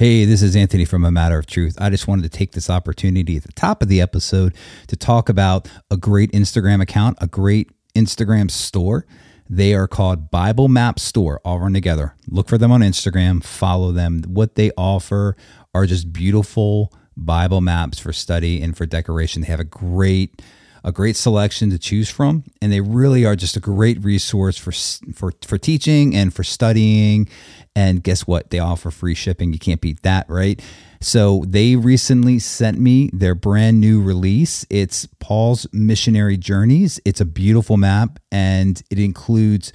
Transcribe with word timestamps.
Hey, 0.00 0.24
this 0.24 0.40
is 0.40 0.56
Anthony 0.56 0.86
from 0.86 1.04
A 1.04 1.10
Matter 1.10 1.38
of 1.38 1.44
Truth. 1.44 1.76
I 1.78 1.90
just 1.90 2.08
wanted 2.08 2.22
to 2.22 2.30
take 2.30 2.52
this 2.52 2.70
opportunity 2.70 3.36
at 3.36 3.42
the 3.42 3.52
top 3.52 3.82
of 3.82 3.88
the 3.88 4.00
episode 4.00 4.54
to 4.86 4.96
talk 4.96 5.28
about 5.28 5.68
a 5.90 5.98
great 5.98 6.32
Instagram 6.32 6.80
account, 6.80 7.18
a 7.20 7.26
great 7.26 7.70
Instagram 7.94 8.50
store. 8.50 9.04
They 9.50 9.74
are 9.74 9.86
called 9.86 10.30
Bible 10.30 10.68
Map 10.68 10.98
Store, 10.98 11.42
all 11.44 11.60
run 11.60 11.74
together. 11.74 12.14
Look 12.28 12.48
for 12.48 12.56
them 12.56 12.72
on 12.72 12.80
Instagram, 12.80 13.44
follow 13.44 13.92
them. 13.92 14.22
What 14.26 14.54
they 14.54 14.70
offer 14.74 15.36
are 15.74 15.84
just 15.84 16.14
beautiful 16.14 16.94
Bible 17.14 17.60
maps 17.60 17.98
for 17.98 18.14
study 18.14 18.62
and 18.62 18.74
for 18.74 18.86
decoration. 18.86 19.42
They 19.42 19.48
have 19.48 19.60
a 19.60 19.64
great 19.64 20.40
a 20.84 20.92
great 20.92 21.16
selection 21.16 21.70
to 21.70 21.78
choose 21.78 22.08
from 22.08 22.44
and 22.62 22.72
they 22.72 22.80
really 22.80 23.24
are 23.24 23.36
just 23.36 23.56
a 23.56 23.60
great 23.60 24.02
resource 24.02 24.56
for 24.56 24.72
for 25.12 25.32
for 25.44 25.58
teaching 25.58 26.14
and 26.14 26.32
for 26.34 26.44
studying. 26.44 27.28
And 27.76 28.02
guess 28.02 28.26
what? 28.26 28.50
They 28.50 28.58
offer 28.58 28.90
free 28.90 29.14
shipping. 29.14 29.52
You 29.52 29.58
can't 29.58 29.80
beat 29.80 30.02
that 30.02 30.28
right? 30.28 30.60
So 31.00 31.44
they 31.46 31.76
recently 31.76 32.38
sent 32.38 32.78
me 32.78 33.10
their 33.12 33.34
brand 33.34 33.80
new 33.80 34.02
release. 34.02 34.66
It's 34.68 35.06
Paul's 35.18 35.66
missionary 35.72 36.36
journeys. 36.36 37.00
It's 37.04 37.20
a 37.20 37.24
beautiful 37.24 37.76
map 37.76 38.18
and 38.30 38.82
it 38.90 38.98
includes 38.98 39.72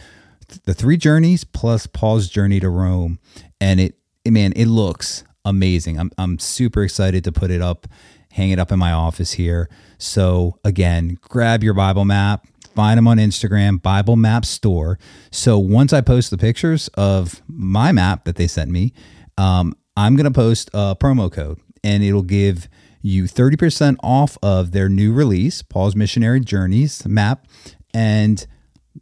the 0.65 0.73
three 0.73 0.97
journeys 0.97 1.43
plus 1.43 1.87
Paul's 1.87 2.30
journey 2.30 2.59
to 2.59 2.69
Rome. 2.69 3.19
And 3.59 3.80
it 3.80 3.97
man 4.27 4.53
it 4.55 4.67
looks 4.67 5.23
amazing. 5.43 5.99
I'm 5.99 6.11
I'm 6.17 6.39
super 6.39 6.83
excited 6.83 7.23
to 7.23 7.31
put 7.31 7.52
it 7.52 7.61
up 7.61 7.87
hang 8.36 8.52
it 8.52 8.59
up 8.59 8.69
in 8.69 8.78
my 8.78 8.91
office 8.91 9.31
here. 9.31 9.69
So 9.97 10.59
again, 10.66 11.17
grab 11.22 11.64
your 11.64 11.73
Bible 11.73 12.03
map, 12.03 12.45
find 12.75 12.97
them 12.97 13.08
on 13.08 13.17
Instagram, 13.17 13.81
Bible 13.81 14.17
Map 14.17 14.44
Store. 14.44 15.00
So 15.31 15.58
once 15.58 15.94
I 15.94 16.02
post 16.02 16.31
the 16.31 16.38
pictures 16.38 16.89
of 16.95 17.42
my 17.47 17.94
map 17.94 18.25
that 18.25 18.36
they 18.36 18.47
sent 18.47 18.69
me, 18.69 18.92
um, 19.38 19.73
I'm 19.95 20.17
going 20.17 20.25
to 20.25 20.31
post 20.31 20.69
a 20.73 20.97
promo 21.00 21.31
code 21.31 21.59
and 21.81 22.03
it'll 22.03 22.23
give 22.23 22.67
you 23.02 23.23
30% 23.23 23.95
off 24.03 24.38
of 24.44 24.73
their 24.73 24.89
new 24.89 25.14
release, 25.14 25.61
Paul's 25.61 25.95
Missionary 25.95 26.42
Journeys 26.42 27.08
map, 27.08 27.47
and 27.94 28.45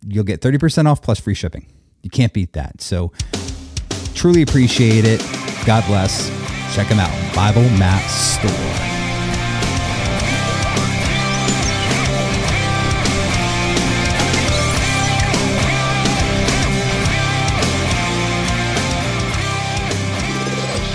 you'll 0.06 0.26
get 0.26 0.42
30% 0.42 0.86
off 0.86 1.02
plus 1.02 1.20
free 1.20 1.34
shipping. 1.34 1.66
You 2.04 2.12
can't 2.12 2.34
beat 2.34 2.54
that. 2.54 2.82
So 2.82 3.12
truly 4.14 4.44
appreciate 4.44 5.06
it. 5.06 5.22
God 5.66 5.84
bless. 5.88 6.30
Check 6.76 6.88
them 6.88 7.00
out. 7.00 7.36
Bible 7.36 7.68
Map 7.80 8.08
Store. 8.08 8.93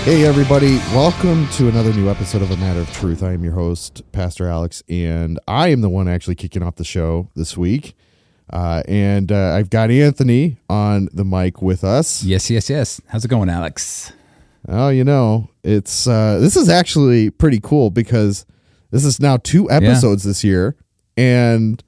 Hey, 0.09 0.25
everybody, 0.25 0.77
welcome 0.91 1.47
to 1.49 1.69
another 1.69 1.93
new 1.93 2.09
episode 2.09 2.41
of 2.41 2.49
A 2.49 2.57
Matter 2.57 2.79
of 2.79 2.91
Truth. 2.91 3.21
I 3.21 3.33
am 3.33 3.43
your 3.43 3.53
host, 3.53 4.01
Pastor 4.11 4.47
Alex, 4.47 4.81
and 4.89 5.39
I 5.47 5.67
am 5.67 5.81
the 5.81 5.89
one 5.89 6.07
actually 6.07 6.33
kicking 6.33 6.63
off 6.63 6.77
the 6.77 6.83
show 6.83 7.29
this 7.35 7.55
week. 7.55 7.95
Uh, 8.51 8.81
and 8.87 9.31
uh, 9.31 9.53
I've 9.53 9.69
got 9.69 9.91
Anthony 9.91 10.57
on 10.67 11.09
the 11.13 11.23
mic 11.23 11.61
with 11.61 11.83
us. 11.83 12.23
Yes, 12.23 12.49
yes, 12.49 12.71
yes. 12.71 12.99
How's 13.09 13.23
it 13.23 13.27
going, 13.27 13.49
Alex? 13.49 14.11
Oh, 14.67 14.89
you 14.89 15.03
know, 15.03 15.51
it's 15.63 16.07
uh, 16.07 16.39
this 16.39 16.57
is 16.57 16.69
actually 16.69 17.29
pretty 17.29 17.59
cool 17.61 17.91
because 17.91 18.47
this 18.89 19.05
is 19.05 19.19
now 19.19 19.37
two 19.37 19.69
episodes 19.69 20.25
yeah. 20.25 20.29
this 20.31 20.43
year, 20.43 20.75
and 21.17 21.83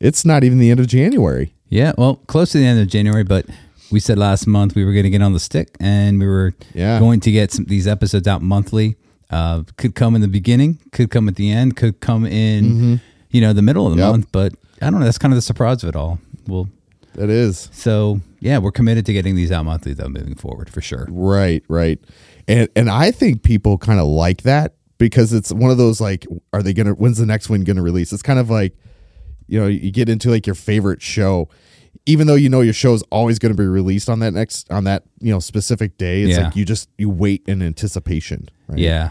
it's 0.00 0.24
not 0.24 0.42
even 0.42 0.58
the 0.58 0.72
end 0.72 0.80
of 0.80 0.88
January. 0.88 1.54
Yeah, 1.68 1.92
well, 1.96 2.16
close 2.26 2.50
to 2.50 2.58
the 2.58 2.66
end 2.66 2.80
of 2.80 2.88
January, 2.88 3.22
but 3.22 3.46
we 3.90 4.00
said 4.00 4.18
last 4.18 4.46
month 4.46 4.74
we 4.74 4.84
were 4.84 4.92
going 4.92 5.04
to 5.04 5.10
get 5.10 5.22
on 5.22 5.32
the 5.32 5.40
stick 5.40 5.76
and 5.80 6.18
we 6.18 6.26
were 6.26 6.54
yeah. 6.74 6.98
going 6.98 7.20
to 7.20 7.30
get 7.30 7.52
some, 7.52 7.64
these 7.64 7.86
episodes 7.86 8.26
out 8.26 8.42
monthly. 8.42 8.96
Uh, 9.30 9.62
could 9.76 9.94
come 9.94 10.16
in 10.16 10.20
the 10.20 10.28
beginning, 10.28 10.80
could 10.90 11.10
come 11.10 11.28
at 11.28 11.36
the 11.36 11.52
end, 11.52 11.76
could 11.76 12.00
come 12.00 12.26
in, 12.26 12.64
mm-hmm. 12.64 12.94
you 13.30 13.40
know, 13.40 13.52
the 13.52 13.62
middle 13.62 13.86
of 13.86 13.94
the 13.94 14.02
yep. 14.02 14.10
month. 14.10 14.32
But 14.32 14.54
I 14.82 14.90
don't 14.90 14.98
know. 14.98 15.04
That's 15.04 15.18
kind 15.18 15.32
of 15.32 15.36
the 15.36 15.42
surprise 15.42 15.84
of 15.84 15.90
it 15.90 15.96
all. 15.96 16.18
Well, 16.48 16.68
that 17.14 17.30
is. 17.30 17.68
So 17.72 18.20
yeah, 18.40 18.58
we're 18.58 18.72
committed 18.72 19.06
to 19.06 19.12
getting 19.12 19.36
these 19.36 19.52
out 19.52 19.64
monthly 19.64 19.92
though, 19.92 20.08
moving 20.08 20.34
forward 20.34 20.68
for 20.68 20.80
sure. 20.80 21.06
Right, 21.08 21.62
right. 21.68 22.00
And 22.48 22.68
and 22.74 22.90
I 22.90 23.12
think 23.12 23.42
people 23.42 23.78
kind 23.78 24.00
of 24.00 24.06
like 24.06 24.42
that 24.42 24.74
because 24.98 25.32
it's 25.32 25.52
one 25.52 25.70
of 25.70 25.78
those 25.78 26.00
like, 26.00 26.26
are 26.52 26.62
they 26.62 26.72
gonna? 26.72 26.92
When's 26.92 27.18
the 27.18 27.26
next 27.26 27.48
one 27.48 27.62
gonna 27.62 27.82
release? 27.82 28.12
It's 28.12 28.22
kind 28.22 28.38
of 28.38 28.50
like, 28.50 28.76
you 29.46 29.60
know, 29.60 29.66
you 29.66 29.92
get 29.92 30.08
into 30.08 30.30
like 30.30 30.46
your 30.46 30.56
favorite 30.56 31.02
show 31.02 31.48
even 32.06 32.26
though 32.26 32.34
you 32.34 32.48
know 32.48 32.60
your 32.60 32.72
show 32.72 32.94
is 32.94 33.02
always 33.10 33.38
going 33.38 33.54
to 33.54 33.60
be 33.60 33.66
released 33.66 34.08
on 34.08 34.20
that 34.20 34.32
next 34.32 34.70
on 34.70 34.84
that 34.84 35.04
you 35.20 35.32
know 35.32 35.40
specific 35.40 35.96
day 35.98 36.22
it's 36.22 36.36
yeah. 36.36 36.44
like 36.44 36.56
you 36.56 36.64
just 36.64 36.88
you 36.98 37.10
wait 37.10 37.42
in 37.46 37.62
anticipation 37.62 38.48
right? 38.68 38.78
yeah 38.78 39.10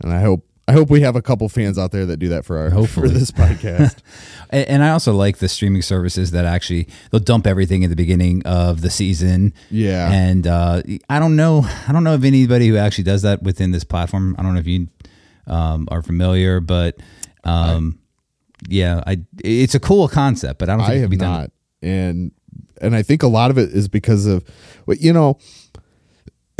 and 0.00 0.12
i 0.12 0.20
hope 0.20 0.46
i 0.68 0.72
hope 0.72 0.88
we 0.88 1.00
have 1.00 1.16
a 1.16 1.22
couple 1.22 1.48
fans 1.48 1.78
out 1.78 1.90
there 1.90 2.06
that 2.06 2.18
do 2.18 2.28
that 2.28 2.44
for 2.44 2.58
our 2.58 2.70
Hopefully. 2.70 3.08
for 3.08 3.14
this 3.14 3.30
podcast 3.30 3.98
and 4.50 4.82
i 4.82 4.90
also 4.90 5.12
like 5.12 5.38
the 5.38 5.48
streaming 5.48 5.82
services 5.82 6.30
that 6.30 6.44
actually 6.44 6.88
they'll 7.10 7.20
dump 7.20 7.46
everything 7.46 7.84
at 7.84 7.90
the 7.90 7.96
beginning 7.96 8.42
of 8.44 8.80
the 8.82 8.90
season 8.90 9.52
yeah 9.70 10.10
and 10.12 10.46
uh, 10.46 10.82
i 11.08 11.18
don't 11.18 11.36
know 11.36 11.66
i 11.88 11.92
don't 11.92 12.04
know 12.04 12.14
of 12.14 12.24
anybody 12.24 12.68
who 12.68 12.76
actually 12.76 13.04
does 13.04 13.22
that 13.22 13.42
within 13.42 13.72
this 13.72 13.84
platform 13.84 14.36
i 14.38 14.42
don't 14.42 14.54
know 14.54 14.60
if 14.60 14.66
you 14.66 14.88
um, 15.46 15.88
are 15.90 16.02
familiar 16.02 16.60
but 16.60 17.00
um, 17.42 17.98
I, 17.98 18.00
yeah, 18.68 19.02
I 19.06 19.20
it's 19.42 19.74
a 19.74 19.80
cool 19.80 20.06
concept, 20.08 20.58
but 20.58 20.68
I 20.68 20.76
don't 20.76 20.86
think 20.86 20.98
I 20.98 21.00
have 21.00 21.12
not 21.12 21.50
and 21.82 22.32
and 22.80 22.96
I 22.96 23.02
think 23.02 23.22
a 23.22 23.28
lot 23.28 23.50
of 23.50 23.58
it 23.58 23.70
is 23.70 23.88
because 23.88 24.26
of 24.26 24.44
what 24.84 25.00
you 25.00 25.12
know. 25.12 25.38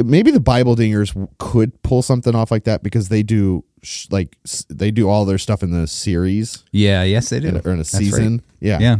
Maybe 0.02 0.30
the 0.30 0.40
Bible 0.40 0.76
dingers 0.76 1.28
could 1.36 1.82
pull 1.82 2.00
something 2.00 2.34
off 2.34 2.50
like 2.50 2.64
that 2.64 2.82
because 2.82 3.10
they 3.10 3.22
do 3.22 3.64
sh- 3.82 4.06
like 4.10 4.34
they 4.70 4.90
do 4.90 5.10
all 5.10 5.26
their 5.26 5.36
stuff 5.36 5.62
in 5.62 5.72
the 5.72 5.86
series. 5.86 6.64
Yeah, 6.72 7.02
yes, 7.02 7.28
they 7.28 7.40
do. 7.40 7.48
In, 7.48 7.56
or 7.58 7.72
in 7.72 7.74
a 7.74 7.76
That's 7.78 7.90
season. 7.90 8.32
Right. 8.32 8.42
Yeah, 8.60 8.78
yeah. 8.78 8.96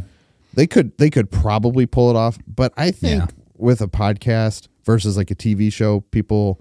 They 0.53 0.67
could 0.67 0.97
they 0.99 1.09
could 1.09 1.31
probably 1.31 1.87
pull 1.87 2.11
it 2.11 2.17
off, 2.17 2.37
but 2.47 2.75
I 2.77 2.91
think 2.91 3.23
yeah. 3.23 3.27
with 3.57 3.81
a 3.81 3.87
podcast 3.87 4.69
versus 4.85 5.17
like 5.17 5.31
a 5.31 5.35
TV 5.35 5.73
show, 5.73 6.01
people 6.01 6.61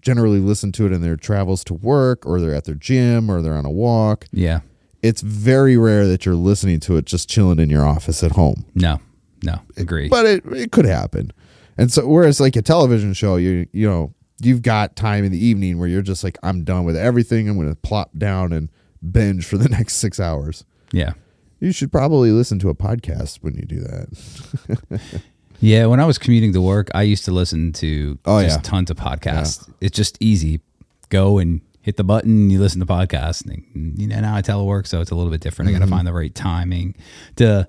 generally 0.00 0.38
listen 0.38 0.72
to 0.72 0.86
it 0.86 0.92
in 0.92 1.02
their 1.02 1.16
travels 1.16 1.62
to 1.64 1.74
work 1.74 2.24
or 2.24 2.40
they're 2.40 2.54
at 2.54 2.64
their 2.64 2.74
gym 2.74 3.30
or 3.30 3.42
they're 3.42 3.56
on 3.56 3.66
a 3.66 3.70
walk. 3.70 4.24
Yeah 4.32 4.60
it's 5.04 5.20
very 5.20 5.76
rare 5.76 6.06
that 6.06 6.24
you're 6.24 6.34
listening 6.34 6.80
to 6.80 6.96
it 6.96 7.04
just 7.04 7.28
chilling 7.28 7.58
in 7.58 7.68
your 7.68 7.84
office 7.84 8.24
at 8.24 8.32
home. 8.32 8.64
No, 8.74 9.00
no, 9.42 9.60
agree. 9.76 10.08
But 10.08 10.24
it, 10.24 10.46
it 10.46 10.72
could 10.72 10.86
happen. 10.86 11.30
And 11.76 11.92
so, 11.92 12.06
whereas 12.06 12.40
like 12.40 12.56
a 12.56 12.62
television 12.62 13.12
show, 13.12 13.36
you 13.36 13.68
you 13.72 13.86
know 13.86 14.14
you've 14.40 14.62
got 14.62 14.96
time 14.96 15.22
in 15.22 15.30
the 15.30 15.44
evening 15.44 15.78
where 15.78 15.88
you're 15.88 16.02
just 16.02 16.24
like, 16.24 16.38
I'm 16.42 16.64
done 16.64 16.84
with 16.84 16.96
everything. 16.96 17.48
I'm 17.48 17.56
going 17.56 17.68
to 17.68 17.76
plop 17.76 18.10
down 18.16 18.52
and 18.52 18.70
binge 19.12 19.44
for 19.44 19.58
the 19.58 19.68
next 19.76 19.96
six 19.96 20.18
hours. 20.18 20.64
Yeah, 20.90 21.12
you 21.60 21.70
should 21.70 21.92
probably 21.92 22.30
listen 22.30 22.58
to 22.60 22.70
a 22.70 22.74
podcast 22.74 23.40
when 23.42 23.56
you 23.56 23.66
do 23.66 23.80
that. 23.80 25.00
yeah, 25.60 25.84
when 25.84 26.00
I 26.00 26.06
was 26.06 26.16
commuting 26.16 26.54
to 26.54 26.62
work, 26.62 26.88
I 26.94 27.02
used 27.02 27.26
to 27.26 27.30
listen 27.30 27.74
to 27.74 28.18
oh 28.24 28.38
yeah 28.38 28.56
tons 28.62 28.90
of 28.90 28.96
podcasts. 28.96 29.68
Yeah. 29.68 29.74
It's 29.82 29.96
just 29.96 30.16
easy. 30.18 30.62
Go 31.10 31.36
and 31.36 31.60
hit 31.84 31.98
the 31.98 32.04
button, 32.04 32.48
you 32.48 32.58
listen 32.58 32.80
to 32.80 32.86
podcasts. 32.86 33.44
And, 33.44 33.98
you 33.98 34.06
know, 34.06 34.18
now 34.18 34.34
I 34.34 34.40
telework, 34.40 34.86
so 34.86 35.02
it's 35.02 35.10
a 35.10 35.14
little 35.14 35.30
bit 35.30 35.42
different. 35.42 35.68
Mm-hmm. 35.68 35.76
I 35.76 35.78
got 35.80 35.84
to 35.84 35.90
find 35.90 36.06
the 36.06 36.14
right 36.14 36.34
timing 36.34 36.94
to, 37.36 37.68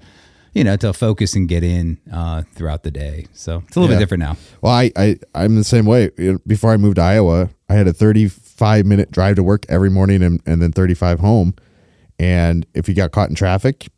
you 0.53 0.63
know, 0.63 0.77
to 0.77 0.93
focus 0.93 1.35
and 1.35 1.49
get 1.49 1.65
in 1.65 1.99
uh, 2.11 2.43
throughout 2.53 2.83
the 2.83 2.91
day. 2.91 3.27
So 3.33 3.61
it's 3.67 3.75
a 3.75 3.79
little 3.81 3.93
yeah. 3.93 3.99
bit 3.99 4.03
different 4.03 4.23
now. 4.23 4.37
Well, 4.61 4.71
I, 4.71 4.89
I, 4.95 5.17
I'm 5.35 5.57
the 5.57 5.65
same 5.65 5.85
way. 5.85 6.11
Before 6.47 6.71
I 6.71 6.77
moved 6.77 6.95
to 6.95 7.01
Iowa, 7.01 7.49
I 7.67 7.73
had 7.73 7.89
a 7.89 7.93
35 7.93 8.85
minute 8.85 9.11
drive 9.11 9.35
to 9.35 9.43
work 9.43 9.65
every 9.67 9.89
morning 9.89 10.23
and, 10.23 10.41
and 10.45 10.61
then 10.61 10.71
35 10.71 11.19
home. 11.19 11.53
And 12.17 12.65
if 12.73 12.87
you 12.87 12.95
got 12.95 13.11
caught 13.11 13.27
in 13.27 13.35
traffic, 13.35 13.89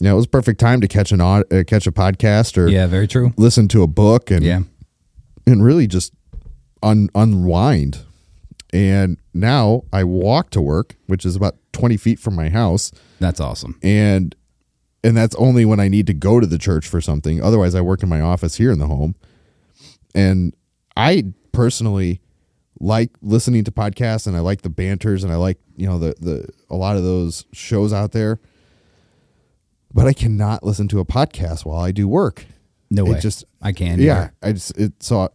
you 0.00 0.08
know, 0.08 0.14
it 0.14 0.16
was 0.16 0.26
perfect 0.26 0.58
time 0.58 0.80
to 0.80 0.88
catch 0.88 1.12
an 1.12 1.20
uh, 1.20 1.44
catch 1.68 1.86
a 1.86 1.92
podcast 1.92 2.58
or 2.58 2.66
yeah, 2.66 2.88
very 2.88 3.06
true. 3.06 3.32
Listen 3.36 3.68
to 3.68 3.84
a 3.84 3.86
book 3.86 4.32
and 4.32 4.42
yeah, 4.42 4.62
and 5.46 5.64
really 5.64 5.86
just 5.86 6.12
un, 6.82 7.08
unwind 7.14 8.04
and 8.74 9.18
now 9.32 9.84
I 9.92 10.02
walk 10.02 10.50
to 10.50 10.60
work, 10.60 10.96
which 11.06 11.24
is 11.24 11.36
about 11.36 11.54
20 11.72 11.96
feet 11.96 12.18
from 12.18 12.34
my 12.34 12.48
house. 12.48 12.90
That's 13.20 13.38
awesome. 13.40 13.78
And 13.82 14.34
and 15.04 15.16
that's 15.16 15.36
only 15.36 15.64
when 15.64 15.78
I 15.78 15.86
need 15.88 16.06
to 16.08 16.14
go 16.14 16.40
to 16.40 16.46
the 16.46 16.58
church 16.58 16.88
for 16.88 17.00
something. 17.00 17.40
Otherwise, 17.40 17.74
I 17.74 17.80
work 17.82 18.02
in 18.02 18.08
my 18.08 18.20
office 18.20 18.56
here 18.56 18.72
in 18.72 18.78
the 18.80 18.86
home. 18.88 19.14
And 20.14 20.54
I 20.96 21.32
personally 21.52 22.20
like 22.80 23.10
listening 23.22 23.62
to 23.64 23.70
podcasts 23.70 24.26
and 24.26 24.36
I 24.36 24.40
like 24.40 24.62
the 24.62 24.70
banters 24.70 25.22
and 25.22 25.32
I 25.32 25.36
like, 25.36 25.58
you 25.76 25.86
know, 25.86 25.98
the 26.00 26.14
the 26.20 26.48
a 26.68 26.74
lot 26.74 26.96
of 26.96 27.04
those 27.04 27.44
shows 27.52 27.92
out 27.92 28.10
there. 28.10 28.40
But 29.92 30.06
I 30.08 30.12
cannot 30.12 30.64
listen 30.64 30.88
to 30.88 30.98
a 30.98 31.04
podcast 31.04 31.64
while 31.64 31.80
I 31.80 31.92
do 31.92 32.08
work. 32.08 32.44
No 32.90 33.06
It 33.06 33.12
way. 33.12 33.20
just- 33.20 33.44
I 33.62 33.70
can. 33.72 34.00
Yeah, 34.00 34.30
I 34.42 34.52
just 34.52 34.76
it 34.76 34.94
so 35.00 35.28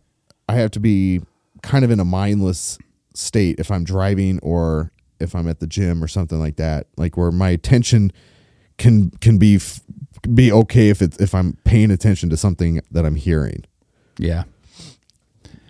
I 0.50 0.56
have 0.56 0.72
to 0.72 0.80
be 0.82 1.22
kind 1.62 1.86
of 1.86 1.92
in 1.92 2.00
a 2.00 2.06
mindless 2.06 2.78
state 3.20 3.60
if 3.60 3.70
I'm 3.72 3.84
driving 3.84 4.40
or 4.40 4.92
if 5.20 5.36
I'm 5.36 5.48
at 5.50 5.60
the 5.60 5.68
gym 5.68 6.04
or 6.04 6.08
something 6.08 6.40
like 6.40 6.56
that, 6.56 6.88
like 6.98 7.18
where 7.18 7.32
my 7.32 7.50
attention 7.50 8.12
can 8.78 9.12
can 9.22 9.38
be 9.38 9.56
f- 9.58 9.82
be 10.34 10.52
okay 10.52 10.90
if 10.90 11.02
it's 11.02 11.18
if 11.18 11.36
I'm 11.36 11.58
paying 11.66 11.92
attention 11.92 12.30
to 12.30 12.38
something 12.38 12.82
that 12.92 13.06
I'm 13.06 13.16
hearing. 13.16 13.66
Yeah. 14.18 14.44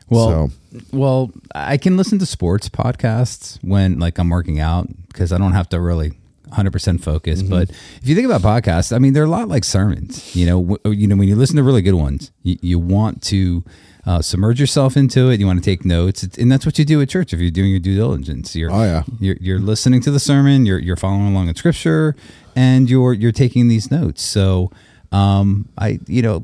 Well, 0.09 0.49
So- 0.49 0.79
well, 0.91 1.31
I 1.53 1.77
can 1.77 1.97
listen 1.97 2.19
to 2.19 2.25
sports 2.25 2.69
podcasts 2.69 3.57
when 3.63 3.99
like 3.99 4.17
I'm 4.19 4.29
working 4.29 4.59
out 4.59 4.87
because 5.07 5.31
I 5.31 5.37
don't 5.37 5.53
have 5.53 5.69
to 5.69 5.79
really 5.79 6.13
100% 6.51 7.01
focus. 7.01 7.41
Mm-hmm. 7.41 7.49
But 7.49 7.69
if 7.69 8.01
you 8.07 8.15
think 8.15 8.25
about 8.29 8.41
podcasts, 8.41 8.95
I 8.95 8.97
mean, 8.99 9.13
they're 9.13 9.23
a 9.25 9.29
lot 9.29 9.47
like 9.47 9.63
sermons. 9.63 10.35
You 10.35 10.45
know, 10.47 10.61
w- 10.77 10.99
you 11.01 11.07
know, 11.07 11.15
when 11.15 11.27
you 11.27 11.35
listen 11.35 11.55
to 11.57 11.63
really 11.63 11.81
good 11.83 11.93
ones, 11.95 12.31
you, 12.43 12.57
you 12.61 12.79
want 12.79 13.21
to 13.23 13.63
uh, 14.09 14.21
submerge 14.21 14.59
yourself 14.59 14.97
into 14.97 15.29
it. 15.29 15.39
You 15.39 15.45
want 15.45 15.59
to 15.63 15.65
take 15.71 15.85
notes, 15.85 16.23
It's- 16.23 16.41
and 16.41 16.51
that's 16.51 16.65
what 16.65 16.79
you 16.79 16.85
do 16.85 16.99
at 17.01 17.09
church 17.09 17.31
if 17.33 17.39
you're 17.39 17.51
doing 17.51 17.69
your 17.69 17.79
due 17.79 17.95
diligence. 17.95 18.55
You're, 18.55 18.71
Oh, 18.71 18.83
yeah. 18.83 19.03
you're, 19.19 19.37
you're 19.39 19.59
listening 19.59 20.01
to 20.01 20.11
the 20.11 20.19
sermon. 20.19 20.65
You're 20.65 20.79
you're 20.79 20.95
following 20.95 21.27
along 21.27 21.47
in 21.49 21.55
scripture, 21.55 22.15
and 22.55 22.89
you're 22.89 23.13
you're 23.13 23.31
taking 23.31 23.67
these 23.67 23.91
notes. 23.91 24.23
So, 24.23 24.71
um, 25.11 25.69
I 25.77 25.99
you 26.07 26.21
know 26.23 26.41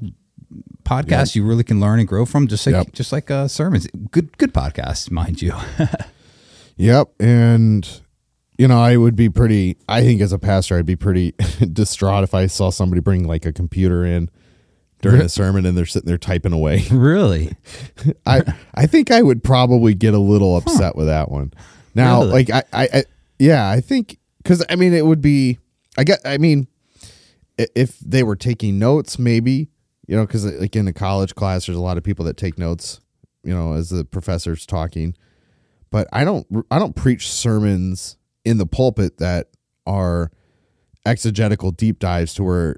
podcasts 0.84 1.36
you 1.36 1.44
really 1.44 1.64
can 1.64 1.80
learn 1.80 1.98
and 2.00 2.08
grow 2.08 2.26
from 2.26 2.48
just 2.48 2.66
like 2.68 2.76
Yep. 2.76 2.92
just 2.94 3.12
like 3.12 3.32
uh, 3.32 3.48
sermons 3.48 3.88
good 4.12 4.38
good 4.38 4.54
podcasts 4.54 5.10
mind 5.10 5.42
you 5.42 5.54
Yep, 6.78 7.08
and 7.20 8.02
you 8.58 8.68
know, 8.68 8.80
I 8.80 8.96
would 8.98 9.16
be 9.16 9.30
pretty 9.30 9.78
I 9.90 10.02
think 10.02 10.22
as 10.22 10.32
a 10.32 10.40
pastor 10.40 10.78
I'd 10.78 10.86
be 10.86 10.96
pretty 10.96 11.34
distraught 11.74 12.24
if 12.24 12.34
I 12.34 12.46
saw 12.48 12.70
somebody 12.70 13.02
bring 13.02 13.28
like 13.28 13.46
a 13.46 13.52
computer 13.54 14.06
in 14.06 14.30
during 15.12 15.22
a 15.22 15.30
sermon 15.30 15.66
and 15.66 15.78
they're 15.78 15.86
sitting 15.86 16.08
there 16.08 16.18
typing 16.18 16.54
away. 16.54 16.84
really 16.92 17.54
I 18.26 18.42
I 18.74 18.86
think 18.88 19.12
I 19.12 19.22
would 19.22 19.44
probably 19.44 19.94
get 19.94 20.14
a 20.14 20.20
little 20.20 20.58
upset 20.58 20.96
with 20.96 21.08
that 21.08 21.32
one. 21.32 21.54
Now, 21.94 22.20
Really? 22.22 22.32
like 22.32 22.50
I, 22.50 22.64
I, 22.74 22.90
I 22.94 23.04
yeah, 23.40 23.70
I 23.70 23.82
think 23.82 24.18
because 24.44 24.64
I 24.70 24.76
mean 24.76 24.94
it 24.94 25.06
would 25.06 25.22
be 25.22 25.60
I 25.98 26.04
get 26.04 26.20
I 26.26 26.38
mean 26.38 26.68
if 27.58 27.98
they 28.00 28.24
were 28.24 28.36
taking 28.36 28.78
notes, 28.80 29.18
maybe 29.18 29.70
you 30.08 30.16
know 30.16 30.26
because 30.26 30.46
like 30.46 30.76
in 30.76 30.88
a 30.88 30.94
college 30.94 31.36
class, 31.36 31.66
there's 31.66 31.78
a 31.78 31.82
lot 31.82 31.98
of 31.98 32.04
people 32.04 32.26
that 32.26 32.38
take 32.38 32.58
notes, 32.58 33.00
you 33.44 33.54
know, 33.54 33.74
as 33.74 33.90
the 33.90 34.04
professor's 34.06 34.66
talking. 34.66 35.16
But 35.92 36.08
I 36.12 36.26
don't 36.26 36.46
I 36.70 36.80
don't 36.80 36.96
preach 36.96 37.32
sermons 37.32 38.18
in 38.44 38.58
the 38.58 38.66
pulpit 38.66 39.18
that 39.20 39.48
are 39.88 40.32
exegetical 41.06 41.72
deep 41.72 42.00
dives 42.00 42.34
to 42.34 42.44
where 42.44 42.78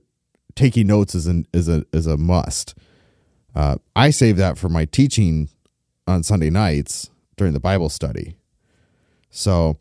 taking 0.58 0.88
notes 0.88 1.16
is 1.16 1.26
an 1.28 1.48
is 1.54 1.70
a 1.70 1.86
is 1.94 2.06
a 2.08 2.18
must. 2.18 2.76
Uh, 3.56 3.78
I 3.96 4.10
save 4.10 4.36
that 4.38 4.58
for 4.58 4.68
my 4.68 4.84
teaching 4.86 5.48
on 6.06 6.24
Sunday 6.24 6.50
nights 6.50 7.10
during 7.38 7.54
the 7.54 7.60
Bible 7.62 7.88
study. 7.90 8.36
So, 9.30 9.78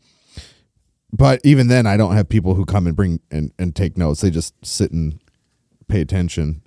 but 1.11 1.39
even 1.43 1.67
then, 1.67 1.85
I 1.85 1.97
don't 1.97 2.13
have 2.15 2.29
people 2.29 2.53
who 2.55 2.65
come 2.65 2.87
and 2.87 2.95
bring 2.95 3.19
and, 3.31 3.51
and 3.59 3.75
take 3.75 3.97
notes. 3.97 4.21
They 4.21 4.29
just 4.29 4.53
sit 4.65 4.91
and 4.91 5.19
pay 5.87 6.01
attention 6.01 6.61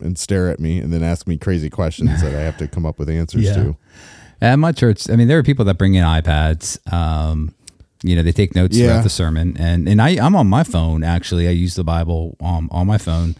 and 0.00 0.18
stare 0.18 0.48
at 0.50 0.60
me 0.60 0.78
and 0.78 0.92
then 0.92 1.02
ask 1.02 1.26
me 1.26 1.38
crazy 1.38 1.70
questions 1.70 2.20
that 2.22 2.34
I 2.34 2.40
have 2.40 2.56
to 2.58 2.68
come 2.68 2.84
up 2.86 2.98
with 2.98 3.08
answers 3.08 3.44
Yeah. 3.46 3.54
to. 3.54 3.76
at 4.42 4.56
my 4.56 4.70
church 4.72 5.08
i 5.08 5.16
mean 5.16 5.28
there 5.28 5.38
are 5.38 5.42
people 5.42 5.64
that 5.64 5.78
bring 5.78 5.94
in 5.94 6.04
ipads 6.04 6.76
um 6.92 7.54
you 8.02 8.14
know 8.14 8.22
they 8.22 8.32
take 8.32 8.54
notes 8.54 8.76
Yeah. 8.76 8.86
throughout 8.88 9.02
the 9.04 9.10
sermon 9.10 9.56
and 9.58 9.88
and 9.88 10.00
i 10.02 10.10
i'm 10.10 10.36
on 10.36 10.46
my 10.46 10.62
phone 10.64 11.02
actually 11.02 11.48
i 11.48 11.50
use 11.50 11.74
the 11.76 11.84
bible 11.84 12.36
um, 12.40 12.68
on 12.70 12.86
my 12.86 12.98
phone 12.98 13.34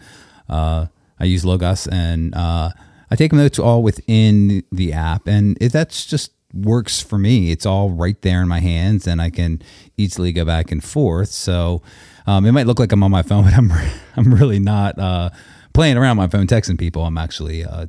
uh 0.49 0.87
i 1.19 1.25
use 1.25 1.45
logos 1.45 1.87
and 1.87 2.33
uh 2.35 2.69
i 3.11 3.15
take 3.15 3.31
notes 3.33 3.59
all 3.59 3.83
within 3.83 4.63
the 4.71 4.93
app 4.93 5.27
and 5.27 5.57
it, 5.61 5.71
that's 5.71 6.05
just 6.05 6.31
works 6.53 7.01
for 7.01 7.17
me 7.19 7.51
it's 7.51 7.65
all 7.65 7.89
right 7.91 8.21
there 8.23 8.41
in 8.41 8.47
my 8.47 8.59
hands 8.59 9.05
and 9.05 9.21
i 9.21 9.29
can 9.29 9.61
easily 9.97 10.31
go 10.31 10.43
back 10.43 10.71
and 10.71 10.83
forth 10.83 11.29
so 11.29 11.81
um, 12.25 12.45
it 12.45 12.51
might 12.51 12.65
look 12.65 12.79
like 12.79 12.91
i'm 12.91 13.03
on 13.03 13.11
my 13.11 13.21
phone 13.21 13.43
but 13.45 13.53
i'm 13.53 13.71
i'm 14.15 14.33
really 14.33 14.59
not 14.59 14.97
uh 14.97 15.29
playing 15.73 15.97
around 15.97 16.17
my 16.17 16.27
phone 16.27 16.47
texting 16.47 16.79
people 16.79 17.03
i'm 17.05 17.17
actually 17.17 17.63
uh 17.63 17.85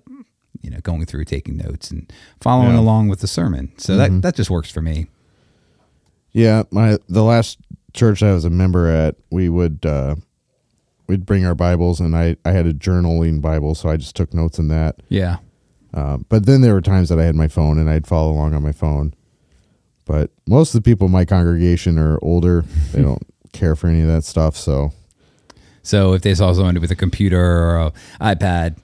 you 0.62 0.70
know, 0.70 0.80
going 0.80 1.06
through, 1.06 1.24
taking 1.24 1.56
notes, 1.56 1.92
and 1.92 2.12
following 2.40 2.72
Yeah. 2.74 2.80
along 2.80 3.06
with 3.08 3.20
the 3.20 3.28
sermon. 3.28 3.72
So 3.78 3.96
that 3.96 4.22
that 4.22 4.34
just 4.34 4.50
works 4.50 4.68
for 4.72 4.82
me. 4.82 5.06
Yeah, 6.32 6.64
my 6.70 6.98
the 7.08 7.24
last 7.24 7.58
church 7.94 8.22
I 8.22 8.32
was 8.32 8.44
a 8.44 8.50
member 8.50 8.88
at, 8.88 9.16
we 9.30 9.48
would 9.48 9.84
uh 9.86 10.16
we'd 11.06 11.24
bring 11.26 11.44
our 11.44 11.54
Bibles 11.54 12.00
and 12.00 12.16
I 12.16 12.36
I 12.44 12.52
had 12.52 12.66
a 12.66 12.74
journaling 12.74 13.40
Bible, 13.40 13.74
so 13.74 13.88
I 13.88 13.96
just 13.96 14.14
took 14.16 14.32
notes 14.34 14.58
in 14.58 14.68
that. 14.68 14.96
Yeah, 15.08 15.38
Uh, 15.94 16.18
but 16.28 16.46
then 16.46 16.60
there 16.60 16.74
were 16.74 16.80
times 16.82 17.08
that 17.08 17.18
I 17.18 17.24
had 17.24 17.34
my 17.34 17.48
phone 17.48 17.78
and 17.78 17.88
I'd 17.90 18.06
follow 18.06 18.32
along 18.32 18.54
on 18.54 18.62
my 18.62 18.72
phone. 18.72 19.14
But 20.04 20.30
most 20.46 20.74
of 20.74 20.82
the 20.82 20.90
people 20.90 21.06
in 21.06 21.12
my 21.12 21.24
congregation 21.24 21.98
are 21.98 22.18
older. 22.22 22.64
They 22.92 23.02
don't 23.02 23.22
care 23.52 23.74
for 23.76 23.88
any 23.88 24.00
of 24.02 24.08
that 24.08 24.24
stuff. 24.24 24.56
So 24.56 24.92
So 25.82 26.12
if 26.12 26.22
they 26.22 26.34
saw 26.34 26.52
someone 26.52 26.78
with 26.80 26.90
a 26.90 26.96
computer 26.96 27.40
or 27.40 27.78
a 27.78 27.92
iPad, 28.20 28.76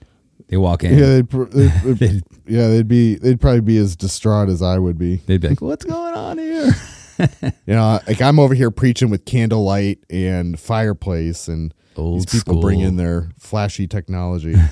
they 0.49 0.57
walk 0.57 0.83
in. 0.85 0.99
yeah, 0.99 1.07
they'd, 1.07 1.31
pr- 1.31 1.45
they'd, 1.53 1.99
they'd- 1.99 2.23
yeah, 2.47 2.69
they'd 2.69 2.89
be 2.89 3.15
they'd 3.17 3.41
probably 3.41 3.61
be 3.63 3.79
as 3.79 3.97
distraught 3.97 4.49
as 4.51 4.61
I 4.61 4.79
would 4.79 4.99
be. 4.99 5.17
They'd 5.27 5.41
be 5.41 5.49
like, 5.49 5.63
"What's 5.63 5.87
going 5.87 6.15
on 6.15 6.37
here?" 6.37 6.71
You 7.67 7.75
know, 7.75 8.01
like 8.07 8.21
I'm 8.21 8.39
over 8.39 8.55
here 8.55 8.71
preaching 8.71 9.11
with 9.11 9.25
candlelight 9.25 9.99
and 10.11 10.59
fireplace, 10.59 11.49
and 11.49 11.73
Old 11.97 12.21
these 12.23 12.27
people 12.43 12.61
bring 12.61 12.81
in 12.81 12.97
their 12.97 13.31
flashy 13.39 13.87
technology. 13.87 14.57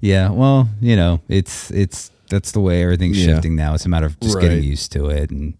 Yeah, 0.00 0.30
well, 0.30 0.68
you 0.82 0.96
know, 0.96 1.20
it's 1.28 1.70
it's 1.70 2.10
that's 2.28 2.52
the 2.52 2.60
way 2.60 2.82
everything's 2.82 3.18
Yeah. 3.18 3.34
shifting 3.34 3.56
now. 3.56 3.74
It's 3.74 3.86
a 3.86 3.88
matter 3.88 4.06
of 4.06 4.18
just 4.20 4.34
Right. 4.34 4.42
getting 4.42 4.62
used 4.62 4.92
to 4.92 5.06
it, 5.08 5.30
and 5.30 5.54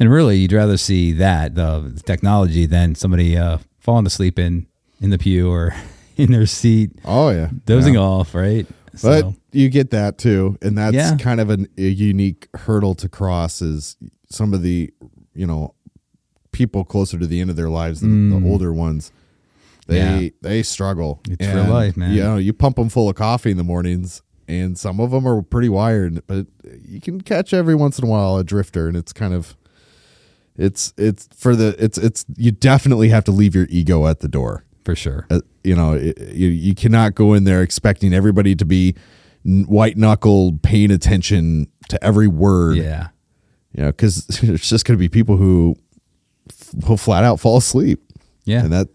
and 0.00 0.10
really, 0.10 0.38
you'd 0.38 0.52
rather 0.52 0.76
see 0.76 1.12
that 1.12 1.54
the 1.54 2.00
technology 2.04 2.66
than 2.66 2.94
somebody 2.96 3.36
uh, 3.36 3.58
falling 3.78 4.06
asleep 4.06 4.38
in 4.38 4.66
in 5.00 5.10
the 5.10 5.18
pew 5.18 5.48
or 5.50 5.74
in 6.16 6.32
their 6.32 6.46
seat, 6.46 6.90
oh 7.04 7.28
yeah, 7.28 7.50
dozing 7.66 7.94
Yeah. 7.94 8.00
off, 8.00 8.34
right? 8.34 8.66
But 9.02 9.20
So, 9.20 9.34
you 9.52 9.68
get 9.68 9.90
that 9.90 10.18
too, 10.18 10.56
and 10.62 10.76
that's 10.76 10.94
Yeah. 10.94 11.16
kind 11.16 11.40
of 11.40 11.50
an, 11.50 11.68
a 11.78 11.82
unique 11.82 12.48
hurdle 12.54 12.94
to 12.96 13.08
cross. 13.08 13.60
Is 13.62 13.96
some 14.28 14.52
of 14.54 14.62
the 14.62 14.92
you 15.34 15.46
know 15.46 15.74
people 16.52 16.84
closer 16.84 17.18
to 17.18 17.26
the 17.26 17.40
end 17.40 17.50
of 17.50 17.56
their 17.56 17.68
lives 17.68 18.00
than 18.00 18.30
the 18.30 18.48
older 18.48 18.72
ones. 18.72 19.12
They 19.86 19.98
Mm. 20.00 20.22
Yeah. 20.22 20.28
they 20.42 20.62
struggle. 20.62 21.20
It's 21.28 21.46
real 21.46 21.64
life, 21.66 21.96
man. 21.96 22.12
You 22.14 22.22
know, 22.22 22.36
you 22.38 22.52
pump 22.52 22.76
them 22.76 22.88
full 22.88 23.08
of 23.08 23.14
coffee 23.16 23.50
in 23.52 23.56
the 23.56 23.62
mornings, 23.64 24.22
and 24.48 24.76
some 24.78 24.98
of 25.00 25.10
them 25.10 25.28
are 25.28 25.42
pretty 25.42 25.68
wired, 25.68 26.26
but 26.26 26.46
you 26.84 27.00
can 27.00 27.20
catch 27.20 27.52
every 27.54 27.74
once 27.74 27.98
in 27.98 28.04
a 28.06 28.08
while 28.08 28.36
a 28.38 28.42
drifter, 28.44 28.88
and 28.88 28.96
it's 28.96 29.12
kind 29.12 29.32
of 29.34 29.56
it's 30.56 30.92
it's 30.96 31.28
for 31.36 31.54
the 31.54 31.76
it's 31.78 31.98
it's 31.98 32.24
you 32.36 32.50
definitely 32.50 33.10
have 33.10 33.22
to 33.24 33.30
leave 33.30 33.54
your 33.54 33.66
ego 33.68 34.06
at 34.06 34.20
the 34.20 34.28
door 34.28 34.64
for 34.86 34.96
sure. 34.96 35.26
uh, 35.30 35.40
you 35.64 35.74
know 35.76 35.92
it, 35.92 36.18
you, 36.32 36.48
you 36.48 36.74
cannot 36.74 37.14
go 37.14 37.34
in 37.34 37.44
there 37.44 37.60
expecting 37.62 38.14
everybody 38.14 38.54
to 38.54 38.64
be 38.64 38.94
white 39.44 39.96
knuckled 39.96 40.62
paying 40.62 40.90
attention 40.90 41.66
to 41.88 42.02
every 42.02 42.26
word 42.28 42.76
Yeah. 42.78 43.08
you 43.72 43.82
know 43.82 43.88
because 43.90 44.26
there's 44.42 44.68
just 44.68 44.84
going 44.86 44.96
to 44.96 45.00
be 45.00 45.08
people 45.08 45.36
who 45.36 45.76
f- 46.50 46.88
will 46.88 46.96
flat 46.96 47.22
out 47.24 47.38
fall 47.40 47.56
asleep 47.58 48.00
Yeah. 48.44 48.64
and 48.64 48.72
that 48.72 48.88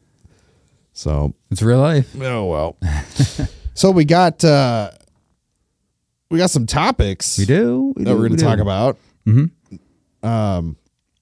so 0.94 1.34
It's 1.52 1.62
real 1.62 1.80
life. 1.80 2.14
oh 2.20 2.46
well 2.46 2.78
so 3.74 3.92
we 3.92 4.04
got 4.06 4.44
uh 4.44 4.92
we 6.30 6.38
got 6.38 6.50
some 6.50 6.66
topics 6.66 7.38
We 7.38 7.46
do. 7.46 7.94
We 7.98 8.04
that 8.06 8.12
do, 8.12 8.16
we're 8.16 8.28
going 8.30 8.32
to 8.32 8.44
do. 8.44 8.46
talk 8.46 8.60
about. 8.60 8.98
Um, 10.24 10.78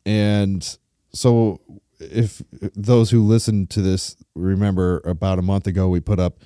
and 0.05 0.77
so 1.13 1.61
if 2.00 2.41
those 2.51 3.12
who 3.12 3.24
listen 3.24 3.68
to 3.68 3.82
this 3.82 4.15
remember 4.36 5.01
about 5.06 5.39
a 5.39 5.41
month 5.41 5.68
ago, 5.68 5.89
we 5.89 6.00
put 6.00 6.20
up 6.20 6.39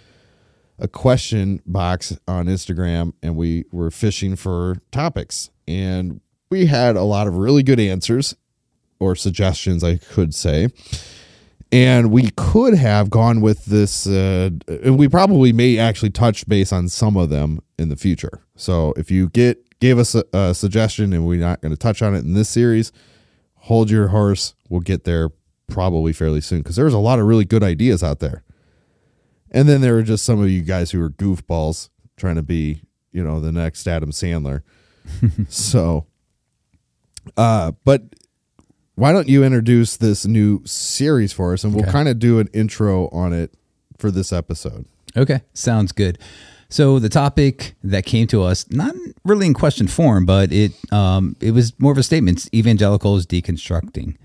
a 0.79 0.87
question 0.87 1.61
box 1.65 2.17
on 2.27 2.47
Instagram 2.47 3.13
and 3.21 3.35
we 3.35 3.65
were 3.71 3.91
fishing 3.91 4.35
for 4.35 4.77
topics 4.91 5.49
and 5.67 6.19
we 6.49 6.65
had 6.65 6.95
a 6.95 7.03
lot 7.03 7.27
of 7.27 7.35
really 7.35 7.63
good 7.63 7.79
answers 7.79 8.35
or 8.99 9.15
suggestions, 9.15 9.83
I 9.83 9.97
could 9.97 10.33
say. 10.33 10.69
And 11.71 12.11
we 12.11 12.29
could 12.37 12.75
have 12.75 13.09
gone 13.09 13.41
with 13.41 13.65
this, 13.65 14.05
uh, 14.05 14.51
and 14.67 14.99
we 14.99 15.07
probably 15.07 15.51
may 15.51 15.79
actually 15.79 16.11
touch 16.11 16.47
base 16.47 16.71
on 16.71 16.87
some 16.87 17.17
of 17.17 17.29
them 17.31 17.59
in 17.79 17.89
the 17.89 17.95
future. 17.95 18.43
So 18.55 18.93
if 18.95 19.09
you 19.09 19.29
get 19.29 19.79
gave 19.79 19.97
us 19.97 20.13
a, 20.13 20.23
a 20.33 20.53
suggestion 20.53 21.11
and 21.11 21.25
we're 21.25 21.39
not 21.39 21.61
going 21.61 21.71
to 21.71 21.77
touch 21.77 22.03
on 22.03 22.13
it 22.13 22.19
in 22.19 22.33
this 22.33 22.49
series, 22.49 22.91
hold 23.55 23.89
your 23.89 24.09
horse. 24.09 24.53
We'll 24.69 24.81
get 24.81 25.03
there 25.03 25.31
probably 25.67 26.13
fairly 26.13 26.41
soon 26.41 26.59
because 26.59 26.75
there's 26.75 26.93
a 26.93 26.99
lot 26.99 27.19
of 27.19 27.25
really 27.25 27.45
good 27.45 27.63
ideas 27.63 28.03
out 28.03 28.19
there. 28.19 28.43
And 29.51 29.67
then 29.69 29.81
there 29.81 29.93
were 29.93 30.03
just 30.03 30.25
some 30.25 30.41
of 30.41 30.49
you 30.49 30.61
guys 30.61 30.91
who 30.91 30.99
were 30.99 31.09
goofballs 31.09 31.89
trying 32.17 32.35
to 32.35 32.41
be, 32.43 32.81
you 33.11 33.23
know, 33.23 33.39
the 33.39 33.51
next 33.51 33.87
Adam 33.87 34.11
Sandler. 34.11 34.61
so, 35.47 36.05
uh, 37.37 37.71
but 37.85 38.03
why 38.95 39.11
don't 39.11 39.27
you 39.29 39.43
introduce 39.43 39.97
this 39.97 40.25
new 40.25 40.61
series 40.65 41.33
for 41.33 41.53
us, 41.53 41.63
and 41.63 41.73
we'll 41.73 41.83
Okay. 41.83 41.91
kind 41.91 42.07
of 42.09 42.19
do 42.19 42.39
an 42.39 42.47
intro 42.53 43.07
on 43.09 43.33
it 43.33 43.53
for 43.97 44.11
this 44.11 44.31
episode. 44.33 44.85
Okay, 45.15 45.41
sounds 45.53 45.91
good. 45.91 46.17
So 46.69 46.97
the 46.97 47.09
topic 47.09 47.75
that 47.83 48.03
came 48.05 48.25
to 48.27 48.41
us, 48.41 48.69
not 48.71 48.95
really 49.23 49.45
in 49.45 49.53
question 49.53 49.87
form, 49.87 50.25
but 50.25 50.51
it 50.51 50.71
um, 50.91 51.35
it 51.39 51.51
was 51.51 51.77
more 51.79 51.91
of 51.91 51.97
a 51.99 52.03
statement. 52.03 52.49
Evangelicals 52.53 53.25
deconstructing. 53.27 54.15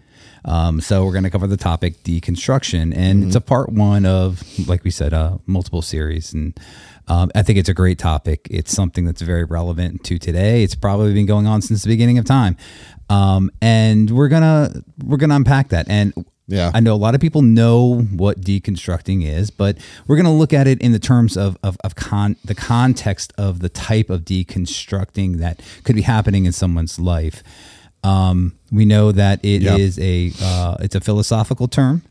Um, 0.45 0.81
so 0.81 1.05
we're 1.05 1.13
going 1.13 1.25
to 1.25 1.31
cover 1.31 1.47
the 1.47 1.57
topic 1.57 2.03
deconstruction, 2.05 2.97
and 2.97 3.25
it's 3.25 3.37
a 3.37 3.41
part 3.41 3.71
one 3.71 4.07
of, 4.07 4.43
like 4.69 4.85
we 4.85 4.91
said, 4.91 5.13
uh, 5.13 5.39
multiple 5.47 5.83
series. 5.83 6.33
And 6.33 6.59
um, 7.09 7.31
I 7.35 7.43
think 7.43 7.59
it's 7.59 7.69
a 7.69 7.75
great 7.75 7.99
topic. 7.99 8.47
It's 8.51 8.73
something 8.73 9.05
that's 9.05 9.23
very 9.23 9.45
relevant 9.45 10.05
to 10.05 10.19
today. 10.19 10.63
It's 10.63 10.75
probably 10.75 11.13
been 11.15 11.27
going 11.27 11.47
on 11.47 11.63
since 11.63 11.83
the 11.83 11.89
beginning 11.89 12.19
of 12.19 12.25
time, 12.25 12.57
um, 13.11 13.51
and 13.61 14.11
we're 14.11 14.29
gonna 14.29 14.83
we're 15.05 15.17
gonna 15.17 15.37
unpack 15.37 15.69
that. 15.71 15.87
And 15.89 16.13
Yeah. 16.47 16.71
I 16.73 16.81
know 16.81 16.95
a 16.95 16.97
lot 16.97 17.15
of 17.15 17.21
people 17.21 17.43
know 17.43 18.01
what 18.15 18.41
deconstructing 18.41 19.23
is, 19.27 19.51
but 19.51 19.77
we're 20.07 20.17
going 20.17 20.25
to 20.25 20.31
look 20.33 20.55
at 20.55 20.67
it 20.67 20.81
in 20.81 20.93
the 20.93 20.99
terms 20.99 21.37
of 21.37 21.59
of, 21.63 21.77
of 21.85 21.95
con, 21.95 22.37
the 22.45 22.55
context 22.55 23.33
of 23.37 23.61
the 23.61 23.69
type 23.69 24.09
of 24.09 24.25
deconstructing 24.25 25.39
that 25.39 25.61
could 25.85 25.97
be 25.97 26.03
happening 26.03 26.47
in 26.47 26.53
someone's 26.53 26.99
life. 26.99 27.43
Um, 28.09 28.55
we 28.73 28.85
know 28.85 29.13
that 29.13 29.45
it 29.45 29.63
is 29.65 29.99
Yep. 29.99 30.07
a 30.07 30.45
uh, 30.45 30.77
it's 30.81 30.95
a 30.95 31.01
philosophical 31.01 31.69
term, 31.69 32.03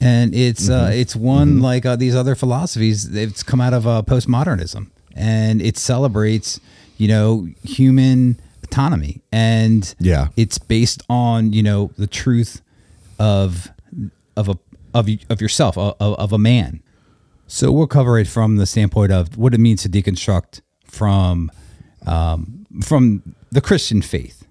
and 0.00 0.34
it's 0.34 0.68
uh, 0.68 0.90
it's 0.92 1.14
one 1.16 1.60
like 1.60 1.86
uh, 1.86 1.96
these 1.96 2.14
other 2.14 2.34
philosophies. 2.34 3.14
It's 3.14 3.42
come 3.42 3.60
out 3.60 3.72
of 3.74 3.86
uh, 3.86 4.02
postmodernism, 4.06 4.88
and 5.14 5.62
it 5.62 5.76
celebrates 5.78 6.60
you 6.98 7.08
know 7.08 7.48
human 7.62 8.38
autonomy, 8.64 9.20
and 9.32 9.94
Yeah. 10.00 10.28
it's 10.36 10.58
based 10.58 11.02
on 11.08 11.52
you 11.52 11.62
know 11.62 11.90
the 11.96 12.06
truth 12.06 12.60
of 13.18 13.68
of 14.36 14.48
a 14.48 14.58
of 14.92 15.08
of 15.30 15.40
yourself 15.40 15.78
of, 15.78 15.94
of 16.00 16.32
a 16.32 16.38
man. 16.38 16.80
So 17.48 17.70
we'll 17.70 17.86
cover 17.86 18.18
it 18.18 18.26
from 18.26 18.56
the 18.56 18.66
standpoint 18.66 19.12
of 19.12 19.36
what 19.38 19.54
it 19.54 19.58
means 19.60 19.82
to 19.82 19.88
deconstruct 19.88 20.62
from 20.84 21.50
um, 22.06 22.66
from 22.82 23.22
the 23.52 23.60
Christian 23.60 24.02
faith, 24.02 24.45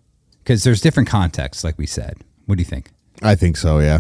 because 0.46 0.64
there's 0.64 0.80
different 0.80 1.10
contexts, 1.10 1.64
like 1.64 1.76
we 1.80 1.88
said. 1.88 2.18
What 2.46 2.58
do 2.58 2.62
you 2.62 2.66
think? 2.66 2.92
I 3.24 3.34
think 3.34 3.58
so. 3.58 3.80
Yeah. 3.80 4.00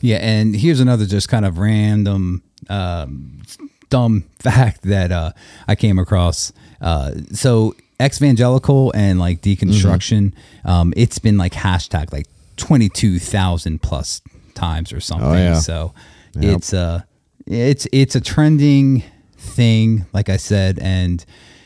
Yeah, 0.00 0.18
and 0.18 0.54
here's 0.54 0.78
another 0.78 1.06
just 1.06 1.28
kind 1.28 1.44
of 1.44 1.58
random, 1.58 2.42
um, 2.68 3.42
dumb 3.90 4.24
fact 4.38 4.82
that 4.82 5.10
uh, 5.10 5.32
I 5.66 5.74
came 5.74 5.98
across. 5.98 6.52
Uh, 6.80 7.12
so 7.32 7.74
evangelical 8.00 8.92
and 8.94 9.18
like 9.18 9.42
deconstruction, 9.42 10.32
um, 10.64 10.92
it's 10.96 11.18
been 11.18 11.36
like 11.36 11.52
hashtag 11.52 12.12
like 12.12 12.26
twenty 12.56 12.88
two 12.88 13.18
thousand 13.18 13.82
plus 13.82 14.22
times 14.54 14.92
or 14.92 15.00
something. 15.00 15.28
Oh, 15.28 15.34
yeah. 15.34 15.54
So 15.54 15.94
it's 16.34 16.72
a 16.72 17.06
it's 17.46 17.86
it's 17.92 18.14
a 18.16 18.20
trending 18.20 19.04
thing, 19.36 20.06
like 20.12 20.28
I 20.28 20.36
said, 20.36 20.78
and 20.80 21.24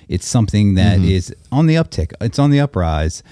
it's 0.08 0.26
something 0.26 0.74
that 0.74 1.00
is 1.00 1.34
on 1.50 1.66
the 1.66 1.74
uptick. 1.76 2.12
It's 2.20 2.38
on 2.38 2.50
the 2.50 2.60
uprise. 2.60 3.22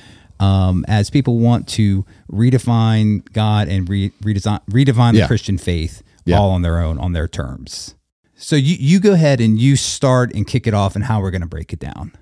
Um, 0.40 0.84
as 0.88 1.10
people 1.10 1.38
want 1.38 1.68
to 1.68 2.04
redefine 2.30 3.30
God 3.32 3.68
and 3.68 3.88
re- 3.88 4.10
redesign, 4.22 4.60
redefine 4.70 5.12
the 5.12 5.20
Yeah. 5.20 5.26
Christian 5.26 5.58
faith 5.58 6.02
Yeah. 6.24 6.38
all 6.38 6.50
on 6.50 6.62
their 6.62 6.80
own, 6.80 6.98
on 6.98 7.12
their 7.12 7.28
terms. 7.28 7.94
So 8.36 8.56
you, 8.56 8.76
you 8.78 9.00
go 9.00 9.12
ahead 9.12 9.40
and 9.40 9.58
you 9.58 9.76
start 9.76 10.34
and 10.34 10.46
kick 10.46 10.66
it 10.66 10.74
off 10.74 10.96
and 10.96 11.04
how 11.04 11.20
we're 11.20 11.30
going 11.30 11.40
to 11.42 11.46
break 11.46 11.72
it 11.72 11.78
down. 11.78 12.12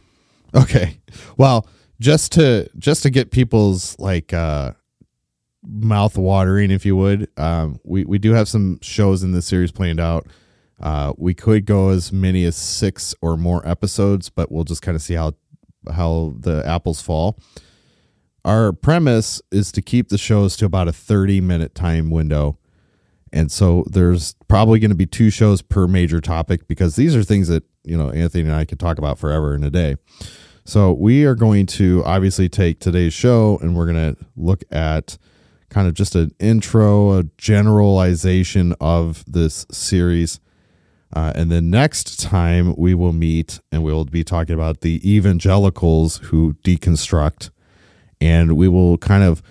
Okay. 0.55 0.99
Well, 1.39 1.67
just 2.01 2.33
to 2.33 2.69
just 2.79 3.03
to 3.05 3.11
get 3.11 3.31
people's 3.31 3.97
like 3.99 4.33
uh 4.35 4.73
mouth 5.65 6.19
watering, 6.19 6.71
if 6.71 6.85
you 6.85 6.97
would, 6.97 7.29
um, 7.39 7.79
we 7.85 8.05
we 8.05 8.19
do 8.19 8.33
have 8.33 8.49
some 8.49 8.79
shows 8.83 9.23
in 9.23 9.33
this 9.33 9.47
series 9.47 9.73
planned 9.73 10.01
out. 10.01 10.27
Uh, 10.81 11.13
we 11.17 11.33
could 11.33 11.65
go 11.65 11.89
as 11.91 12.13
many 12.13 12.45
as 12.45 12.57
six 12.57 13.15
or 13.23 13.37
more 13.37 13.67
episodes, 13.67 14.29
but 14.29 14.51
we'll 14.51 14.65
just 14.65 14.83
kind 14.83 14.97
of 14.97 15.03
see 15.03 15.15
how 15.15 15.33
how 15.93 16.35
the 16.39 16.63
apples 16.67 17.01
fall. 17.01 17.39
Our 18.45 18.73
premise 18.73 19.41
is 19.51 19.71
to 19.73 19.83
keep 19.83 20.09
the 20.09 20.19
shows 20.19 20.57
to 20.57 20.65
about 20.65 20.89
a 20.89 20.93
thirty 20.93 21.41
minute 21.41 21.75
time 21.75 22.11
window. 22.11 22.59
And 23.33 23.51
so 23.51 23.85
there's 23.89 24.35
probably 24.49 24.79
going 24.79 24.91
to 24.91 24.97
be 24.97 25.07
two 25.07 25.31
shows 25.31 25.63
per 25.63 25.87
major 25.87 26.21
topic 26.21 26.69
because 26.69 26.97
these 26.97 27.17
are 27.17 27.23
things 27.23 27.49
that, 27.49 27.65
you 27.83 27.97
know, 27.97 28.11
Anthony 28.11 28.45
and 28.45 28.55
I 28.55 28.67
could 28.67 28.79
talk 28.79 28.99
about 28.99 29.19
forever 29.19 29.55
in 29.55 29.65
a 29.65 29.71
day. 29.71 29.97
So 30.65 30.93
we 30.93 31.25
are 31.25 31.35
going 31.35 31.65
to 31.67 32.03
obviously 32.05 32.51
take 32.51 32.79
today's 32.79 33.15
show 33.15 33.59
and 33.63 33.75
we're 33.75 33.91
going 33.91 34.15
to 34.15 34.25
look 34.37 34.65
at 34.71 35.17
kind 35.71 35.89
of 35.89 35.95
just 35.95 36.15
an 36.15 36.35
intro, 36.39 37.19
a 37.19 37.25
generalization 37.39 38.75
of 38.81 39.25
this 39.27 39.65
series. 39.71 40.39
Uh, 41.15 41.33
and 41.35 41.51
then 41.51 41.71
next 41.71 42.21
time 42.21 42.75
we 42.77 42.93
will 42.93 43.15
meet 43.15 43.61
and 43.73 43.83
we'll 43.83 44.05
be 44.05 44.25
talking 44.25 44.55
about 44.55 44.83
the 44.83 45.01
evangelicals 45.11 46.19
who 46.25 46.55
deconstruct. 46.63 47.51
And 48.23 48.57
we 48.57 48.69
will 48.69 48.99
kind 48.99 49.25
of 49.25 49.43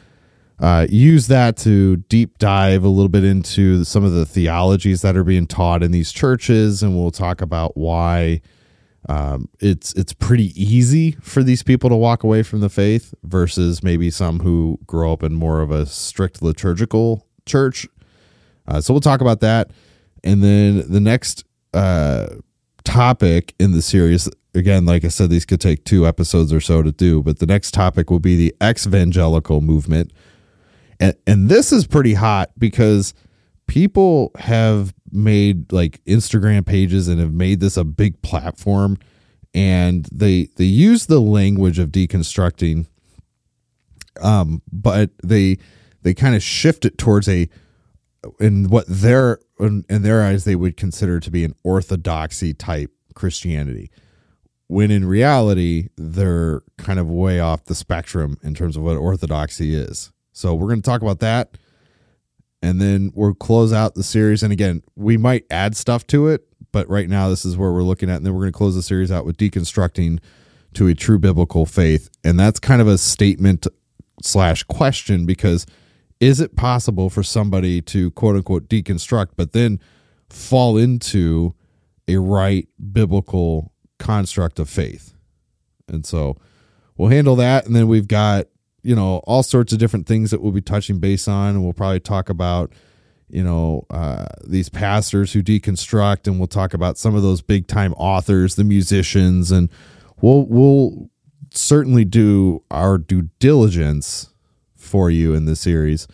uh, 0.60 0.88
use 0.90 1.28
that 1.28 1.58
to 1.58 1.98
deep 1.98 2.38
dive 2.38 2.84
a 2.84 2.88
little 2.88 3.10
bit 3.10 3.24
into 3.24 3.84
some 3.84 4.06
of 4.06 4.14
the 4.14 4.26
theologies 4.26 5.02
that 5.02 5.18
are 5.18 5.24
being 5.24 5.48
taught 5.48 5.84
in 5.84 5.92
these 5.92 6.12
churches. 6.12 6.82
And 6.82 6.96
we'll 6.96 7.12
talk 7.12 7.42
about 7.42 7.76
why 7.76 8.42
um, 9.10 9.50
it's 9.60 9.94
it's 9.94 10.14
pretty 10.14 10.54
easy 10.62 11.14
for 11.22 11.42
these 11.42 11.64
people 11.64 11.90
to 11.90 11.96
walk 11.96 12.24
away 12.24 12.44
from 12.44 12.60
the 12.60 12.70
faith 12.70 13.14
versus 13.24 13.82
maybe 13.82 14.12
some 14.12 14.40
who 14.40 14.80
grow 14.86 15.12
up 15.12 15.24
in 15.24 15.34
more 15.34 15.62
of 15.62 15.72
a 15.72 15.86
strict 15.86 16.42
liturgical 16.42 17.26
church. 17.46 17.88
Uh, 18.68 18.80
so 18.80 18.94
we'll 18.94 19.02
talk 19.02 19.22
about 19.22 19.40
that, 19.40 19.72
and 20.24 20.44
then 20.44 20.84
the 20.88 21.00
next 21.00 21.44
uh, 21.74 22.28
topic 22.84 23.56
in 23.60 23.72
the 23.72 23.82
series. 23.82 24.30
Again, 24.54 24.86
like 24.86 25.06
I 25.06 25.08
said, 25.08 25.30
these 25.30 25.46
could 25.46 25.62
take 25.62 25.86
two 25.86 26.06
episodes 26.06 26.52
or 26.52 26.60
so 26.60 26.82
to 26.82 26.92
do, 26.92 27.24
but 27.24 27.40
the 27.40 27.46
next 27.46 27.74
topic 27.74 28.10
will 28.10 28.20
be 28.20 28.36
the 28.36 28.54
ex-evangelical 28.60 29.62
movement, 29.62 30.12
and 31.00 31.16
and 31.26 31.48
this 31.50 31.72
is 31.72 31.88
pretty 31.88 32.16
hot 32.16 32.52
because 32.58 33.14
people 33.68 34.32
have 34.38 34.94
made 35.12 35.72
like 35.72 36.04
Instagram 36.04 36.66
pages 36.66 37.08
and 37.08 37.20
have 37.20 37.34
made 37.34 37.62
this 37.62 37.78
a 37.78 37.86
big 37.86 38.22
platform 38.22 38.98
and 39.54 40.08
they 40.12 40.50
they 40.56 40.66
use 40.66 41.06
the 41.06 41.20
language 41.20 41.80
of 41.80 41.90
deconstructing 41.90 42.86
um 44.22 44.62
but 44.72 45.10
they 45.24 45.58
they 46.04 46.14
kind 46.14 46.36
of 46.36 46.44
shift 46.44 46.86
it 46.86 46.98
towards 46.98 47.28
a 47.28 47.48
in 48.40 48.70
what 48.70 48.86
their 48.88 49.40
in, 49.60 49.84
in 49.90 50.02
their 50.02 50.22
eyes 50.24 50.44
they 50.44 50.56
would 50.56 50.78
consider 50.78 51.20
to 51.20 51.32
be 51.32 51.44
an 51.44 51.56
orthodoxy 51.64 52.54
type 52.54 52.92
Christianity 53.14 53.90
when 54.72 54.90
in 54.90 55.06
reality 55.06 55.90
they're 55.98 56.62
kind 56.78 57.00
of 57.00 57.10
way 57.10 57.40
off 57.40 57.66
the 57.66 57.76
spectrum 57.76 58.38
in 58.42 58.54
terms 58.54 58.78
of 58.78 58.84
what 58.84 58.96
orthodoxy 58.96 59.76
is 59.76 60.12
so 60.32 60.56
we're 60.56 60.68
going 60.68 60.82
to 60.82 60.90
talk 60.90 61.02
about 61.02 61.20
that 61.20 61.58
and 62.62 62.80
then 62.80 63.12
we'll 63.16 63.34
close 63.34 63.74
out 63.74 63.96
the 63.96 64.04
series. 64.04 64.44
And 64.44 64.54
again, 64.54 64.84
we 64.96 65.18
might 65.18 65.46
add 65.50 65.76
stuff 65.76 66.06
to 66.08 66.28
it, 66.28 66.46
but 66.72 66.88
right 66.90 67.10
now 67.10 67.30
this 67.30 67.44
is 67.44 67.58
where 67.58 67.72
we're 67.72 67.84
looking 67.84 68.10
at. 68.10 68.18
And 68.18 68.26
then 68.26 68.34
we're 68.34 68.42
going 68.42 68.54
to 68.54 68.58
close 68.58 68.76
the 68.76 68.84
series 68.84 69.12
out 69.12 69.26
with 69.26 69.38
deconstructing 69.38 70.20
to 70.74 70.88
a 70.88 70.96
true 70.96 71.20
biblical 71.20 71.66
faith, 71.66 72.10
and 72.24 72.40
that's 72.40 72.60
kind 72.60 72.82
of 72.82 72.88
a 72.88 72.98
statement 72.98 73.68
slash 74.22 74.64
question 74.64 75.26
because 75.26 75.66
is 76.22 76.40
it 76.40 76.56
possible 76.56 77.10
for 77.10 77.24
somebody 77.24 77.82
to 77.82 78.12
quote 78.12 78.38
unquote 78.38 78.70
deconstruct, 78.70 79.30
but 79.36 79.52
then 79.52 79.82
fall 80.30 80.78
into 80.78 81.54
a 82.08 82.18
right 82.18 82.70
biblical 82.94 83.71
construct 84.02 84.60
of 84.60 84.70
faith? 84.70 85.14
And 85.88 86.06
so 86.06 86.38
we'll 86.98 87.10
handle 87.10 87.36
that, 87.38 87.66
and 87.66 87.76
then 87.76 87.88
we've 87.88 88.08
got 88.08 88.48
you 88.84 88.96
know 88.96 89.18
all 89.26 89.44
sorts 89.44 89.72
of 89.72 89.80
different 89.80 90.08
things 90.08 90.32
that 90.32 90.42
we'll 90.42 90.52
be 90.52 90.62
touching 90.62 91.00
base 91.00 91.28
on. 91.28 91.56
And 91.56 91.64
we'll 91.64 91.74
probably 91.74 92.00
talk 92.00 92.30
about 92.30 92.74
you 93.30 93.44
know 93.44 93.86
uh, 93.90 94.26
these 94.46 94.70
pastors 94.70 95.34
who 95.34 95.42
deconstruct. 95.42 96.28
And 96.28 96.40
we'll 96.40 96.48
talk 96.48 96.74
about 96.74 96.98
some 96.98 97.16
of 97.16 97.22
those 97.22 97.42
big 97.42 97.68
time 97.68 97.94
authors 97.94 98.56
the 98.56 98.64
musicians. 98.64 99.52
And 99.52 99.70
we'll 100.22 100.46
we'll 100.48 101.10
certainly 101.54 102.06
do 102.06 102.64
our 102.72 102.98
due 102.98 103.30
diligence 103.40 104.30
for 104.76 105.10
you 105.10 105.34
in 105.34 105.46
this 105.46 105.62
series. 105.62 106.08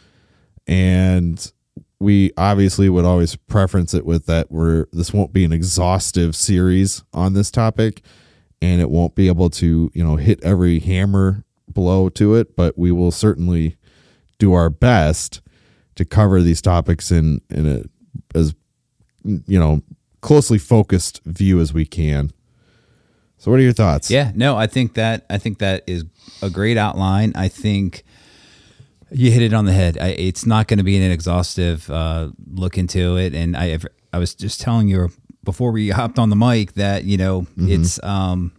And 0.67 1.51
we 1.99 2.31
obviously 2.37 2.89
would 2.89 3.05
always 3.05 3.35
preference 3.35 3.93
it 3.93 4.05
with 4.05 4.25
that 4.27 4.51
we're 4.51 4.85
this 4.91 5.13
won't 5.13 5.33
be 5.33 5.43
an 5.43 5.51
exhaustive 5.51 6.35
series 6.35 7.03
on 7.13 7.33
this 7.33 7.49
topic 7.49 8.01
and 8.61 8.81
it 8.81 8.89
won't 8.89 9.15
be 9.15 9.27
able 9.27 9.49
to 9.49 9.89
you 9.93 10.03
know 10.03 10.15
hit 10.15 10.39
every 10.43 10.79
hammer 10.79 11.43
blow 11.67 12.09
to 12.09 12.35
it 12.35 12.55
but 12.55 12.77
we 12.77 12.91
will 12.91 13.11
certainly 13.11 13.77
do 14.39 14.53
our 14.53 14.69
best 14.69 15.41
to 15.95 16.05
cover 16.05 16.41
these 16.41 16.61
topics 16.61 17.11
in 17.11 17.41
in 17.49 17.67
a 17.67 17.83
as 18.37 18.53
you 19.23 19.59
know 19.59 19.81
closely 20.21 20.57
focused 20.57 21.21
view 21.25 21.59
as 21.59 21.73
we 21.73 21.85
can 21.85 22.31
So, 23.37 23.51
what 23.51 23.59
are 23.59 23.63
your 23.63 23.73
thoughts? 23.73 24.09
Yeah, 24.09 24.31
no, 24.35 24.57
I 24.57 24.67
think 24.67 24.95
that 24.95 25.25
I 25.29 25.37
think 25.37 25.59
that 25.59 25.83
is 25.85 26.05
a 26.41 26.49
great 26.49 26.77
outline. 26.77 27.33
I 27.35 27.47
think 27.49 28.03
you 29.11 29.31
hit 29.31 29.41
it 29.41 29.53
on 29.53 29.65
the 29.65 29.73
head. 29.73 29.97
I, 29.99 30.09
it's 30.09 30.45
not 30.45 30.67
going 30.67 30.77
to 30.79 30.83
be 30.83 30.97
an 30.97 31.11
exhaustive 31.11 31.89
uh, 31.89 32.29
look 32.51 32.77
into 32.77 33.17
it, 33.17 33.33
and 33.33 33.55
I 33.55 33.77
I 34.13 34.17
was 34.17 34.35
just 34.35 34.61
telling 34.61 34.87
you 34.87 35.09
before 35.43 35.71
we 35.71 35.89
hopped 35.89 36.19
on 36.19 36.29
the 36.29 36.35
mic 36.35 36.73
that 36.73 37.05
you 37.05 37.17
know 37.17 37.41
mm-hmm. 37.41 37.69
it's 37.69 38.03
um, 38.03 38.51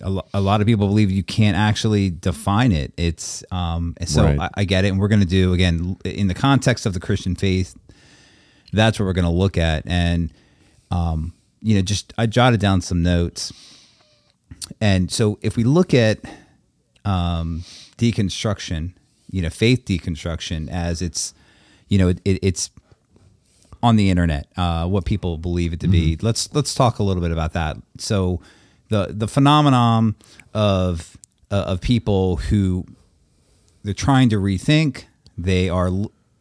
a, 0.00 0.22
a, 0.34 0.40
lot 0.40 0.60
of 0.60 0.66
people 0.66 0.86
believe 0.86 1.10
you 1.10 1.22
can't 1.22 1.56
actually 1.56 2.10
define 2.10 2.72
it. 2.72 2.92
It's 2.96 3.42
um, 3.50 3.94
so 4.04 4.24
right. 4.24 4.38
I, 4.38 4.50
I, 4.58 4.64
get 4.64 4.84
it, 4.84 4.88
and 4.88 5.00
we're 5.00 5.08
going 5.08 5.20
to 5.20 5.26
do 5.26 5.54
again 5.54 5.96
in 6.04 6.28
the 6.28 6.34
context 6.34 6.86
of 6.86 6.94
the 6.94 7.00
Christian 7.00 7.34
faith. 7.34 7.74
That's 8.72 8.98
what 8.98 9.06
we're 9.06 9.14
going 9.14 9.24
to 9.24 9.30
look 9.30 9.56
at, 9.58 9.84
and 9.86 10.32
um, 10.90 11.32
you 11.60 11.74
know, 11.74 11.82
just 11.82 12.12
I 12.18 12.26
jotted 12.26 12.60
down 12.60 12.80
some 12.82 13.02
notes, 13.02 13.52
and 14.80 15.10
so 15.10 15.38
if 15.42 15.56
we 15.56 15.64
look 15.64 15.94
at 15.94 16.20
um, 17.04 17.64
deconstruction, 17.96 18.92
you 19.30 19.42
know, 19.42 19.50
faith 19.50 19.84
deconstruction 19.84 20.68
as 20.70 21.02
it's, 21.02 21.34
you 21.88 21.98
know, 21.98 22.08
it, 22.08 22.20
it's 22.24 22.70
on 23.82 23.96
the 23.96 24.10
internet, 24.10 24.46
uh, 24.56 24.86
what 24.86 25.04
people 25.04 25.38
believe 25.38 25.72
it 25.72 25.80
to 25.80 25.88
be. 25.88 26.16
Mm-hmm. 26.16 26.26
Let's 26.26 26.52
let's 26.54 26.74
talk 26.74 26.98
a 26.98 27.02
little 27.02 27.22
bit 27.22 27.32
about 27.32 27.52
that. 27.54 27.76
So 27.98 28.40
the 28.88 29.08
the 29.10 29.28
phenomenon 29.28 30.16
of 30.52 31.16
uh, 31.50 31.64
of 31.66 31.80
people 31.80 32.36
who 32.36 32.84
they're 33.82 33.94
trying 33.94 34.28
to 34.30 34.36
rethink, 34.36 35.04
they 35.38 35.68
are 35.68 35.90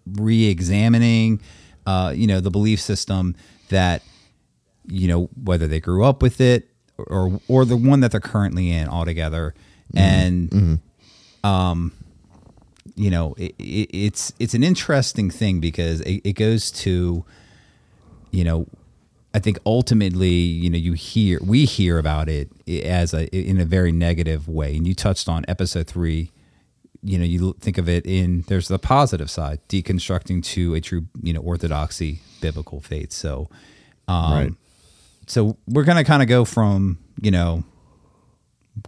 re-examining, 0.06 1.40
uh, 1.86 2.12
you 2.16 2.28
know, 2.28 2.42
the 2.42 2.52
belief 2.52 2.82
system 2.82 3.36
that 3.70 4.02
you 4.88 5.08
know 5.08 5.30
whether 5.42 5.68
they 5.68 5.80
grew 5.80 6.04
up 6.04 6.22
with 6.22 6.42
it 6.42 6.68
or 6.98 7.40
or 7.48 7.64
the 7.64 7.78
one 7.78 8.02
that 8.02 8.12
they're 8.12 8.20
currently 8.20 8.72
in 8.72 8.90
altogether, 8.90 9.54
mm-hmm. 9.94 9.98
and 9.98 10.50
mm-hmm. 10.50 11.48
um, 11.48 11.94
you 13.00 13.10
know, 13.10 13.34
it, 13.38 13.56
it, 13.58 13.90
it's 13.94 14.34
it's 14.40 14.54
an 14.54 14.62
interesting 14.62 15.30
thing 15.32 15.62
because 15.62 16.02
it, 16.02 16.22
it 16.26 16.34
goes 16.34 16.70
to, 16.70 17.24
you 18.32 18.44
know, 18.44 18.68
I 19.34 19.40
think 19.40 19.58
ultimately, 19.66 20.28
you 20.28 20.70
know, 20.70 20.78
you 20.78 20.94
hear 20.94 21.40
we 21.42 21.64
hear 21.64 21.98
about 21.98 22.28
it 22.28 22.50
as 22.68 23.14
a 23.14 23.34
in 23.34 23.58
a 23.58 23.64
very 23.64 23.94
negative 23.94 24.50
way, 24.50 24.76
and 24.76 24.86
you 24.86 24.94
touched 24.94 25.30
on 25.30 25.46
episode 25.48 25.88
three. 25.88 26.32
You 27.02 27.18
know, 27.18 27.24
you 27.24 27.56
think 27.62 27.78
of 27.78 27.88
it 27.88 28.06
in 28.06 28.44
there's 28.50 28.68
the 28.68 28.78
positive 28.78 29.32
side, 29.32 29.62
deconstructing 29.70 30.44
to 30.44 30.76
a 30.76 30.82
true, 30.82 31.06
you 31.24 31.32
know, 31.32 31.40
orthodoxy 31.40 32.20
biblical 32.42 32.82
faith. 32.82 33.14
So, 33.14 33.50
um, 34.10 34.34
right. 34.34 34.54
So 35.26 35.56
we're 35.68 35.86
gonna 35.86 36.04
kind 36.04 36.22
of 36.22 36.28
go 36.28 36.44
from 36.44 36.98
you 37.22 37.32
know, 37.32 37.64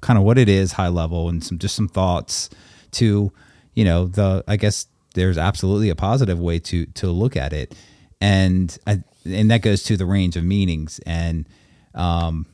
kind 0.02 0.20
of 0.20 0.26
what 0.26 0.38
it 0.38 0.50
is, 0.50 0.74
high 0.74 0.90
level, 0.90 1.30
and 1.30 1.42
some 1.42 1.58
just 1.58 1.76
some 1.76 1.88
thoughts 1.88 2.50
to 2.92 3.32
you 3.74 3.86
know 3.86 4.06
the 4.06 4.44
I 4.48 4.58
guess 4.58 4.88
there's 5.14 5.38
absolutely 5.38 5.90
a 5.90 5.96
positive 5.96 6.40
way 6.40 6.60
to 6.60 6.86
to 6.86 7.08
look 7.08 7.36
at 7.36 7.54
it, 7.54 7.76
and 8.20 8.78
I, 8.88 9.04
and 9.26 9.52
that 9.52 9.62
goes 9.62 9.84
to 9.84 9.98
the 9.98 10.06
range 10.06 10.36
of 10.36 10.44
meanings 10.44 11.00
and 11.06 11.48
um 11.94 12.46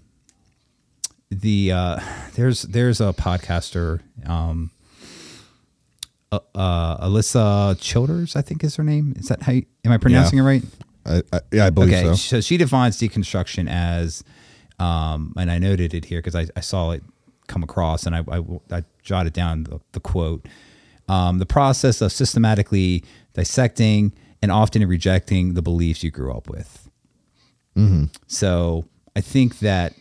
the 1.29 1.71
uh 1.71 1.99
there's 2.35 2.63
there's 2.63 3.01
a 3.01 3.13
podcaster 3.13 4.01
um 4.25 4.71
uh, 6.29 6.39
uh, 6.55 7.07
Alisa 7.07 7.79
Childers, 7.79 8.35
I 8.35 8.41
think 8.41 8.61
is 8.61 8.75
her 8.75 8.83
name. 8.83 9.13
Is 9.17 9.29
that 9.29 9.41
how? 9.43 9.53
You, 9.53 9.65
am 9.85 9.93
I 9.93 9.97
pronouncing 9.97 10.37
yeah. 10.37 10.43
it 10.43 10.47
right? 10.47 10.63
I, 11.05 11.21
I, 11.31 11.39
yeah, 11.53 11.65
I 11.67 11.69
believe 11.69 11.93
okay, 11.93 12.03
so. 12.03 12.15
So 12.15 12.41
she 12.41 12.57
defines 12.57 12.97
deconstruction 12.97 13.69
as, 13.69 14.25
um, 14.77 15.33
and 15.37 15.49
I 15.49 15.57
noted 15.57 15.93
it 15.93 16.03
here 16.03 16.19
because 16.19 16.35
I, 16.35 16.47
I, 16.57 16.59
saw 16.59 16.91
it 16.91 17.03
come 17.47 17.63
across 17.63 18.05
and 18.05 18.13
I, 18.13 18.25
I, 18.29 18.41
I 18.71 18.83
jotted 19.03 19.31
down 19.31 19.63
the, 19.63 19.79
the 19.93 20.01
quote 20.01 20.45
um, 21.07 21.39
the 21.39 21.45
process 21.45 22.01
of 22.01 22.11
systematically 22.11 23.03
dissecting 23.33 24.13
and 24.41 24.51
often 24.51 24.85
rejecting 24.87 25.53
the 25.53 25.61
beliefs 25.61 26.03
you 26.03 26.11
grew 26.11 26.33
up 26.33 26.49
with. 26.49 26.89
Mm-hmm. 27.75 28.05
So 28.27 28.85
I 29.15 29.21
think 29.21 29.59
that 29.59 29.93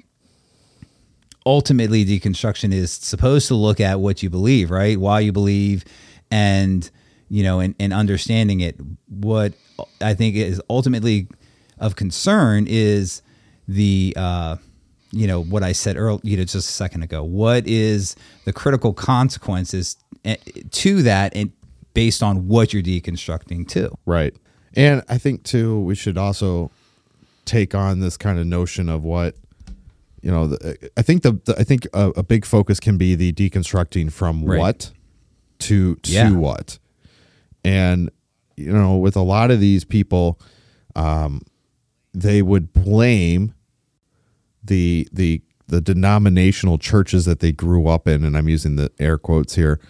ultimately 1.44 2.04
deconstruction 2.04 2.72
is 2.72 2.90
supposed 2.90 3.48
to 3.48 3.54
look 3.54 3.80
at 3.80 4.00
what 4.00 4.22
you 4.22 4.30
believe, 4.30 4.70
right? 4.70 4.98
Why 4.98 5.20
you 5.20 5.32
believe, 5.32 5.84
and 6.30 6.90
you 7.28 7.42
know, 7.42 7.60
and, 7.60 7.74
and 7.78 7.92
understanding 7.92 8.60
it. 8.60 8.78
What 9.08 9.54
I 10.00 10.14
think 10.14 10.36
is 10.36 10.60
ultimately 10.68 11.28
of 11.78 11.96
concern 11.96 12.66
is 12.68 13.22
the 13.68 14.14
uh, 14.16 14.56
you 15.16 15.26
know 15.26 15.42
what 15.42 15.62
I 15.62 15.72
said 15.72 15.96
earlier, 15.96 16.20
you 16.22 16.36
know, 16.36 16.44
just 16.44 16.68
a 16.68 16.72
second 16.72 17.02
ago. 17.02 17.24
What 17.24 17.66
is 17.66 18.16
the 18.44 18.52
critical 18.52 18.92
consequences 18.92 19.96
eh, 20.24 20.36
to 20.70 21.02
that, 21.02 21.34
and 21.34 21.52
based 21.94 22.22
on 22.22 22.48
what 22.48 22.72
you're 22.72 22.82
deconstructing 22.82 23.66
too? 23.66 23.96
Right, 24.04 24.34
and 24.74 25.02
I 25.08 25.18
think 25.18 25.42
too, 25.42 25.80
we 25.80 25.94
should 25.94 26.18
also 26.18 26.70
take 27.46 27.74
on 27.74 28.00
this 28.00 28.16
kind 28.16 28.38
of 28.38 28.46
notion 28.46 28.88
of 28.88 29.02
what 29.02 29.34
you 30.20 30.30
know. 30.30 30.48
The, 30.48 30.90
I 30.96 31.02
think 31.02 31.22
the, 31.22 31.40
the 31.44 31.56
I 31.58 31.64
think 31.64 31.86
a, 31.94 32.10
a, 32.10 32.22
big 32.22 32.44
focus 32.44 32.78
can 32.78 32.98
be 32.98 33.14
the 33.14 33.32
deconstructing 33.32 34.12
from 34.12 34.44
right. 34.44 34.58
what 34.58 34.92
to 35.60 35.96
to 35.96 36.12
yeah. 36.12 36.30
what, 36.30 36.78
and 37.64 38.10
you 38.56 38.72
know, 38.72 38.96
with 38.96 39.16
a 39.16 39.22
lot 39.22 39.50
of 39.50 39.60
these 39.60 39.84
people, 39.84 40.38
um, 40.94 41.40
they 42.12 42.42
would 42.42 42.72
blame 42.74 43.54
the 44.66 45.08
the 45.12 45.42
the 45.68 45.80
denominational 45.80 46.78
churches 46.78 47.24
that 47.24 47.40
they 47.40 47.52
grew 47.52 47.88
up 47.88 48.06
in, 48.06 48.24
and 48.24 48.36
I'm 48.36 48.48
using 48.48 48.76
the 48.76 48.90
air 48.98 49.18
quotes 49.18 49.54
here, 49.54 49.80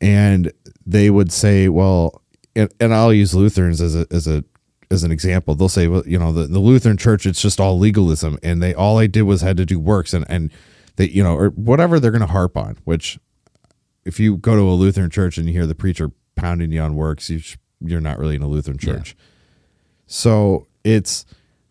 and 0.00 0.52
they 0.86 1.10
would 1.10 1.30
say, 1.30 1.68
well, 1.68 2.22
and, 2.56 2.72
and 2.80 2.94
I'll 2.94 3.12
use 3.12 3.34
Lutherans 3.34 3.80
as 3.80 3.94
a 3.94 4.06
as 4.10 4.26
a 4.26 4.44
as 4.90 5.02
an 5.02 5.10
example. 5.10 5.54
They'll 5.54 5.68
say, 5.68 5.88
well, 5.88 6.02
you 6.06 6.18
know, 6.18 6.32
the, 6.32 6.46
the 6.46 6.58
Lutheran 6.58 6.96
church, 6.96 7.26
it's 7.26 7.42
just 7.42 7.60
all 7.60 7.78
legalism, 7.78 8.38
and 8.42 8.62
they 8.62 8.74
all 8.74 8.98
I 8.98 9.06
did 9.06 9.22
was 9.22 9.42
had 9.42 9.56
to 9.58 9.66
do 9.66 9.78
works, 9.78 10.14
and 10.14 10.24
and 10.28 10.50
they, 10.96 11.08
you 11.08 11.22
know, 11.22 11.36
or 11.36 11.50
whatever 11.50 11.98
they're 12.00 12.10
going 12.10 12.20
to 12.20 12.26
harp 12.26 12.56
on. 12.56 12.78
Which, 12.84 13.18
if 14.04 14.18
you 14.20 14.36
go 14.36 14.56
to 14.56 14.62
a 14.62 14.72
Lutheran 14.72 15.10
church 15.10 15.38
and 15.38 15.46
you 15.46 15.52
hear 15.52 15.66
the 15.66 15.74
preacher 15.74 16.12
pounding 16.34 16.72
you 16.72 16.80
on 16.80 16.94
works, 16.94 17.30
you 17.30 17.40
you're 17.80 18.00
not 18.00 18.18
really 18.18 18.36
in 18.36 18.42
a 18.42 18.48
Lutheran 18.48 18.78
church. 18.78 19.14
Yeah. 19.16 19.24
So 20.06 20.66
it's 20.84 21.24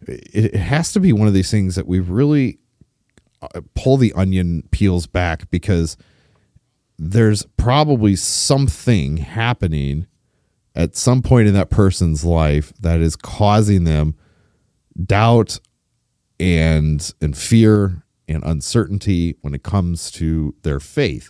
it 0.08 0.56
has 0.56 0.94
to 0.94 1.00
be 1.00 1.14
one 1.14 1.28
of 1.28 1.34
these 1.34 1.52
things 1.52 1.76
that 1.76 1.88
we 1.88 2.00
really 2.00 2.60
uh, 3.42 3.62
pull 3.76 3.98
the 3.98 4.14
onion 4.14 4.64
peels 4.72 5.08
back 5.08 5.50
because 5.50 5.98
there's 6.98 7.46
probably 7.58 8.16
something 8.16 9.18
happening 9.18 10.08
at 10.76 10.96
some 10.96 11.22
point 11.22 11.48
in 11.48 11.54
that 11.54 11.70
person's 11.70 12.24
life 12.24 12.74
that 12.80 13.00
is 13.00 13.16
causing 13.16 13.84
them 13.84 14.16
doubt 15.04 15.60
and 16.40 17.14
and 17.22 17.38
fear 17.38 18.04
and 18.28 18.44
uncertainty 18.44 19.36
when 19.42 19.54
it 19.54 19.64
comes 19.64 20.10
to 20.12 20.56
their 20.64 20.80
faith. 20.80 21.30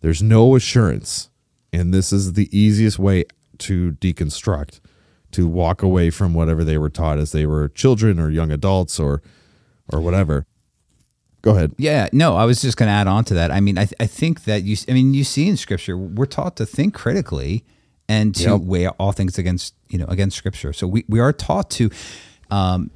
There's 0.00 0.22
no 0.22 0.56
assurance, 0.56 1.30
and 1.72 1.92
this 1.92 2.12
is 2.12 2.32
the 2.32 2.48
easiest 2.56 2.98
way 2.98 3.24
to 3.58 3.92
deconstruct 3.92 4.80
to 5.32 5.46
walk 5.46 5.82
away 5.82 6.10
from 6.10 6.34
whatever 6.34 6.64
they 6.64 6.78
were 6.78 6.90
taught 6.90 7.18
as 7.18 7.32
they 7.32 7.46
were 7.46 7.68
children 7.68 8.18
or 8.18 8.30
young 8.30 8.50
adults 8.50 8.98
or 8.98 9.22
or 9.92 10.00
whatever. 10.00 10.46
Go 11.42 11.56
ahead. 11.56 11.72
Yeah, 11.78 12.08
no, 12.12 12.36
I 12.36 12.44
was 12.44 12.60
just 12.60 12.76
going 12.76 12.88
to 12.88 12.92
add 12.92 13.06
on 13.06 13.24
to 13.24 13.34
that. 13.34 13.50
I 13.50 13.60
mean, 13.60 13.78
I, 13.78 13.86
th- 13.86 13.94
I 13.98 14.06
think 14.06 14.44
that 14.44 14.62
you, 14.62 14.76
I 14.88 14.92
mean, 14.92 15.14
you 15.14 15.24
see 15.24 15.48
in 15.48 15.56
scripture, 15.56 15.96
we're 15.96 16.26
taught 16.26 16.56
to 16.56 16.66
think 16.66 16.92
critically 16.92 17.64
and 18.08 18.34
to 18.34 18.50
yep. 18.50 18.60
weigh 18.60 18.88
all 18.88 19.12
things 19.12 19.38
against, 19.38 19.74
you 19.88 19.98
know, 19.98 20.04
against 20.06 20.36
scripture. 20.36 20.74
So 20.74 20.86
we, 20.86 21.04
we 21.08 21.18
are 21.18 21.32
taught 21.32 21.70
to, 21.70 21.90
um, 22.50 22.90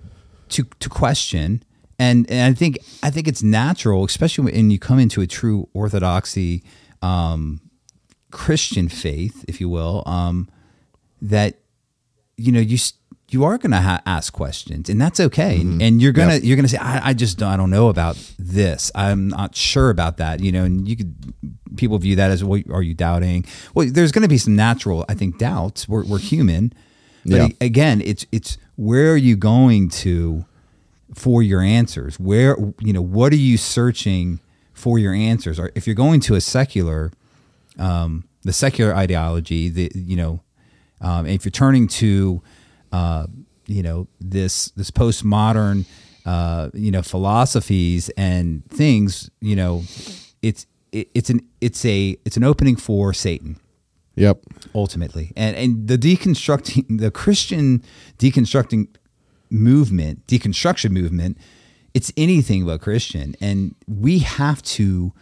to, 0.51 0.65
to 0.81 0.89
question. 0.91 1.63
And, 1.99 2.31
and 2.31 2.55
I 2.55 2.59
think, 2.59 2.79
I 3.03 3.09
think 3.09 3.29
it's 3.29 3.43
natural, 3.43 4.05
especially 4.05 4.53
when 4.53 4.71
you 4.71 4.79
come 4.79 4.99
into 4.99 5.23
a 5.23 5.27
true 5.27 5.69
orthodoxy, 5.73 6.63
um, 7.01 7.63
Christian 8.31 8.89
faith, 8.89 9.45
if 9.49 9.59
you 9.59 9.71
will, 9.71 10.03
um, 10.05 10.51
that 11.23 11.61
you 12.37 12.53
know 12.53 12.61
you 12.61 12.79
you 13.31 13.45
are 13.45 13.59
going 13.59 13.73
to 13.73 13.81
ha- 13.81 14.03
ask 14.07 14.33
questions 14.33 14.89
and 14.89 15.01
that's 15.01 15.19
okay. 15.19 15.59
Mm-hmm. 15.59 15.81
and 15.81 16.03
you're 16.03 16.13
gonna 16.13 16.35
yep. 16.35 16.45
you're 16.45 16.57
gonna 16.57 16.69
say 16.69 16.79
I, 16.79 17.09
I 17.09 17.15
just 17.15 17.39
don't, 17.39 17.49
I 17.49 17.57
don't 17.57 17.71
know 17.71 17.89
about 17.89 18.17
this. 18.39 18.93
I'm 18.95 19.29
not 19.29 19.57
sure 19.57 19.91
about 19.91 20.19
that 20.19 20.41
you 20.41 20.53
know 20.53 20.65
and 20.65 20.87
you 20.89 20.97
could 20.97 21.35
people 21.77 21.99
view 21.99 22.17
that 22.17 22.31
as 22.31 22.45
well 22.45 22.63
are 22.73 22.83
you 22.83 22.95
doubting? 22.95 23.45
Well 23.75 23.89
there's 23.91 24.13
going 24.13 24.23
to 24.23 24.29
be 24.29 24.39
some 24.39 24.57
natural 24.57 25.05
i 25.09 25.15
think 25.15 25.39
doubts. 25.39 25.89
We're, 25.89 26.05
we're 26.05 26.19
human. 26.19 26.73
But 27.27 27.37
yeah. 27.37 27.49
again 27.61 28.01
it's 28.05 28.27
it's 28.33 28.59
where 28.77 29.13
are 29.13 29.17
you 29.17 29.37
going 29.37 29.89
to 29.91 30.45
for 31.15 31.43
your 31.43 31.63
answers? 31.63 32.21
Where 32.21 32.57
you 32.81 32.93
know 32.93 33.03
what 33.03 33.33
are 33.33 33.37
you 33.37 33.57
searching 33.57 34.41
for 34.73 34.99
your 34.99 35.15
answers? 35.15 35.59
Or 35.59 35.71
if 35.75 35.87
you're 35.87 35.95
going 35.95 36.21
to 36.21 36.35
a 36.35 36.41
secular 36.41 37.13
um, 37.79 38.25
the 38.43 38.53
secular 38.53 38.95
ideology 38.95 39.69
the 39.69 39.91
you 39.95 40.17
know 40.17 40.44
um, 41.05 41.27
if 41.27 41.45
you're 41.45 41.53
turning 41.53 41.87
to, 41.89 42.43
uh, 42.91 43.27
you 43.67 43.83
know, 43.83 44.09
this 44.21 44.71
this 44.71 44.91
postmodern 44.91 45.85
uh, 46.25 46.71
you 46.73 46.91
know, 46.91 47.03
philosophies 47.03 48.09
and 48.17 48.65
things, 48.71 49.31
you 49.41 49.55
know, 49.55 49.83
it's 50.43 50.67
it, 50.93 51.09
it's 51.15 51.31
an 51.31 51.41
it's 51.61 51.85
a 51.85 52.17
it's 52.25 52.37
an 52.37 52.45
opening 52.45 52.77
for 52.77 53.13
Satan 53.13 53.59
Yep. 54.17 54.39
ultimately, 54.75 55.33
and 55.37 55.57
and 55.57 55.89
the 55.89 55.99
deconstructing 55.99 56.99
the 56.99 57.11
Christian 57.11 57.83
deconstructing 58.19 58.89
movement, 59.51 60.27
deconstruction 60.27 60.91
movement, 60.93 61.37
it's 61.93 62.13
anything 62.17 62.65
but 62.65 62.81
Christian, 62.81 63.35
and 63.41 63.75
we 63.87 64.21
have 64.21 64.63
to. 64.63 65.13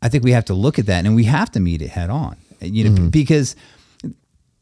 I 0.00 0.08
think 0.08 0.24
we 0.24 0.32
have 0.32 0.46
to 0.46 0.54
look 0.54 0.78
at 0.78 0.86
that, 0.86 1.04
and 1.04 1.14
we 1.14 1.24
have 1.24 1.50
to 1.52 1.60
meet 1.60 1.82
it 1.82 1.90
head 1.90 2.10
on. 2.10 2.36
You 2.60 2.88
know, 2.88 3.10
because 3.10 3.54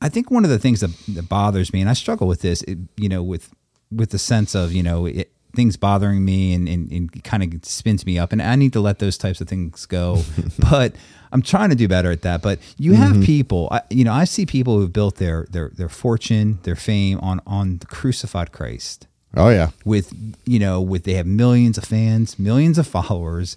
I 0.00 0.08
think 0.08 0.30
one 0.30 0.44
of 0.44 0.50
the 0.50 0.58
things 0.58 0.80
that, 0.80 0.90
that 1.14 1.28
bothers 1.28 1.72
me, 1.72 1.80
and 1.80 1.90
I 1.90 1.92
struggle 1.92 2.26
with 2.26 2.42
this, 2.42 2.62
it, 2.62 2.78
you 2.96 3.08
know, 3.08 3.22
with 3.22 3.54
with 3.92 4.10
the 4.10 4.18
sense 4.18 4.54
of 4.54 4.72
you 4.72 4.82
know 4.82 5.06
it, 5.06 5.30
things 5.54 5.76
bothering 5.76 6.24
me 6.24 6.54
and, 6.54 6.68
and, 6.68 6.90
and 6.92 7.24
kind 7.24 7.42
of 7.42 7.64
spins 7.64 8.06
me 8.06 8.18
up, 8.18 8.32
and 8.32 8.40
I 8.40 8.56
need 8.56 8.72
to 8.74 8.80
let 8.80 8.98
those 8.98 9.18
types 9.18 9.40
of 9.40 9.48
things 9.48 9.86
go. 9.86 10.22
but 10.70 10.94
I'm 11.32 11.42
trying 11.42 11.70
to 11.70 11.76
do 11.76 11.88
better 11.88 12.10
at 12.10 12.22
that. 12.22 12.42
But 12.42 12.60
you 12.78 12.94
have 12.94 13.12
mm-hmm. 13.12 13.22
people, 13.24 13.68
I, 13.70 13.82
you 13.90 14.04
know, 14.04 14.12
I 14.12 14.24
see 14.24 14.46
people 14.46 14.78
who've 14.78 14.92
built 14.92 15.16
their 15.16 15.46
their 15.50 15.70
their 15.70 15.88
fortune, 15.88 16.58
their 16.62 16.76
fame 16.76 17.18
on 17.20 17.40
on 17.46 17.78
the 17.78 17.86
crucified 17.86 18.52
Christ 18.52 19.06
Oh 19.36 19.48
yeah. 19.48 19.70
with 19.84 20.12
you 20.44 20.58
know 20.58 20.80
with 20.80 21.04
they 21.04 21.14
have 21.14 21.26
millions 21.26 21.78
of 21.78 21.84
fans 21.84 22.38
millions 22.38 22.78
of 22.78 22.86
followers 22.86 23.56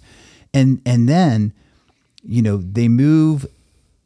and 0.52 0.80
and 0.86 1.08
then 1.08 1.52
you 2.22 2.42
know 2.42 2.58
they 2.58 2.86
move 2.86 3.46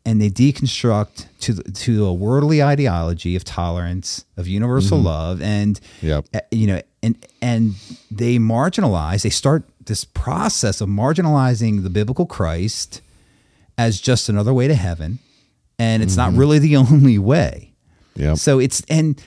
and 0.07 0.21
they 0.21 0.31
deconstruct 0.31 1.27
to 1.41 1.55
to 1.55 2.07
a 2.07 2.13
worldly 2.13 2.63
ideology 2.63 3.37
of 3.37 3.45
tolerance 3.45 4.25
of 4.37 4.47
universal 4.49 4.99
love 4.99 5.43
and 5.43 5.81
Yep. 6.03 6.27
uh, 6.35 6.41
you 6.51 6.67
know 6.67 6.81
and 7.03 7.17
and 7.43 7.75
they 8.11 8.39
marginalize 8.39 9.23
they 9.23 9.31
start 9.31 9.65
this 9.85 10.05
process 10.05 10.81
of 10.81 10.89
marginalizing 10.89 11.83
the 11.83 11.91
biblical 11.91 12.27
Christ 12.27 13.01
as 13.77 14.01
just 14.01 14.29
another 14.29 14.53
way 14.55 14.67
to 14.69 14.75
heaven 14.75 15.19
and 15.79 16.03
it's 16.03 16.17
not 16.17 16.33
really 16.35 16.59
the 16.59 16.77
only 16.85 17.19
way 17.19 17.73
Yep. 18.17 18.39
so 18.39 18.59
it's 18.59 18.83
and 18.89 19.23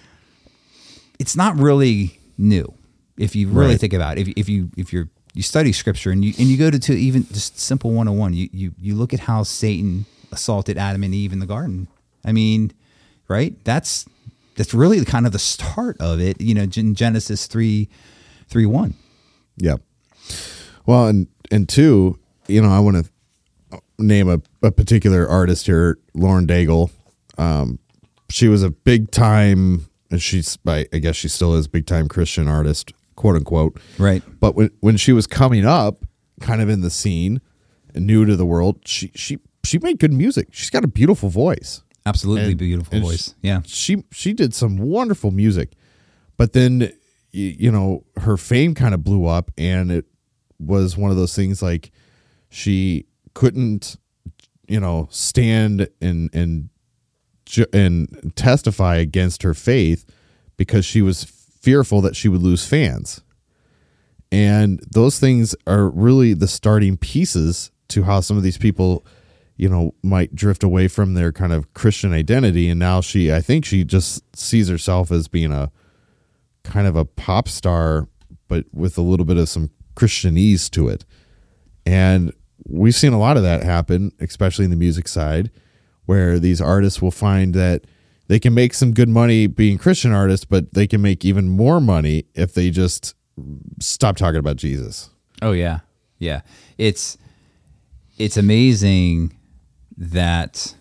it's 1.19 1.35
not 1.35 1.55
really 1.57 2.19
new 2.37 2.73
if 3.17 3.35
you 3.35 3.47
really 3.49 3.71
Right. 3.71 3.79
think 3.79 3.93
about 3.93 4.17
it. 4.17 4.27
If, 4.27 4.33
if 4.35 4.49
you 4.49 4.71
if 4.77 4.91
you're 4.91 5.09
you 5.33 5.43
study 5.43 5.71
scripture 5.71 6.11
and 6.11 6.25
you 6.25 6.33
and 6.39 6.47
you 6.47 6.57
go 6.57 6.69
to, 6.71 6.79
to 6.79 6.93
even 6.93 7.25
just 7.27 7.57
simple 7.59 7.91
101 7.91 8.33
you, 8.33 8.49
you 8.51 8.73
you 8.79 8.95
look 8.95 9.13
at 9.13 9.21
how 9.21 9.43
satan 9.43 10.05
assaulted 10.31 10.77
adam 10.77 11.03
and 11.03 11.13
eve 11.13 11.33
in 11.33 11.39
the 11.39 11.45
garden 11.45 11.87
i 12.25 12.31
mean 12.31 12.71
right 13.27 13.63
that's 13.63 14.05
that's 14.55 14.73
really 14.73 15.03
kind 15.05 15.25
of 15.25 15.31
the 15.31 15.39
start 15.39 15.95
of 15.99 16.19
it 16.19 16.39
you 16.39 16.53
know 16.53 16.65
in 16.75 16.95
genesis 16.95 17.47
3 17.47 17.89
3 18.47 18.65
1 18.65 18.93
Yep. 19.57 19.81
Well, 20.85 21.07
and 21.07 21.27
and 21.51 21.67
two, 21.69 22.19
you 22.47 22.61
know, 22.61 22.69
I 22.69 22.79
want 22.79 23.05
to 23.05 23.81
name 23.99 24.29
a, 24.29 24.41
a 24.65 24.71
particular 24.71 25.27
artist 25.27 25.67
here, 25.67 25.99
Lauren 26.13 26.47
Daigle. 26.47 26.89
Um, 27.37 27.79
she 28.29 28.47
was 28.47 28.63
a 28.63 28.69
big 28.69 29.11
time, 29.11 29.87
and 30.09 30.21
she's 30.21 30.57
I, 30.65 30.87
I 30.91 30.97
guess 30.97 31.15
she 31.15 31.27
still 31.27 31.53
is 31.53 31.67
big 31.67 31.85
time 31.85 32.07
Christian 32.07 32.47
artist, 32.47 32.93
quote 33.15 33.35
unquote. 33.35 33.79
Right. 33.97 34.23
But 34.39 34.55
when 34.55 34.71
when 34.79 34.97
she 34.97 35.13
was 35.13 35.27
coming 35.27 35.65
up, 35.65 36.05
kind 36.39 36.61
of 36.61 36.69
in 36.69 36.81
the 36.81 36.89
scene, 36.89 37.41
new 37.93 38.25
to 38.25 38.35
the 38.35 38.45
world, 38.45 38.79
she 38.85 39.11
she 39.13 39.39
she 39.63 39.79
made 39.79 39.99
good 39.99 40.13
music. 40.13 40.47
She's 40.51 40.69
got 40.69 40.83
a 40.83 40.87
beautiful 40.87 41.29
voice. 41.29 41.81
absolutely 42.05 42.49
And- 42.51 42.57
beautiful 42.57 42.95
and 42.95 43.03
voice 43.03 43.29
sh- 43.29 43.33
yeah 43.43 43.61
she 43.65 44.03
she 44.11 44.33
did 44.33 44.53
some 44.55 44.77
wonderful 44.77 45.29
music 45.31 45.73
but 46.37 46.53
then 46.53 46.91
you 47.31 47.71
know 47.71 48.03
her 48.17 48.37
fame 48.37 48.73
kind 48.73 48.93
of 48.95 49.03
blew 49.03 49.25
up 49.25 49.51
and 49.57 49.91
it 49.91 50.05
was 50.59 50.97
one 50.97 51.11
of 51.11 51.17
those 51.17 51.35
things 51.35 51.61
like 51.61 51.91
she 52.49 53.05
couldn't 53.35 53.97
you 54.67 54.79
know 54.79 55.07
stand 55.11 55.87
and 56.01 56.29
and 56.33 56.69
and 57.73 58.31
testify 58.35 58.95
against 58.95 59.43
her 59.43 59.53
faith 59.53 60.05
because 60.57 60.83
she 60.85 61.01
was 61.03 61.23
fearful 61.23 62.01
that 62.01 62.15
she 62.15 62.27
would 62.27 62.41
lose 62.41 62.65
fans 62.65 63.21
and 64.31 64.79
those 64.89 65.19
things 65.19 65.53
are 65.67 65.89
really 65.89 66.33
the 66.33 66.47
starting 66.47 66.97
pieces 66.97 67.71
to 67.89 68.03
how 68.03 68.21
some 68.21 68.37
of 68.37 68.43
these 68.43 68.57
people 68.57 69.05
you 69.55 69.69
know 69.69 69.93
might 70.03 70.35
drift 70.35 70.63
away 70.63 70.87
from 70.87 71.13
their 71.13 71.31
kind 71.31 71.53
of 71.53 71.73
christian 71.73 72.13
identity. 72.13 72.69
And 72.69 72.79
now 72.79 73.01
she 73.01 73.31
i 73.31 73.41
think 73.41 73.65
she 73.65 73.83
just 73.83 74.23
sees 74.35 74.67
herself 74.69 75.11
as 75.11 75.27
being 75.27 75.51
a 75.51 75.71
kind 76.63 76.87
of 76.87 76.95
a 76.95 77.05
pop 77.05 77.47
star 77.47 78.07
but 78.47 78.65
with 78.73 78.97
a 78.97 79.01
little 79.01 79.25
bit 79.25 79.37
of 79.37 79.49
some 79.49 79.69
christianese 79.95 80.69
to 80.71 80.87
it. 80.87 81.05
And 81.85 82.33
we've 82.67 82.95
seen 82.95 83.13
a 83.13 83.19
lot 83.19 83.37
of 83.37 83.43
that 83.43 83.63
happen 83.63 84.11
especially 84.19 84.65
in 84.65 84.71
the 84.71 84.77
music 84.77 85.07
side 85.07 85.51
where 86.05 86.39
these 86.39 86.61
artists 86.61 87.01
will 87.01 87.11
find 87.11 87.53
that 87.53 87.85
they 88.27 88.39
can 88.39 88.53
make 88.53 88.73
some 88.73 88.93
good 88.93 89.09
money 89.09 89.47
being 89.47 89.77
christian 89.77 90.11
artists 90.11 90.45
but 90.45 90.73
they 90.73 90.87
can 90.87 91.01
make 91.01 91.25
even 91.25 91.49
more 91.49 91.81
money 91.81 92.25
if 92.35 92.53
they 92.53 92.69
just 92.69 93.15
stop 93.79 94.15
talking 94.17 94.39
about 94.39 94.57
jesus. 94.57 95.09
Oh 95.41 95.51
yeah, 95.51 95.79
yeah. 96.19 96.41
It's 96.77 97.17
it's 98.17 98.37
amazing 98.37 99.35
that 99.97 100.75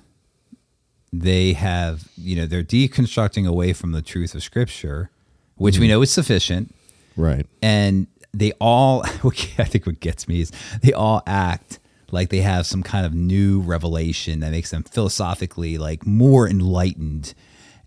they 1.12 1.52
have 1.54 2.08
you 2.16 2.36
know 2.36 2.46
they're 2.46 2.62
deconstructing 2.62 3.46
away 3.46 3.72
from 3.72 3.92
the 3.92 4.02
truth 4.02 4.34
of 4.34 4.42
Scripture, 4.42 5.10
which 5.56 5.78
we 5.78 5.88
know 5.88 6.02
is 6.02 6.10
sufficient, 6.10 6.74
right 7.16 7.46
and 7.62 8.06
they 8.32 8.52
all. 8.60 9.02
I 9.58 9.64
think 9.64 9.86
what 9.86 10.00
gets 10.00 10.28
me 10.28 10.40
is 10.40 10.52
they 10.82 10.92
all 10.92 11.22
act 11.26 11.78
like 12.12 12.28
they 12.30 12.40
have 12.40 12.66
some 12.66 12.82
kind 12.82 13.04
of 13.06 13.14
new 13.14 13.60
revelation 13.60 14.40
that 14.40 14.50
makes 14.50 14.70
them 14.70 14.82
philosophically 14.84 15.78
like 15.78 16.06
more 16.06 16.48
enlightened. 16.48 17.34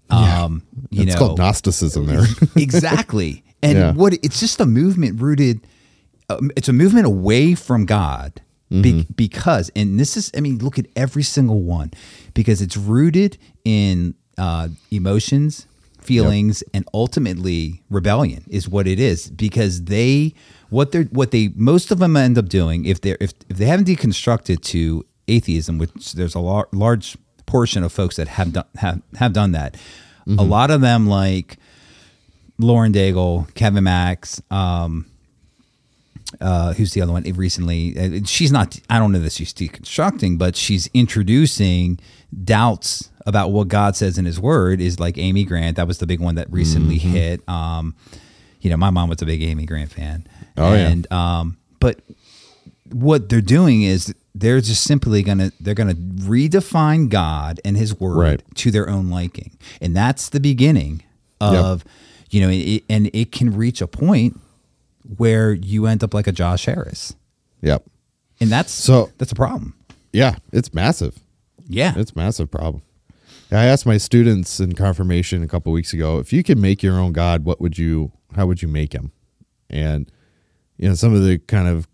Um, 0.09 0.63
you 0.91 1.03
it's 1.03 1.13
know, 1.13 1.19
called 1.19 1.37
gnosticism 1.39 2.05
there 2.05 2.23
exactly. 2.55 3.43
And 3.63 3.77
Yeah. 3.77 3.93
what 3.93 4.13
it's 4.21 4.39
just 4.39 4.59
a 4.59 4.65
movement 4.65 5.19
rooted. 5.21 5.65
Um, 6.29 6.51
it's 6.55 6.67
a 6.69 6.73
movement 6.73 7.05
away 7.05 7.55
from 7.55 7.85
God 7.85 8.41
be, 8.81 9.05
because, 9.15 9.69
and 9.75 9.99
this 9.99 10.17
is, 10.17 10.31
I 10.35 10.39
mean, 10.39 10.57
look 10.59 10.79
at 10.79 10.87
every 10.95 11.23
single 11.23 11.61
one 11.61 11.91
because 12.33 12.61
it's 12.61 12.75
rooted 12.75 13.37
in 13.63 14.15
uh, 14.37 14.69
emotions, 14.91 15.67
feelings, 15.99 16.63
and 16.73 16.87
ultimately 16.93 17.83
rebellion 17.89 18.43
is 18.49 18.67
what 18.67 18.87
it 18.87 18.99
is 18.99 19.29
because 19.29 19.83
they 19.85 20.33
what 20.69 20.91
they're 20.91 21.03
what 21.03 21.31
they 21.31 21.49
most 21.55 21.91
of 21.91 21.99
them 21.99 22.17
end 22.17 22.37
up 22.37 22.49
doing 22.49 22.85
if 22.85 22.99
they're 23.01 23.17
if, 23.21 23.31
if 23.47 23.57
they 23.57 23.65
haven't 23.65 23.87
deconstructed 23.87 24.61
to 24.61 25.05
atheism, 25.27 25.77
which 25.77 26.13
there's 26.13 26.35
a 26.35 26.39
lar- 26.39 26.67
large 26.71 27.15
portion 27.45 27.83
of 27.83 27.91
folks 27.93 28.15
that 28.15 28.27
have 28.27 28.53
done 28.53 28.65
have 28.75 29.01
have 29.15 29.33
done 29.33 29.51
that. 29.51 29.77
A 30.39 30.43
lot 30.43 30.71
of 30.71 30.79
them 30.81 31.05
like 31.07 31.57
Lauren 32.57 32.93
Daigle, 32.93 33.53
Kevin 33.55 33.83
Max, 33.83 34.41
um, 34.49 35.05
uh, 36.41 36.73
who's 36.73 36.93
the 36.93 37.01
other 37.01 37.11
one 37.11 37.23
recently? 37.23 37.97
uh, 37.97 38.25
She's 38.25 38.51
not. 38.51 38.79
I 38.89 38.99
don't 38.99 39.11
know 39.11 39.19
that 39.19 39.31
she's 39.33 39.53
deconstructing, 39.53 40.37
but 40.37 40.55
she's 40.55 40.89
introducing 40.93 41.99
doubts 42.43 43.09
about 43.25 43.51
what 43.51 43.67
God 43.67 43.95
says 43.95 44.17
in 44.17 44.25
His 44.25 44.39
Word. 44.39 44.81
Is 44.81 44.99
like 44.99 45.17
Amy 45.17 45.43
Grant. 45.45 45.77
That 45.77 45.87
was 45.87 45.97
the 45.99 46.07
big 46.07 46.19
one 46.19 46.35
that 46.35 46.51
recently 46.51 46.97
hit. 46.97 47.47
Um, 47.47 47.95
you 48.61 48.69
know, 48.69 48.77
my 48.77 48.89
mom 48.89 49.09
was 49.09 49.21
a 49.21 49.25
big 49.25 49.41
Amy 49.43 49.65
Grant 49.65 49.91
fan. 49.91 50.25
Oh, 50.57 50.73
yeah. 50.73 50.87
and 50.89 51.11
um, 51.11 51.57
but 51.79 51.99
what 52.91 53.29
they're 53.29 53.41
doing 53.41 53.83
is 53.83 54.13
they're 54.35 54.61
just 54.61 54.83
simply 54.83 55.21
gonna 55.23 55.51
they're 55.59 55.73
gonna 55.73 55.93
redefine 55.95 57.09
God 57.09 57.59
and 57.65 57.77
His 57.77 57.99
Word 57.99 58.17
Right. 58.17 58.43
to 58.55 58.71
their 58.71 58.89
own 58.89 59.09
liking, 59.09 59.57
and 59.81 59.95
that's 59.95 60.29
the 60.29 60.39
beginning 60.39 61.03
of 61.41 61.83
you 62.29 62.41
know, 62.41 62.49
it, 62.51 62.83
and 62.89 63.09
it 63.13 63.31
can 63.31 63.55
reach 63.55 63.79
a 63.81 63.85
point 63.87 64.39
where 65.17 65.53
you 65.53 65.85
end 65.85 66.03
up 66.03 66.13
like 66.13 66.27
a 66.27 66.31
Josh 66.31 66.65
Harris, 66.65 67.15
yep 67.61 67.83
and 68.39 68.49
that's 68.49 68.71
So- 68.71 69.11
that's 69.17 69.31
a 69.31 69.35
problem. 69.35 69.75
yeah 70.11 70.35
it's 70.51 70.73
massive 70.73 71.19
Yeah, 71.67 71.93
It's 71.95 72.11
a 72.11 72.17
massive 72.17 72.51
problem. 72.51 72.81
I 73.51 73.65
asked 73.65 73.85
my 73.85 73.97
students 73.97 74.59
in 74.59 74.73
confirmation 74.73 75.43
a 75.43 75.47
couple 75.47 75.71
weeks 75.71 75.93
ago 75.93 76.17
if 76.19 76.33
you 76.33 76.41
could 76.43 76.57
make 76.57 76.81
your 76.83 76.95
own 76.99 77.13
God, 77.13 77.45
what 77.45 77.61
would 77.61 77.77
you? 77.77 78.11
How 78.35 78.47
would 78.47 78.61
you 78.63 78.67
make 78.67 78.93
him? 78.93 79.11
And 79.69 80.11
you 80.77 80.89
know, 80.89 80.95
some 80.95 81.13
of 81.13 81.23
the 81.23 81.37
kind 81.37 81.67
of 81.67 81.87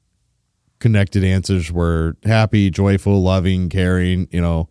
connected 0.80 1.24
answers 1.24 1.70
were 1.72 2.16
happy, 2.24 2.70
joyful, 2.70 3.22
loving, 3.22 3.68
caring. 3.70 4.28
You 4.32 4.42
know, 4.42 4.70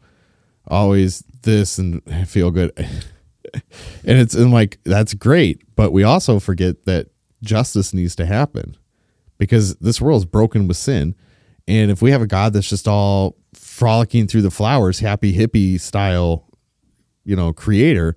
always 0.67 1.23
this 1.43 1.79
and 1.79 2.03
feel 2.29 2.51
good. 2.51 2.73
and 2.77 3.63
it's 4.19 4.35
and 4.35 4.51
like 4.51 4.79
that's 4.85 5.15
great, 5.15 5.63
but 5.77 5.93
we 5.93 6.03
also 6.05 6.39
forget 6.41 6.85
that 6.87 7.09
justice 7.43 7.95
needs 7.95 8.17
to 8.17 8.27
happen 8.27 8.77
because 9.39 9.77
this 9.77 10.01
world 10.01 10.23
is 10.23 10.25
broken 10.25 10.67
with 10.67 10.77
sin. 10.77 11.15
And 11.67 11.91
if 11.91 12.01
we 12.01 12.11
have 12.11 12.23
a 12.23 12.27
God 12.27 12.53
that's 12.53 12.69
just 12.69 12.89
all 12.89 13.37
frolicking 13.55 14.27
through 14.27 14.43
the 14.43 14.51
flowers, 14.51 15.01
happy 15.01 15.35
hippie 15.35 15.81
style, 15.81 16.49
you 17.25 17.37
know, 17.37 17.53
creator, 17.53 18.15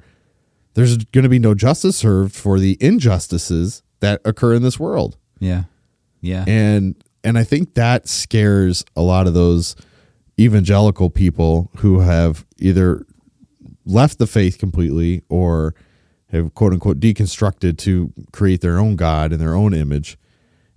there's 0.73 0.97
going 0.97 1.23
to 1.23 1.29
be 1.29 1.39
no 1.39 1.53
justice 1.53 1.97
served 1.97 2.33
for 2.33 2.59
the 2.59 2.77
injustices 2.79 3.83
that 3.99 4.21
occur 4.25 4.53
in 4.53 4.63
this 4.63 4.79
world. 4.79 5.17
Yeah. 5.39 5.63
Yeah. 6.21 6.45
and 6.47 7.03
and 7.23 7.37
I 7.37 7.43
think 7.43 7.73
that 7.75 8.07
scares 8.07 8.85
a 8.95 9.01
lot 9.01 9.27
of 9.27 9.33
those 9.33 9.75
evangelical 10.39 11.09
people 11.09 11.69
who 11.77 11.99
have 11.99 12.45
either 12.57 13.05
left 13.85 14.17
the 14.17 14.27
faith 14.27 14.57
completely 14.57 15.23
or 15.29 15.75
have 16.31 16.53
quote 16.53 16.73
unquote 16.73 16.99
deconstructed 16.99 17.77
to 17.77 18.11
create 18.31 18.61
their 18.61 18.77
own 18.77 18.95
god 18.95 19.31
in 19.31 19.39
their 19.39 19.53
own 19.53 19.73
image 19.73 20.17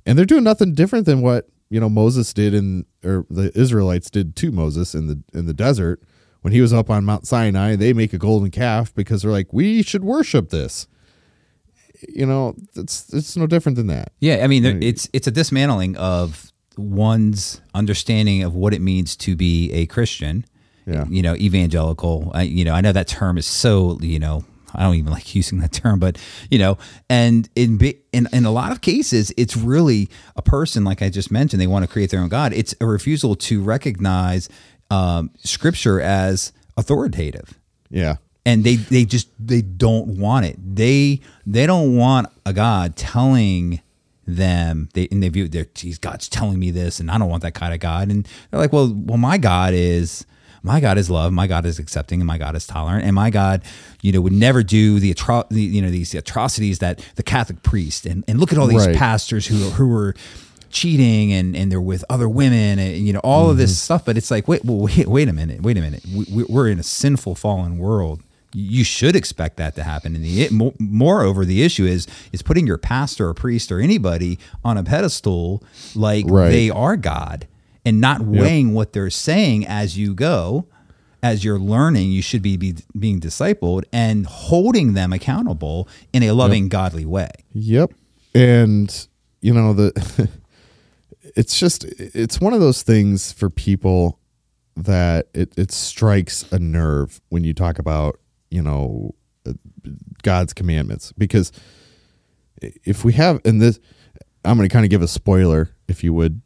and 0.06 0.18
they're 0.18 0.24
doing 0.24 0.44
nothing 0.44 0.74
different 0.74 1.06
than 1.06 1.20
what 1.22 1.48
you 1.70 1.80
know 1.80 1.88
Moses 1.88 2.32
did 2.32 2.54
in 2.54 2.84
or 3.02 3.26
the 3.30 3.50
Israelites 3.58 4.10
did 4.10 4.36
to 4.36 4.52
Moses 4.52 4.94
in 4.94 5.06
the 5.06 5.22
in 5.32 5.46
the 5.46 5.54
desert 5.54 6.02
when 6.42 6.52
he 6.52 6.60
was 6.60 6.72
up 6.72 6.90
on 6.90 7.04
Mount 7.04 7.26
Sinai 7.26 7.76
they 7.76 7.92
make 7.92 8.12
a 8.12 8.18
golden 8.18 8.50
calf 8.50 8.94
because 8.94 9.22
they're 9.22 9.30
like 9.30 9.52
we 9.52 9.82
should 9.82 10.04
worship 10.04 10.50
this 10.50 10.86
you 12.08 12.26
know 12.26 12.54
it's 12.74 13.12
it's 13.12 13.36
no 13.36 13.46
different 13.46 13.76
than 13.76 13.86
that 13.86 14.12
Yeah, 14.20 14.44
I 14.44 14.46
mean, 14.46 14.62
there, 14.62 14.78
it's 14.80 15.08
it's 15.12 15.26
a 15.26 15.30
dismantling 15.30 15.96
of 15.96 16.52
one's 16.76 17.60
understanding 17.74 18.42
of 18.42 18.54
what 18.54 18.74
it 18.74 18.80
means 18.80 19.16
to 19.16 19.36
be 19.36 19.72
a 19.72 19.86
Christian. 19.86 20.44
Yeah. 20.86 21.06
You 21.08 21.22
know, 21.22 21.34
evangelical. 21.36 22.30
I, 22.34 22.42
you 22.42 22.64
know, 22.64 22.74
I 22.74 22.80
know 22.80 22.92
that 22.92 23.08
term 23.08 23.38
is 23.38 23.46
so. 23.46 23.98
You 24.00 24.18
know, 24.18 24.44
I 24.74 24.82
don't 24.82 24.94
even 24.96 25.12
like 25.12 25.34
using 25.34 25.58
that 25.60 25.72
term, 25.72 25.98
but 25.98 26.18
you 26.50 26.58
know, 26.58 26.78
and 27.08 27.48
in 27.54 27.78
in 28.12 28.28
in 28.32 28.44
a 28.44 28.50
lot 28.50 28.72
of 28.72 28.80
cases, 28.80 29.32
it's 29.36 29.56
really 29.56 30.08
a 30.36 30.42
person 30.42 30.84
like 30.84 31.02
I 31.02 31.10
just 31.10 31.30
mentioned. 31.30 31.60
They 31.60 31.66
want 31.66 31.84
to 31.84 31.90
create 31.90 32.10
their 32.10 32.20
own 32.20 32.28
god. 32.28 32.52
It's 32.52 32.74
a 32.80 32.86
refusal 32.86 33.34
to 33.36 33.62
recognize 33.62 34.48
um, 34.90 35.30
Scripture 35.38 36.00
as 36.00 36.52
authoritative 36.76 37.58
yeah 37.88 38.16
and 38.46 38.64
they 38.64 38.76
they 38.76 39.04
just 39.04 39.28
they 39.38 39.62
don't 39.62 40.18
want 40.18 40.46
it. 40.46 40.56
They 40.58 41.20
they 41.46 41.66
don't 41.66 41.96
want 41.96 42.28
a 42.44 42.52
God 42.52 42.96
telling 42.96 43.80
them 44.26 44.88
they 44.94 45.08
and 45.10 45.22
they 45.22 45.28
view 45.28 45.48
their 45.48 45.66
geez 45.74 45.98
God's 45.98 46.28
telling 46.28 46.58
me 46.58 46.70
this 46.70 47.00
and 47.00 47.10
I 47.10 47.18
don't 47.18 47.28
want 47.28 47.42
that 47.42 47.54
kind 47.54 47.74
of 47.74 47.80
God 47.80 48.10
and 48.10 48.28
they're 48.50 48.60
like 48.60 48.72
well 48.72 48.92
well 48.94 49.18
my 49.18 49.38
God 49.38 49.74
is 49.74 50.26
my 50.64 50.80
God 50.80 50.98
is 50.98 51.08
love 51.10 51.32
my 51.32 51.46
God 51.46 51.64
is 51.66 51.78
accepting 51.78 52.20
and 52.20 52.26
my 52.26 52.38
God 52.38 52.56
is 52.56 52.66
tolerant 52.66 53.04
and 53.04 53.14
my 53.14 53.30
God 53.30 53.62
you 54.02 54.10
know 54.10 54.20
would 54.20 54.32
never 54.32 54.62
do 54.64 54.98
the, 54.98 55.14
atro- 55.14 55.48
the 55.50 55.62
you 55.62 55.80
know 55.82 55.90
these 55.90 56.12
atrocities 56.14 56.80
that 56.80 56.98
the 57.14 57.22
Catholic 57.22 57.62
priest 57.62 58.04
and 58.06 58.24
and 58.26 58.40
look 58.40 58.50
at 58.52 58.58
all 58.58 58.66
these 58.66 58.86
Right. 58.86 58.96
pastors 58.96 59.46
who 59.46 59.56
who 59.70 59.86
were 59.88 60.14
cheating 60.70 61.32
and, 61.32 61.54
and 61.54 61.70
they're 61.70 61.80
with 61.80 62.04
other 62.10 62.28
women 62.28 62.78
and 62.80 62.96
you 63.06 63.12
know 63.12 63.20
all 63.20 63.48
of 63.48 63.56
this 63.56 63.70
mm-hmm. 63.70 63.84
stuff 63.84 64.04
but 64.04 64.16
it's 64.16 64.30
like 64.30 64.48
wait 64.48 64.64
well, 64.64 64.78
wait 64.78 65.06
wait 65.06 65.28
a 65.28 65.32
minute 65.32 65.62
wait 65.62 65.76
a 65.78 65.80
minute 65.80 66.02
we, 66.12 66.24
we- 66.32 66.44
we're 66.48 66.68
in 66.68 66.78
a 66.80 66.82
sinful 66.82 67.34
fallen 67.36 67.78
world 67.78 68.20
you 68.56 68.84
should 68.84 69.14
expect 69.16 69.56
that 69.56 69.74
to 69.76 69.82
happen 69.82 70.14
and 70.16 70.24
the 70.24 70.48
mo- 70.50 70.74
moreover 70.80 71.44
the 71.44 71.62
issue 71.62 71.84
is 71.84 72.06
is 72.32 72.42
putting 72.42 72.66
your 72.66 72.78
pastor 72.78 73.28
or 73.28 73.34
priest 73.34 73.70
or 73.70 73.78
anybody 73.80 74.38
on 74.64 74.76
a 74.76 74.82
pedestal 74.82 75.62
like 75.94 76.24
Right. 76.28 76.50
they 76.50 76.70
are 76.70 76.96
god 76.96 77.46
and 77.84 78.00
not 78.00 78.20
weighing 78.22 78.72
what 78.72 78.92
they're 78.92 79.10
saying 79.10 79.66
as 79.66 79.98
you 79.98 80.14
go 80.14 80.66
as 81.24 81.42
you're 81.42 81.58
learning 81.58 82.10
you 82.10 82.20
should 82.20 82.42
be, 82.42 82.54
be 82.54 82.74
being 82.98 83.18
discipled 83.18 83.82
and 83.94 84.26
holding 84.26 84.92
them 84.92 85.10
accountable 85.10 85.88
in 86.12 86.22
a 86.22 86.32
loving 86.32 86.68
godly 86.68 87.06
way. 87.06 87.30
Yep. 87.54 87.94
And 88.34 89.08
you 89.40 89.54
know 89.54 89.72
the 89.72 90.28
it's 91.34 91.58
just 91.58 91.84
it's 91.84 92.40
one 92.40 92.52
of 92.52 92.60
those 92.60 92.82
things 92.82 93.32
for 93.32 93.48
people 93.48 94.20
that 94.76 95.28
it 95.32 95.54
it 95.56 95.72
strikes 95.72 96.50
a 96.52 96.58
nerve 96.58 97.22
when 97.30 97.42
you 97.42 97.54
talk 97.54 97.78
about, 97.78 98.20
you 98.50 98.62
know, 98.62 99.14
God's 100.22 100.52
commandments. 100.52 101.12
Because 101.12 101.52
if 102.60 103.02
we 103.02 103.14
have 103.14 103.40
in 103.46 103.58
this 103.60 103.80
I'm 104.44 104.58
going 104.58 104.68
to 104.68 104.72
kind 104.72 104.84
of 104.84 104.90
give 104.90 105.00
a 105.00 105.08
spoiler 105.08 105.70
if 105.88 106.04
you 106.04 106.12
would 106.12 106.42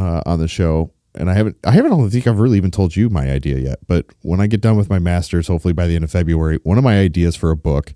uh, 0.00 0.22
on 0.26 0.38
the 0.38 0.48
show 0.48 0.92
and 1.14 1.28
I 1.28 1.34
haven't 1.34 1.56
I 1.64 1.72
haven't 1.72 1.92
I 1.92 1.96
don't 1.96 2.10
think 2.10 2.26
I've 2.26 2.38
really 2.38 2.56
even 2.56 2.70
told 2.70 2.96
you 2.96 3.08
my 3.10 3.30
idea 3.30 3.58
yet 3.58 3.80
but 3.86 4.06
when 4.22 4.40
I 4.40 4.46
get 4.46 4.60
done 4.60 4.76
with 4.76 4.88
my 4.88 4.98
masters 4.98 5.48
hopefully 5.48 5.74
by 5.74 5.86
the 5.86 5.94
end 5.94 6.04
of 6.04 6.10
February 6.10 6.58
one 6.62 6.78
of 6.78 6.84
my 6.84 6.98
ideas 6.98 7.36
for 7.36 7.50
a 7.50 7.56
book 7.56 7.94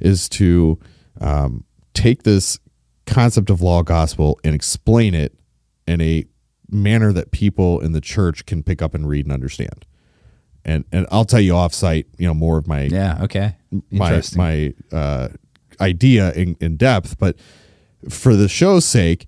is 0.00 0.28
to 0.30 0.78
um, 1.20 1.64
take 1.94 2.22
this 2.22 2.58
concept 3.06 3.50
of 3.50 3.60
law 3.60 3.82
gospel 3.82 4.38
and 4.44 4.54
explain 4.54 5.14
it 5.14 5.34
in 5.86 6.00
a 6.00 6.24
manner 6.70 7.12
that 7.12 7.30
people 7.32 7.80
in 7.80 7.92
the 7.92 8.00
church 8.00 8.46
can 8.46 8.62
pick 8.62 8.82
up 8.82 8.94
and 8.94 9.08
read 9.08 9.26
and 9.26 9.32
understand. 9.32 9.86
And 10.64 10.84
and 10.92 11.06
I'll 11.10 11.24
tell 11.24 11.40
you 11.40 11.52
offsite, 11.52 12.04
you 12.18 12.26
know, 12.26 12.34
more 12.34 12.58
of 12.58 12.66
my 12.66 12.82
yeah 12.82 13.18
okay 13.22 13.56
my 13.90 14.22
my 14.36 14.74
uh, 14.92 15.28
idea 15.80 16.32
in, 16.32 16.56
in 16.60 16.76
depth. 16.76 17.18
But 17.18 17.36
for 18.08 18.36
the 18.36 18.48
show's 18.48 18.84
sake, 18.84 19.26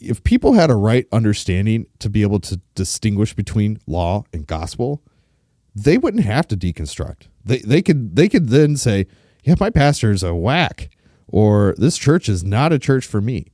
if 0.00 0.24
people 0.24 0.54
had 0.54 0.70
a 0.70 0.76
right 0.76 1.06
understanding 1.12 1.86
to 1.98 2.08
be 2.08 2.22
able 2.22 2.40
to 2.40 2.60
distinguish 2.74 3.34
between 3.34 3.78
law 3.86 4.24
and 4.32 4.46
gospel, 4.46 5.02
they 5.74 5.98
wouldn't 5.98 6.24
have 6.24 6.48
to 6.48 6.56
deconstruct. 6.56 7.28
They 7.44 7.58
they 7.58 7.82
could 7.82 8.16
they 8.16 8.28
could 8.28 8.48
then 8.48 8.76
say, 8.76 9.06
"Yeah, 9.44 9.54
my 9.60 9.70
pastor 9.70 10.10
is 10.10 10.22
a 10.22 10.34
whack," 10.34 10.90
or 11.28 11.74
"This 11.78 11.96
church 11.96 12.28
is 12.28 12.42
not 12.42 12.72
a 12.72 12.78
church 12.78 13.06
for 13.06 13.20
me," 13.20 13.46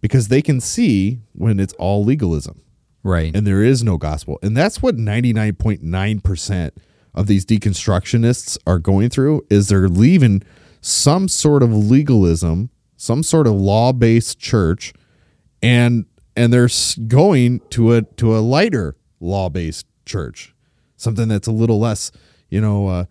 because 0.00 0.28
they 0.28 0.42
can 0.42 0.60
see 0.60 1.20
when 1.32 1.60
it's 1.60 1.74
all 1.74 2.04
legalism 2.04 2.62
right 3.04 3.34
and 3.34 3.46
there 3.46 3.62
is 3.62 3.82
no 3.82 3.96
gospel. 3.96 4.38
And 4.42 4.56
that's 4.56 4.82
what 4.82 4.96
99.9% 4.96 6.70
of 7.14 7.26
these 7.26 7.44
deconstructionists 7.44 8.58
are 8.66 8.78
going 8.78 9.08
through 9.08 9.44
is 9.50 9.68
they're 9.68 9.88
leaving 9.88 10.42
some 10.80 11.28
sort 11.28 11.62
of 11.62 11.72
legalism, 11.72 12.70
some 12.96 13.22
sort 13.22 13.46
of 13.46 13.54
law-based 13.54 14.38
church 14.38 14.92
and 15.62 16.06
and 16.36 16.52
they're 16.52 16.68
going 17.08 17.60
to 17.70 17.94
a 17.94 18.02
to 18.02 18.36
a 18.36 18.40
lighter 18.40 18.96
law-based 19.20 19.86
church. 20.06 20.54
Something 20.96 21.28
that's 21.28 21.46
a 21.46 21.52
little 21.52 21.78
less, 21.78 22.10
you 22.48 22.60
know, 22.60 22.88
uh, 22.88 23.04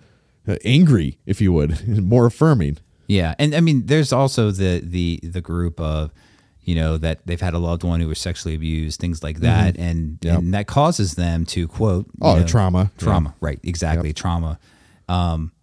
angry 0.63 1.17
if 1.25 1.39
you 1.41 1.51
would, 1.53 1.87
more 2.03 2.25
affirming. 2.25 2.77
Yeah, 3.07 3.35
and 3.39 3.55
I 3.55 3.61
mean, 3.61 3.85
there's 3.85 4.11
also 4.11 4.51
the 4.51 4.81
the 4.83 5.19
the 5.23 5.39
group 5.41 5.79
of, 5.79 6.11
you 6.63 6.75
know, 6.75 6.97
that 6.97 7.25
they've 7.25 7.39
had 7.39 7.53
a 7.53 7.59
loved 7.59 7.83
one 7.83 8.01
who 8.01 8.07
was 8.09 8.19
sexually 8.19 8.55
abused, 8.55 8.99
things 8.99 9.23
like 9.23 9.39
that, 9.39 9.77
and 9.77 10.17
Yep. 10.21 10.39
and 10.39 10.53
that 10.53 10.67
causes 10.67 11.15
them 11.15 11.45
to 11.45 11.67
quote, 11.69 12.07
Oh, 12.21 12.39
know, 12.39 12.45
trauma. 12.45 12.91
trauma, 12.97 13.33
right? 13.39 13.59
Exactly, 13.63 14.11
trauma. 14.11 14.59
Um, 15.07 15.53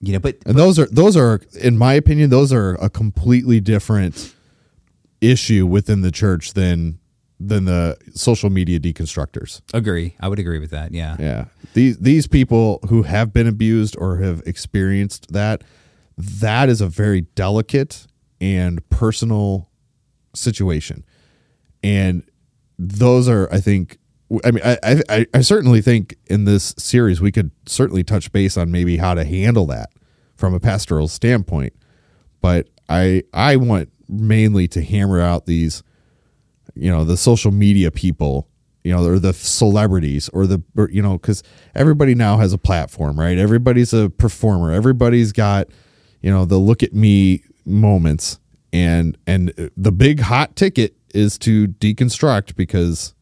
you 0.00 0.14
know, 0.14 0.18
but 0.18 0.38
And 0.46 0.56
those 0.56 0.78
are 0.78 0.86
those 0.86 1.16
are 1.16 1.42
in 1.60 1.76
my 1.76 1.92
opinion 1.94 2.30
those 2.30 2.52
are 2.52 2.74
a 2.80 2.88
completely 2.88 3.60
different 3.60 4.34
issue 5.22 5.66
within 5.66 6.02
the 6.02 6.10
church 6.10 6.52
than 6.52 6.98
than 7.40 7.64
the 7.64 7.96
social 8.14 8.50
media 8.50 8.78
deconstructors. 8.78 9.62
agree. 9.72 10.14
I 10.20 10.28
would 10.28 10.38
agree 10.38 10.58
with 10.58 10.70
that. 10.70 10.92
Yeah, 10.92 11.16
Yeah. 11.18 11.46
These 11.74 11.98
these 11.98 12.26
people 12.26 12.80
who 12.88 13.02
have 13.02 13.32
been 13.32 13.46
abused 13.46 13.96
or 13.98 14.18
have 14.18 14.42
experienced 14.46 15.32
that 15.32 15.62
that 16.18 16.68
is 16.68 16.80
a 16.80 16.88
very 16.88 17.22
delicate 17.22 18.06
and 18.40 18.86
personal 18.90 19.70
situation. 20.34 21.04
And 21.82 22.22
those 22.78 23.28
are 23.28 23.48
I 23.52 23.60
think 23.60 23.98
I 24.44 24.50
mean 24.50 24.62
I, 24.64 25.02
I 25.08 25.26
I 25.34 25.40
certainly 25.40 25.80
think 25.80 26.16
in 26.26 26.44
this 26.44 26.74
series 26.78 27.20
we 27.20 27.32
could 27.32 27.50
certainly 27.66 28.04
touch 28.04 28.32
base 28.32 28.56
on 28.56 28.70
maybe 28.70 28.98
how 28.98 29.14
to 29.14 29.24
handle 29.24 29.66
that 29.66 29.90
from 30.36 30.54
a 30.54 30.60
pastoral 30.60 31.08
standpoint. 31.08 31.72
But 32.40 32.68
I 32.88 33.22
I 33.32 33.56
want 33.56 33.88
mainly 34.12 34.68
to 34.68 34.82
hammer 34.82 35.20
out 35.20 35.46
these 35.46 35.82
you 36.74 36.90
know 36.90 37.04
the 37.04 37.16
social 37.16 37.50
media 37.50 37.90
people 37.90 38.48
you 38.84 38.92
know 38.92 39.04
or 39.04 39.18
the 39.18 39.32
celebrities 39.32 40.28
or 40.30 40.46
the 40.46 40.62
or, 40.76 40.88
you 40.90 41.02
know 41.02 41.12
because 41.12 41.42
everybody 41.74 42.14
now 42.14 42.36
has 42.36 42.52
a 42.52 42.58
platform 42.58 43.18
right? 43.18 43.38
Everybody's 43.38 43.92
a 43.92 44.10
performer. 44.10 44.72
Everybody's 44.72 45.32
got 45.32 45.68
you 46.20 46.30
know 46.30 46.44
the 46.44 46.58
look 46.58 46.82
at 46.82 46.94
me 46.94 47.42
moments. 47.64 48.38
And 48.74 49.18
and 49.26 49.70
the 49.76 49.92
big 49.92 50.20
hot 50.20 50.56
ticket 50.56 50.94
is 51.14 51.36
to 51.38 51.68
deconstruct 51.68 52.56
because 52.56 53.14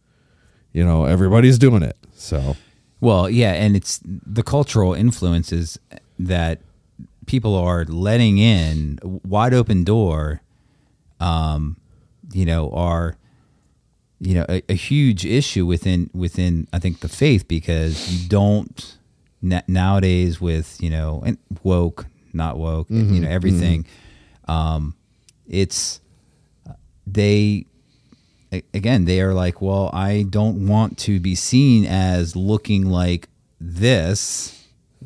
you 0.72 0.84
know 0.84 1.04
everybody's 1.04 1.58
doing 1.58 1.82
it. 1.82 1.96
So 2.14 2.56
Well, 3.00 3.28
yeah, 3.28 3.52
and 3.52 3.74
it's 3.74 4.00
the 4.04 4.42
cultural 4.42 4.94
influences 4.94 5.78
that 6.18 6.60
people 7.26 7.56
are 7.56 7.84
letting 7.84 8.38
in 8.38 8.98
wide 9.02 9.54
open 9.54 9.84
door. 9.84 10.42
Um, 11.20 11.76
you 12.32 12.44
know, 12.44 12.70
are 12.70 13.16
you 14.20 14.34
know 14.34 14.46
a, 14.48 14.62
a 14.68 14.74
huge 14.74 15.24
issue 15.24 15.66
within 15.66 16.10
within 16.12 16.66
I 16.72 16.78
think 16.78 17.00
the 17.00 17.08
faith 17.08 17.48
because 17.48 18.12
you 18.12 18.28
don't 18.28 18.96
na- 19.42 19.62
nowadays 19.66 20.40
with 20.40 20.76
you 20.80 20.90
know 20.90 21.22
and 21.24 21.38
woke, 21.62 22.06
not 22.32 22.58
woke, 22.58 22.88
you 22.90 23.20
know 23.20 23.28
everything. 23.28 23.86
Um, 24.48 24.94
it's 25.48 26.00
they 27.06 27.66
again 28.74 29.04
they 29.04 29.20
are 29.20 29.32
like 29.32 29.62
well 29.62 29.90
i 29.92 30.24
don't 30.28 30.66
want 30.66 30.98
to 30.98 31.20
be 31.20 31.34
seen 31.36 31.84
as 31.86 32.34
looking 32.34 32.84
like 32.90 33.28
this 33.60 34.59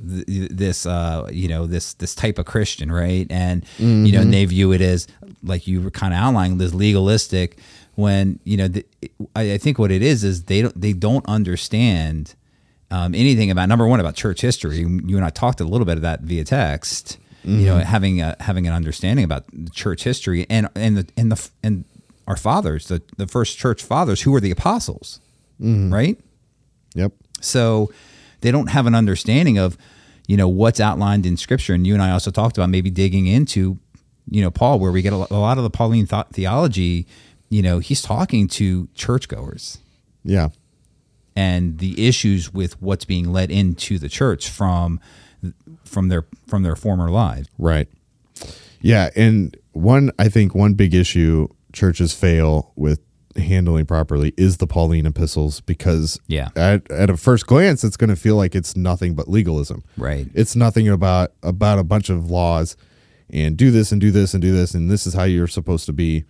th- 0.09 0.51
this 0.51 0.87
uh 0.87 1.29
you 1.33 1.49
know 1.49 1.67
this 1.67 1.95
this 1.95 2.15
type 2.15 2.39
of 2.39 2.47
christian 2.47 2.91
right? 2.93 3.27
And 3.31 3.65
you 3.79 4.13
know 4.13 4.21
and 4.21 4.33
they 4.33 4.45
view 4.45 4.73
it 4.73 4.81
as 4.81 5.07
like 5.43 5.67
you 5.67 5.81
were 5.81 5.91
kind 5.91 6.13
of 6.15 6.21
outlining 6.21 6.59
this 6.59 6.75
legalistic 6.75 7.59
when 7.97 8.39
you 8.45 8.57
know 8.57 8.69
the, 8.69 8.85
I, 9.37 9.53
I 9.53 9.59
think 9.59 9.79
what 9.79 9.91
it 9.91 10.03
is 10.03 10.25
is 10.25 10.45
they 10.45 10.63
don't 10.63 10.81
they 10.81 10.93
don't 10.93 11.25
understand 11.27 12.35
um, 12.91 13.15
anything 13.15 13.51
about 13.51 13.69
number 13.69 13.87
one 13.87 14.01
about 14.01 14.15
church 14.15 14.41
history. 14.41 14.79
You 14.79 15.17
and 15.17 15.25
i 15.25 15.31
talked 15.31 15.61
a 15.61 15.65
little 15.65 15.85
bit 15.85 15.97
of 15.97 16.03
that 16.03 16.21
via 16.21 16.45
text 16.45 17.19
you 17.45 17.67
know 17.67 17.77
having 17.79 18.23
a 18.23 18.35
having 18.41 18.67
an 18.67 18.73
understanding 18.73 19.25
about 19.25 19.45
church 19.73 20.03
history 20.05 20.47
and 20.49 20.69
and 20.75 20.97
the 20.97 21.07
and 21.17 21.31
the 21.31 21.49
and 21.63 21.85
our 22.27 22.37
fathers 22.37 22.87
the 22.89 23.03
the 23.19 23.27
first 23.27 23.59
church 23.59 23.83
fathers 23.83 24.23
who 24.23 24.31
were 24.33 24.41
the 24.41 24.51
apostles 24.51 25.21
right? 25.93 26.19
Yep. 26.95 27.13
so 27.41 27.93
they 28.41 28.51
don't 28.51 28.69
have 28.69 28.87
an 28.87 28.95
understanding 28.95 29.57
of, 29.59 29.77
you 30.27 30.37
know, 30.37 30.49
what's 30.49 30.81
outlined 30.81 31.27
in 31.27 31.37
scripture. 31.37 31.75
And 31.75 31.87
you 31.87 31.95
and 31.95 32.03
I 32.03 32.11
also 32.11 32.31
talked 32.31 32.57
about 32.59 32.71
maybe 32.71 32.91
digging 32.91 33.27
into, 33.27 33.79
you 34.31 34.41
know, 34.43 34.51
Paul, 34.51 34.79
where 34.79 34.91
we 34.93 35.03
get 35.03 35.13
a 35.13 35.17
lot 35.17 35.59
of 35.59 35.65
the 35.65 35.71
Pauline 35.71 36.07
thought 36.07 36.33
theology, 36.33 37.07
you 37.51 37.63
know, 37.63 37.79
he's 37.79 38.01
talking 38.03 38.49
to 38.49 38.89
churchgoers 38.95 39.79
Yeah. 40.25 40.49
and 41.37 41.79
the 41.79 42.07
issues 42.09 42.53
with 42.55 42.81
what's 42.81 43.05
being 43.05 43.33
let 43.33 43.51
into 43.51 43.99
the 43.99 44.09
church 44.09 44.49
from 44.49 44.99
from 45.85 46.09
their 46.09 46.25
from 46.47 46.63
their 46.63 46.75
former 46.77 47.11
lives. 47.11 47.49
Right. 47.59 47.87
Yeah, 48.81 49.11
and 49.15 49.57
one 49.73 50.11
I 50.19 50.29
think 50.29 50.55
one 50.55 50.75
big 50.75 50.95
issue 50.95 51.49
churches 51.73 52.13
fail 52.15 52.73
with 52.77 53.01
handling 53.37 53.87
properly 53.87 54.33
is 54.37 54.59
the 54.59 54.67
Pauline 54.67 55.07
epistles 55.07 55.61
because 55.61 56.19
Yeah. 56.29 56.49
at 56.57 56.91
at 56.91 57.11
a 57.11 57.17
first 57.17 57.47
glance 57.47 57.83
it's 57.85 57.97
going 57.97 58.11
to 58.11 58.17
feel 58.17 58.37
like 58.37 58.55
it's 58.55 58.77
nothing 58.77 59.15
but 59.15 59.29
legalism. 59.29 59.83
Right. 59.97 60.29
It's 60.35 60.55
nothing 60.57 60.89
about 60.89 61.33
about 61.43 61.79
a 61.79 61.85
bunch 61.85 62.11
of 62.11 62.31
laws 62.31 62.77
and 63.31 63.57
do 63.57 63.71
this 63.71 63.91
and 63.93 64.01
do 64.01 64.11
this 64.11 64.35
and 64.35 64.43
do 64.43 64.53
this 64.53 64.75
and 64.75 64.91
this 64.91 65.07
is 65.07 65.15
how 65.15 65.25
you're 65.25 65.47
supposed 65.49 65.87
to 65.87 65.93
be. 65.93 66.25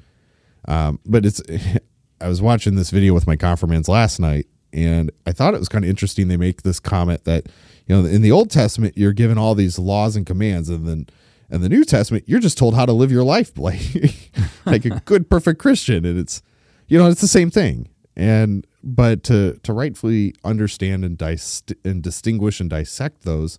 Um, 0.66 0.98
but 1.04 1.26
it's 1.26 1.42
I 2.20 2.28
was 2.28 2.40
watching 2.40 2.74
this 2.76 2.90
video 2.90 3.12
with 3.12 3.26
my 3.26 3.36
confirmands 3.36 3.88
last 3.88 4.18
night 4.18 4.46
and 4.72 5.10
I 5.26 5.32
thought 5.32 5.54
it 5.54 5.58
was 5.58 5.68
kind 5.68 5.84
of 5.84 5.88
interesting 5.90 6.28
they 6.28 6.36
make 6.36 6.62
this 6.62 6.80
comment 6.80 7.24
that 7.24 7.46
you 7.86 7.94
know 7.94 8.06
in 8.08 8.22
the 8.22 8.32
Old 8.32 8.50
Testament 8.50 8.96
you're 8.96 9.12
given 9.12 9.36
all 9.36 9.54
these 9.54 9.78
laws 9.78 10.16
and 10.16 10.24
commands 10.24 10.68
and 10.70 10.86
then 10.88 11.06
in 11.50 11.60
the 11.60 11.68
New 11.68 11.84
Testament 11.84 12.24
you're 12.26 12.40
just 12.40 12.56
told 12.56 12.74
how 12.74 12.86
to 12.86 12.92
live 12.92 13.12
your 13.12 13.24
life 13.24 13.58
like 13.58 14.30
like 14.64 14.84
a 14.86 15.00
good 15.04 15.28
perfect 15.28 15.60
Christian 15.60 16.06
and 16.06 16.18
it's 16.18 16.40
you 16.88 16.98
know 16.98 17.08
it's 17.08 17.20
the 17.20 17.28
same 17.28 17.50
thing. 17.50 17.88
And 18.16 18.66
but 18.82 19.22
to 19.24 19.58
to 19.62 19.72
rightfully 19.72 20.34
understand 20.44 21.04
and 21.04 21.18
dis- 21.18 21.62
and 21.84 22.02
distinguish 22.02 22.60
and 22.60 22.70
dissect 22.70 23.22
those 23.22 23.58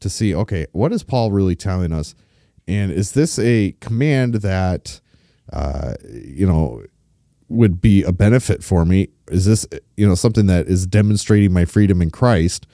to 0.00 0.08
see 0.08 0.34
okay 0.34 0.66
what 0.72 0.92
is 0.92 1.02
paul 1.02 1.30
really 1.30 1.56
telling 1.56 1.92
us? 1.92 2.14
And 2.68 2.92
is 2.92 3.12
this 3.12 3.38
a 3.38 3.72
command 3.80 4.36
that 4.36 5.00
uh 5.52 5.94
you 6.10 6.46
know 6.46 6.82
would 7.48 7.82
be 7.82 8.02
a 8.02 8.12
benefit 8.12 8.64
for 8.64 8.86
me? 8.86 9.08
Is 9.28 9.44
this 9.44 9.66
you 9.96 10.06
know 10.08 10.14
something 10.14 10.46
that 10.46 10.68
is 10.68 10.86
demonstrating 10.86 11.52
my 11.52 11.64
freedom 11.64 12.00
in 12.00 12.10
christ? 12.10 12.66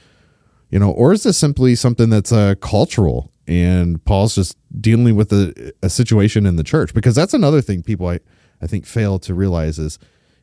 You 0.70 0.78
know 0.78 0.90
or 0.90 1.12
is 1.12 1.24
this 1.24 1.36
simply 1.36 1.74
something 1.74 2.10
that's 2.10 2.30
uh, 2.30 2.54
cultural 2.60 3.32
and 3.48 4.04
paul's 4.04 4.34
just 4.34 4.58
dealing 4.80 5.16
with 5.16 5.32
a, 5.32 5.72
a 5.82 5.88
situation 5.88 6.46
in 6.46 6.56
the 6.56 6.62
church? 6.62 6.94
Because 6.94 7.16
that's 7.16 7.34
another 7.34 7.60
thing 7.62 7.82
people 7.82 8.06
i, 8.06 8.20
I 8.60 8.66
think 8.66 8.86
fail 8.86 9.18
to 9.20 9.34
realize 9.34 9.78
is 9.78 9.98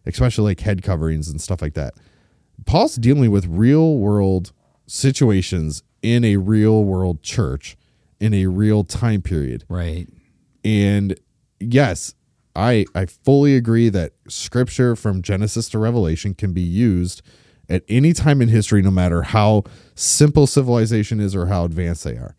especially 0.06 0.45
like 0.45 0.60
head 0.62 0.82
coverings 0.84 1.28
and 1.30 1.41
stuff 1.41 1.62
like 1.62 1.73
that 1.73 1.93
paul's 2.65 2.95
dealing 2.95 3.32
with 3.32 3.45
real 3.47 3.97
world 3.97 4.51
situations 4.88 5.84
in 6.01 6.23
a 6.23 6.38
real 6.38 6.84
world 6.84 7.21
church 7.23 7.75
in 8.19 8.34
a 8.34 8.45
real 8.47 8.84
time 8.84 9.21
period 9.21 9.63
Right. 9.67 10.08
and 10.63 11.19
yes, 11.60 12.13
I 12.56 12.86
I 12.95 13.06
fully 13.08 13.56
agree 13.56 13.89
that 13.89 14.13
scripture 14.30 14.95
from 14.95 15.21
Genesis 15.21 15.67
to 15.69 15.80
Revelation 15.80 16.34
can 16.34 16.54
be 16.54 16.62
used 16.62 17.21
at 17.67 17.84
any 17.89 18.13
time 18.13 18.41
in 18.41 18.47
history 18.49 18.82
no 18.82 18.91
matter 18.91 19.23
how 19.23 19.63
simple 19.95 20.47
civilization 20.47 21.19
is 21.19 21.36
or 21.36 21.47
how 21.47 21.65
advanced 21.65 22.04
they 22.04 22.15
are. 22.15 22.36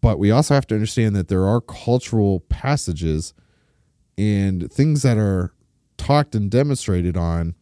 But 0.00 0.18
we 0.18 0.30
also 0.30 0.54
have 0.54 0.66
to 0.68 0.74
understand 0.74 1.16
that 1.16 1.28
there 1.28 1.46
are 1.46 1.60
cultural 1.60 2.40
passages 2.48 3.32
and 4.16 4.70
things 4.72 5.02
that 5.02 5.16
are 5.18 5.52
talked 5.96 6.34
and 6.34 6.50
demonstrated 6.50 7.16
on 7.16 7.54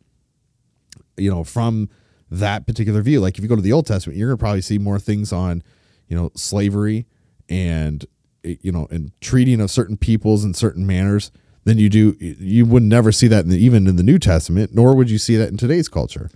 you 1.16 1.30
know 1.30 1.44
from 1.44 1.88
that 2.30 2.66
particular 2.66 3.02
view 3.02 3.20
like 3.20 3.36
if 3.36 3.42
you 3.42 3.48
go 3.48 3.56
to 3.56 3.62
the 3.62 3.72
old 3.72 3.86
testament 3.86 4.18
you're 4.18 4.28
going 4.28 4.38
to 4.38 4.40
probably 4.42 4.62
see 4.62 4.78
more 4.78 4.98
things 4.98 5.32
on 5.32 5.62
you 6.08 6.16
know 6.16 6.30
slavery 6.34 7.06
and 7.48 8.06
you 8.42 8.72
know 8.72 8.86
and 8.90 9.12
treating 9.20 9.60
of 9.60 9.70
certain 9.70 9.96
peoples 9.96 10.44
in 10.44 10.54
certain 10.54 10.86
manners 10.86 11.30
than 11.64 11.78
you 11.78 11.88
do 11.88 12.16
you 12.20 12.64
would 12.64 12.82
never 12.82 13.12
see 13.12 13.28
that 13.28 13.44
in 13.44 13.50
the, 13.50 13.58
even 13.58 13.86
in 13.86 13.96
the 13.96 14.02
new 14.02 14.18
testament 14.18 14.74
nor 14.74 14.96
would 14.96 15.10
you 15.10 15.18
see 15.18 15.36
that 15.36 15.48
in 15.50 15.56
today's 15.56 15.88
culture 15.88 16.30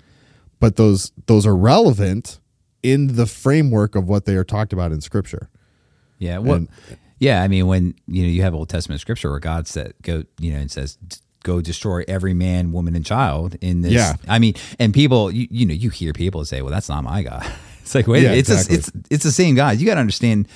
but 0.61 0.76
those 0.76 1.12
those 1.26 1.46
are 1.46 1.57
relevant 1.57 2.38
in 2.83 3.16
the 3.16 3.26
framework 3.26 3.94
of 3.94 4.07
what 4.09 4.26
they 4.26 4.37
are 4.37 4.44
talked 4.44 4.72
about 4.72 4.92
in 4.92 5.00
scripture 5.00 5.48
Yeah. 6.18 6.38
Well, 6.38 6.57
And- 6.57 6.68
yeah. 7.18 7.42
I 7.42 7.48
mean, 7.48 7.66
when 7.66 7.94
you 8.07 8.22
know 8.22 8.29
you 8.29 8.42
have 8.42 8.55
Old 8.55 8.68
Testament 8.68 9.00
scripture 9.00 9.31
where 9.31 9.40
God 9.40 9.66
said, 9.66 9.94
"Go," 10.02 10.24
you 10.38 10.52
know, 10.52 10.59
and 10.59 10.70
says, 10.70 10.98
"Go 11.42 11.61
destroy 11.61 12.05
every 12.09 12.35
man, 12.35 12.72
woman, 12.72 12.94
and 12.94 13.05
child." 13.05 13.57
In 13.61 13.83
this, 13.83 13.92
Yeah. 13.92 14.14
I 14.29 14.38
mean, 14.38 14.55
and 14.79 14.92
people, 14.92 15.31
you, 15.31 15.46
you 15.50 15.66
know, 15.66 15.74
you 15.74 15.90
hear 15.90 16.12
people 16.12 16.44
say, 16.44 16.62
"Well, 16.62 16.72
that's 16.72 16.88
not 16.88 17.05
my 17.05 17.22
God." 17.22 17.46
It's 17.87 17.94
like, 17.94 18.09
wait, 18.09 18.24
Yeah, 18.24 18.33
it's 18.33 18.50
exactly. 18.50 18.74
a, 18.74 18.79
it's 18.79 18.92
it's 19.11 19.24
the 19.24 19.31
same 19.31 19.55
God. 19.55 19.79
You 19.79 19.87
got 19.87 19.94
to 19.94 20.00
understand, 20.00 20.48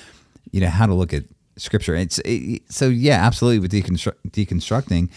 you 0.51 0.61
know, 0.61 0.67
how 0.67 0.87
to 0.87 0.95
look 0.95 1.15
at 1.15 1.23
scripture. 1.57 1.95
It's 1.95 2.19
it, 2.25 2.63
so 2.69 2.89
yeah, 2.89 3.25
absolutely. 3.25 3.61
With 3.61 3.71
deconstru- 3.71 4.17
deconstructing, 4.29 5.11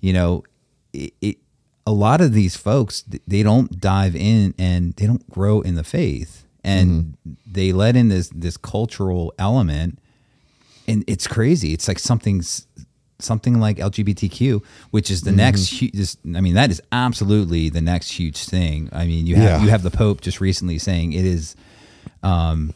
you 0.00 0.12
know, 0.12 0.44
it, 0.92 1.14
it 1.22 1.36
a 1.86 1.92
lot 1.92 2.20
of 2.20 2.32
these 2.32 2.56
folks 2.56 3.04
they 3.26 3.42
don't 3.42 3.80
dive 3.80 4.16
in 4.16 4.54
and 4.58 4.92
they 4.94 5.06
don't 5.06 5.28
grow 5.30 5.60
in 5.60 5.76
the 5.76 5.84
faith 5.84 6.44
and 6.64 6.90
mm-hmm. 6.90 7.32
they 7.50 7.72
let 7.72 7.96
in 7.96 8.08
this 8.08 8.30
this 8.34 8.56
cultural 8.56 9.32
element 9.38 9.98
and 10.88 11.04
it's 11.06 11.26
crazy. 11.26 11.72
It's 11.72 11.88
like 11.88 11.98
something 11.98 12.42
something 13.18 13.58
like 13.58 13.78
lgbtq 13.78 14.62
which 14.90 15.10
is 15.10 15.22
the 15.22 15.32
next 15.32 15.70
hu- 15.80 15.88
this, 15.94 16.18
i 16.34 16.40
mean 16.42 16.52
that 16.52 16.70
is 16.70 16.82
absolutely 16.92 17.70
the 17.70 17.80
next 17.80 18.10
huge 18.10 18.44
thing. 18.44 18.90
I 18.92 19.06
mean 19.06 19.26
you 19.26 19.36
have 19.36 19.44
Yeah. 19.44 19.62
you 19.64 19.70
have 19.70 19.82
the 19.82 19.90
pope 19.90 20.20
just 20.20 20.38
recently 20.38 20.76
saying 20.78 21.14
it 21.14 21.24
is 21.24 21.56
um 22.22 22.74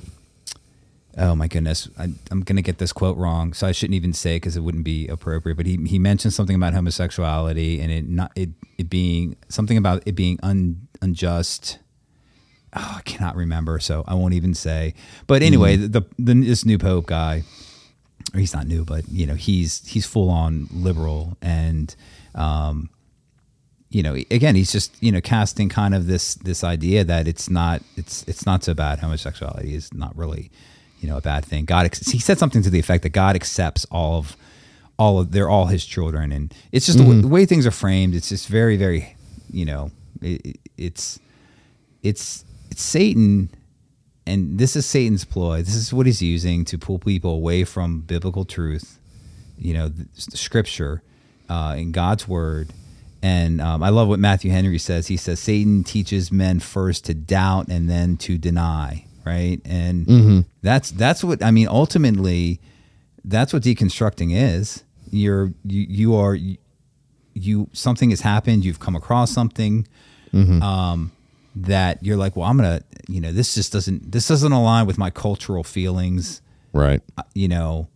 oh 1.19 1.35
my 1.35 1.47
goodness 1.47 1.91
I, 1.99 2.05
i'm 2.31 2.41
gonna 2.41 2.63
get 2.63 2.79
this 2.79 2.91
quote 2.93 3.19
wrong 3.19 3.53
so 3.53 3.67
i 3.67 3.73
shouldn't 3.73 3.97
even 3.97 4.15
say 4.15 4.37
because 4.37 4.57
it 4.57 4.61
wouldn't 4.61 4.85
be 4.85 5.09
appropriate 5.09 5.57
but 5.57 5.67
he, 5.67 5.77
he 5.87 5.99
mentioned 5.99 6.33
something 6.33 6.57
about 6.57 6.73
homosexuality 6.73 7.81
and 7.83 7.93
it 7.93 8.09
not 8.09 8.33
it, 8.35 8.49
it 8.79 8.89
being 8.89 9.37
something 9.51 9.77
about 9.77 10.03
it 10.07 10.13
being 10.15 10.39
un, 10.43 10.89
unjust. 11.03 11.79
Oh, 12.73 12.95
i 12.99 13.03
cannot 13.03 13.37
remember 13.37 13.79
so 13.79 14.05
i 14.07 14.15
won't 14.15 14.33
even 14.35 14.55
say. 14.55 14.95
But 15.27 15.43
anyway 15.43 15.77
the, 15.77 16.03
the 16.19 16.35
this 16.35 16.65
new 16.65 16.79
pope 16.79 17.07
guy 17.07 17.43
or 18.35 18.41
he's 18.41 18.55
not 18.55 18.67
new 18.67 18.85
but 18.85 19.09
you 19.09 19.27
know 19.27 19.35
he's 19.35 19.87
he's 19.89 20.07
full 20.07 20.29
on 20.31 20.69
liberal 20.73 21.37
and 21.43 21.95
um 22.35 22.89
you 23.89 24.03
know 24.03 24.15
again 24.31 24.55
he's 24.55 24.71
just 24.73 24.97
you 25.03 25.11
know 25.11 25.21
casting 25.21 25.69
kind 25.69 25.95
of 25.95 26.07
this 26.07 26.35
this 26.37 26.63
idea 26.63 27.03
that 27.05 27.27
it's 27.27 27.51
not 27.51 27.83
it's 27.97 28.23
it's 28.29 28.47
not 28.47 28.63
so 28.63 28.73
bad. 28.75 29.01
Homosexuality 29.01 29.75
is 29.75 29.93
not 29.93 30.17
really 30.17 30.51
you 31.01 31.09
know 31.09 31.17
a 31.17 31.21
bad 31.21 31.45
thing. 31.45 31.65
God 31.65 31.87
ex- 31.87 32.11
he 32.11 32.19
said 32.21 32.39
something 32.39 32.63
to 32.63 32.71
the 32.71 32.79
effect 32.79 33.03
that 33.03 33.09
god 33.11 33.35
accepts 33.35 33.85
all 33.91 34.19
of 34.19 34.37
all 34.99 35.19
of 35.19 35.33
they're 35.33 35.49
all 35.51 35.67
his 35.67 35.85
children. 35.85 36.31
And 36.31 36.55
it's 36.73 36.87
just 36.87 36.99
the, 36.99 37.05
way, 37.05 37.21
the 37.23 37.29
way 37.29 37.47
things 37.47 37.67
are 37.67 37.71
framed 37.73 38.15
it's 38.15 38.29
just 38.29 38.47
very 38.49 38.77
very 38.77 39.17
you 39.51 39.65
know 39.65 39.91
it- 40.23 40.59
it's 40.77 41.19
it's 42.03 42.45
it's 42.71 42.83
satan 42.83 43.51
and 44.27 44.59
this 44.59 44.77
is 44.77 44.87
satan's 44.87 45.25
ploy. 45.25 45.63
This 45.63 45.75
is 45.75 45.93
what 45.93 46.07
he's 46.07 46.23
using 46.23 46.65
to 46.67 46.79
pull 46.79 46.99
people 46.99 47.33
away 47.33 47.65
from 47.65 48.01
biblical 48.01 48.45
truth 48.45 48.99
you 49.59 49.75
know 49.75 49.91
scripture 50.15 51.03
uh, 51.49 51.75
in 51.77 51.93
god's 51.93 52.27
word. 52.29 52.73
And 53.23 53.61
um, 53.61 53.83
i 53.83 53.91
love 53.91 54.09
what 54.09 54.19
matthew 54.19 54.51
henry 54.51 54.79
says. 54.79 55.09
He 55.09 55.17
says 55.17 55.41
satan 55.41 55.85
teaches 55.85 56.33
men 56.33 56.61
first 56.61 57.05
to 57.07 57.15
doubt 57.15 57.69
and 57.69 57.89
then 57.89 58.17
to 58.19 58.39
deny 58.39 59.07
right? 59.27 59.61
And 59.67 60.07
that's 60.63 60.91
that's 60.93 61.23
what 61.23 61.43
i 61.45 61.51
mean 61.51 61.69
ultimately 61.69 62.61
that's 63.25 63.53
what 63.53 63.63
deconstructing 63.63 64.31
is. 64.35 64.83
You're 65.11 65.53
you, 65.65 65.87
you 65.89 66.17
are 66.17 66.35
you, 66.35 66.57
you 67.35 67.69
something 67.73 68.11
has 68.11 68.23
happened. 68.23 68.65
You've 68.65 68.81
come 68.81 68.97
across 68.97 69.31
something. 69.31 69.87
Um, 70.63 71.13
that 71.55 72.03
you're 72.03 72.17
like 72.17 72.37
well 72.37 72.49
i'm 72.49 72.57
gonna 72.57 72.81
you 73.09 73.21
know 73.21 73.33
this 73.33 73.55
just 73.55 73.73
doesn't 73.73 74.13
this 74.13 74.29
doesn't 74.29 74.53
align 74.53 74.87
with 74.87 74.99
my 74.99 75.11
cultural 75.11 75.65
feelings 75.65 76.43
right. 76.73 77.03
uh, 77.19 77.23
you 77.35 77.49
know 77.49 77.89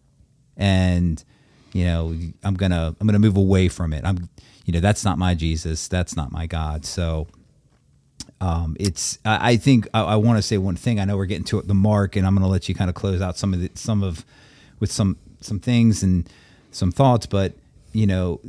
and 0.56 1.24
you 1.72 1.84
know 1.84 2.16
i'm 2.42 2.54
gonna 2.54 2.94
i'm 3.00 3.06
gonna 3.06 3.18
move 3.18 3.36
away 3.36 3.68
from 3.68 3.92
it. 3.92 4.04
I'm 4.04 4.28
you 4.64 4.72
know 4.72 4.80
that's 4.80 5.04
not 5.04 5.18
my 5.18 5.34
jesus. 5.34 5.88
That's 5.88 6.16
not 6.16 6.32
my 6.32 6.46
god. 6.46 6.86
So 6.86 7.26
um, 8.40 8.76
it's 8.80 9.18
I, 9.24 9.52
I 9.52 9.56
think 9.56 9.88
I, 9.94 10.02
I 10.02 10.16
want 10.16 10.38
to 10.38 10.42
say 10.42 10.58
one 10.58 10.76
thing. 10.76 11.00
I 11.00 11.04
know 11.04 11.16
we're 11.16 11.26
getting 11.26 11.44
to 11.44 11.62
the 11.62 11.74
mark, 11.74 12.16
and 12.16 12.26
I'm 12.26 12.34
to 12.42 12.48
let 12.48 12.68
you 12.68 12.74
kind 12.74 12.88
of 12.88 12.94
close 12.94 13.20
out 13.20 13.36
some 13.36 13.54
of 13.54 13.60
the, 13.60 13.70
some 13.74 14.02
of 14.02 14.24
with 14.80 14.90
some 14.90 15.16
some 15.40 15.60
things 15.60 16.02
and 16.02 16.28
some 16.70 16.90
thoughts, 16.90 17.26
but 17.26 17.52
you 17.92 18.06
know 18.06 18.40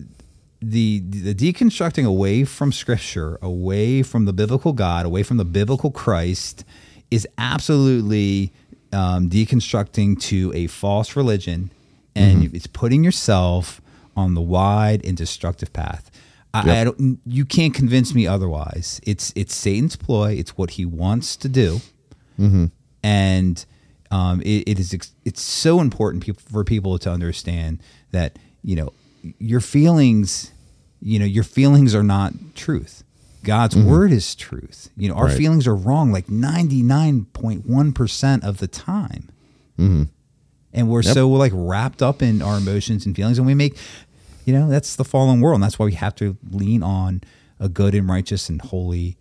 the 0.69 0.99
the 1.05 1.33
deconstructing 1.35 2.05
away 2.05 2.43
from 2.45 2.71
scripture, 2.71 3.37
away 3.41 4.01
from 4.03 4.25
the 4.25 4.33
biblical 4.33 4.73
God, 4.73 5.05
away 5.05 5.23
from 5.23 5.37
the 5.37 5.45
biblical 5.45 5.91
Christ 5.91 6.63
is 7.11 7.27
absolutely 7.37 8.51
um, 8.91 9.29
deconstructing 9.29 10.19
to 10.23 10.51
a 10.55 10.67
false 10.67 11.15
religion, 11.15 11.71
and 12.15 12.43
Mm-hmm. 12.43 12.55
it's 12.55 12.67
putting 12.67 13.03
yourself 13.03 13.81
on 14.15 14.33
the 14.33 14.41
wide 14.41 15.05
and 15.05 15.17
destructive 15.17 15.71
path. 15.73 16.09
I, 16.53 16.79
I 16.79 16.83
don't. 16.85 17.19
You 17.25 17.45
can't 17.45 17.73
convince 17.73 18.15
me 18.15 18.25
otherwise. 18.25 19.01
It's 19.03 19.33
it's 19.35 19.53
Satan's 19.53 19.95
ploy. 19.97 20.31
It's 20.33 20.57
what 20.57 20.71
he 20.71 20.85
wants 20.85 21.35
to 21.37 21.49
do, 21.49 21.81
and 23.03 23.65
um, 24.11 24.41
it, 24.41 24.63
it 24.67 24.79
is. 24.79 24.93
It's 25.25 25.41
so 25.41 25.79
important 25.81 26.23
for 26.39 26.63
people 26.63 26.97
to 26.99 27.11
understand 27.11 27.81
that 28.11 28.37
you 28.63 28.75
know 28.77 28.93
your 29.39 29.59
feelings. 29.61 30.51
You 31.07 31.19
know 31.19 31.25
your 31.25 31.43
feelings 31.43 31.93
are 31.93 32.03
not 32.03 32.33
truth. 32.55 33.03
God's 33.43 33.75
word 33.77 34.11
is 34.11 34.33
truth. 34.33 34.89
You 34.97 35.07
know 35.09 35.15
our 35.15 35.25
Right. 35.27 35.37
feelings 35.37 35.67
are 35.67 35.75
wrong 35.75 36.11
like 36.11 36.29
ninety 36.29 36.81
nine 36.81 37.25
point 37.25 37.65
one 37.67 37.93
percent 37.93 38.43
of 38.43 38.57
the 38.57 38.67
time 38.67 39.29
and 39.77 40.89
we're 40.89 41.03
so 41.03 41.29
like 41.29 41.51
wrapped 41.55 42.01
up 42.01 42.21
in 42.21 42.41
our 42.41 42.57
emotions 42.57 43.05
and 43.05 43.15
feelings 43.15 43.37
and 43.37 43.45
we 43.45 43.53
make 43.53 43.77
you 44.45 44.53
know 44.53 44.67
that's 44.69 44.95
the 44.95 45.03
fallen 45.03 45.41
world 45.41 45.55
and 45.55 45.63
that's 45.63 45.77
why 45.77 45.85
we 45.85 45.93
have 45.93 46.15
to 46.15 46.37
lean 46.49 46.81
on 46.81 47.21
a 47.59 47.69
good 47.69 47.93
and 47.93 48.09
righteous 48.09 48.49
and 48.49 48.61
holy 48.61 49.15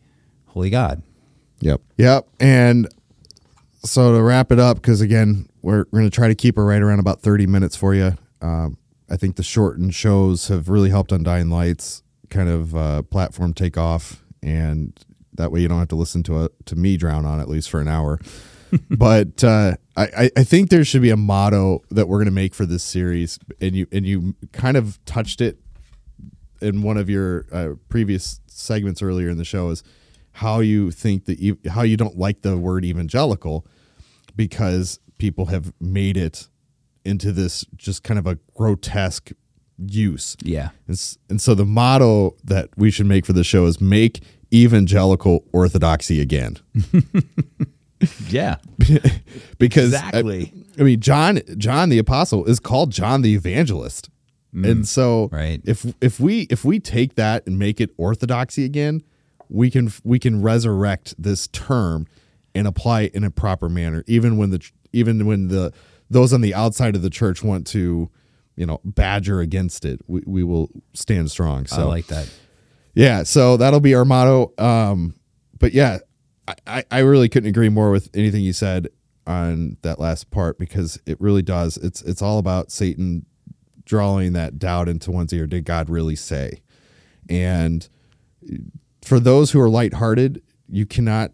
holy 0.47 0.70
god 0.70 1.03
Yep. 1.61 1.80
Yep. 1.99 2.28
And 2.41 2.89
so 3.85 4.12
to 4.16 4.22
wrap 4.22 4.53
it 4.53 4.59
up, 4.59 4.76
because 4.76 5.01
again, 5.01 5.49
we're, 5.62 5.85
we're 5.91 6.01
going 6.01 6.11
to 6.11 6.14
try 6.14 6.28
to 6.28 6.35
keep 6.35 6.59
it 6.59 6.61
right 6.62 6.82
around 6.82 6.99
about 6.99 7.20
30 7.22 7.47
minutes 7.47 7.74
for 7.74 7.95
you. 7.95 8.12
Um, 8.43 8.76
I 9.11 9.16
think 9.16 9.36
the 9.36 9.42
shortened 9.42 9.94
shows 9.94 10.48
have 10.48 10.68
really 10.68 10.90
helped 10.90 11.12
Undying 11.12 11.50
Lights 11.50 12.02
kind 12.30 12.48
of 12.48 12.74
uh, 12.74 13.02
platform 13.02 13.52
take 13.52 13.76
off. 13.76 14.24
And 14.42 14.98
that 15.34 15.52
way 15.52 15.61
you 15.61 15.68
don't 15.68 15.78
have 15.78 15.88
to 15.88 15.96
listen 15.96 16.22
to 16.24 16.44
a, 16.44 16.48
to 16.66 16.76
me 16.76 16.96
drown 16.96 17.24
on 17.26 17.40
at 17.40 17.48
least 17.48 17.68
for 17.70 17.80
an 17.80 17.88
hour. 17.88 18.18
but 18.90 19.44
uh, 19.44 19.74
I, 19.96 20.30
I- 20.36 20.44
think 20.44 20.70
there 20.70 20.84
should 20.84 21.02
be 21.02 21.11
a 21.11 21.16
motto 21.16 21.82
that 21.90 22.09
we're 22.09 22.18
going 22.18 22.26
to 22.26 22.32
make 22.32 22.55
for 22.55 22.66
this 22.66 22.82
series. 22.82 23.38
And 23.61 23.74
you, 23.76 23.86
and 23.92 24.07
you 24.07 24.34
kind 24.52 24.76
of 24.76 24.98
touched 25.05 25.40
it 25.40 25.59
in 26.61 26.82
one 26.82 26.96
of 26.96 27.11
your 27.11 27.46
uh, 27.52 27.74
previous 27.88 28.40
segments 28.46 29.02
earlier 29.02 29.28
in 29.28 29.36
the 29.36 29.44
show 29.44 29.68
is 29.70 29.82
how 30.32 30.61
you 30.61 30.90
think 30.90 31.26
that 31.26 31.38
you 31.38 31.59
how 31.68 31.82
you 31.82 31.96
don't 31.96 32.16
like 32.18 32.42
the 32.42 32.57
word 32.57 32.84
evangelical 32.84 33.66
because 34.34 34.98
people 35.18 35.46
have 35.46 35.72
made 35.80 36.16
it 36.16 36.48
into 37.05 37.32
this 37.32 37.64
just 37.76 38.02
kind 38.02 38.18
of 38.18 38.26
a 38.26 38.38
grotesque 38.55 39.32
use. 39.78 40.36
yeah 40.42 40.70
And, 40.88 41.16
and 41.28 41.40
so 41.40 41.55
the 41.55 41.64
motto 41.66 42.36
that 42.44 42.68
we 42.76 42.90
should 42.90 43.07
make 43.07 43.26
for 43.26 43.32
the 43.32 43.44
show 43.44 43.66
is 43.66 43.80
make 43.80 44.20
evangelical 44.52 45.44
orthodoxy 45.52 46.20
again. 46.20 46.59
yeah 48.28 48.57
because 49.59 49.94
I- 49.94 49.98
Exactly. 50.09 50.52
I, 50.78 50.82
mean 50.82 51.00
John 51.00 51.40
John 51.57 51.88
the 51.88 51.98
apostle 51.98 52.44
is 52.46 52.61
called 52.61 52.90
John 52.92 53.22
the 53.22 53.34
evangelist. 53.34 54.11
and 54.52 54.86
so 54.86 55.28
Mm. 55.28 55.32
right. 55.32 55.61
if 55.64 55.86
if 56.00 56.20
we 56.20 56.42
if 56.50 56.64
we 56.64 56.78
take 56.78 57.14
that 57.16 57.46
and 57.46 57.59
make 57.59 57.80
it 57.80 57.90
orthodoxy 57.96 58.64
again, 58.64 59.02
we 59.48 59.70
can 59.70 59.90
we 60.05 60.18
can 60.18 60.42
resurrect 60.42 61.14
this 61.18 61.48
term 61.48 62.07
and 62.55 62.66
apply 62.68 63.02
it 63.02 63.14
in 63.14 63.24
a 63.24 63.30
proper 63.30 63.68
manner 63.68 64.05
even 64.07 64.36
when 64.36 64.50
the 64.50 64.61
even 64.92 65.26
when 65.26 65.48
the 65.48 65.72
those 66.14 66.32
on 66.32 66.40
the 66.40 66.54
outside 66.54 66.96
of 66.96 67.02
the 67.02 67.10
church 67.10 67.42
want 67.44 67.66
to 67.66 68.10
you 68.56 68.64
know 68.64 68.80
badger 68.84 69.40
against 69.40 69.84
it 69.84 70.00
we, 70.06 70.22
we 70.26 70.42
will 70.42 70.70
stand 70.94 71.30
strong 71.30 71.66
so 71.66 71.82
i 71.82 71.84
like 71.84 72.06
that 72.06 72.28
yeah, 72.96 73.24
so 73.24 73.56
that'll 73.56 73.80
be 73.80 73.92
our 73.96 74.04
motto. 74.04 74.52
Um, 74.56 75.16
but 75.58 75.72
yeah, 75.74 75.98
I- 76.46 76.54
I, 76.64 76.84
I 76.92 76.98
really 77.00 77.28
couldn't 77.28 77.48
agree 77.48 77.68
more 77.68 77.90
with 77.90 78.08
anything 78.14 78.44
you 78.44 78.52
said 78.52 78.86
on 79.26 79.78
that 79.82 79.98
last 79.98 80.30
part 80.30 80.60
because 80.60 80.96
it 81.04 81.20
really 81.20 81.42
does. 81.42 81.76
It's 81.78 82.02
it's 82.02 82.22
all 82.22 82.38
about 82.38 82.70
Satan 82.70 83.26
drawing 83.84 84.32
that 84.34 84.60
doubt 84.60 84.88
into 84.88 85.10
one's 85.10 85.32
ear. 85.32 85.48
Did 85.48 85.64
God 85.64 85.90
really 85.90 86.14
say? 86.14 86.62
And 87.28 87.88
for 89.02 89.18
those 89.18 89.50
who 89.50 89.60
are 89.60 89.68
lighthearted, 89.68 90.40
you 90.68 90.86
cannot 90.86 91.32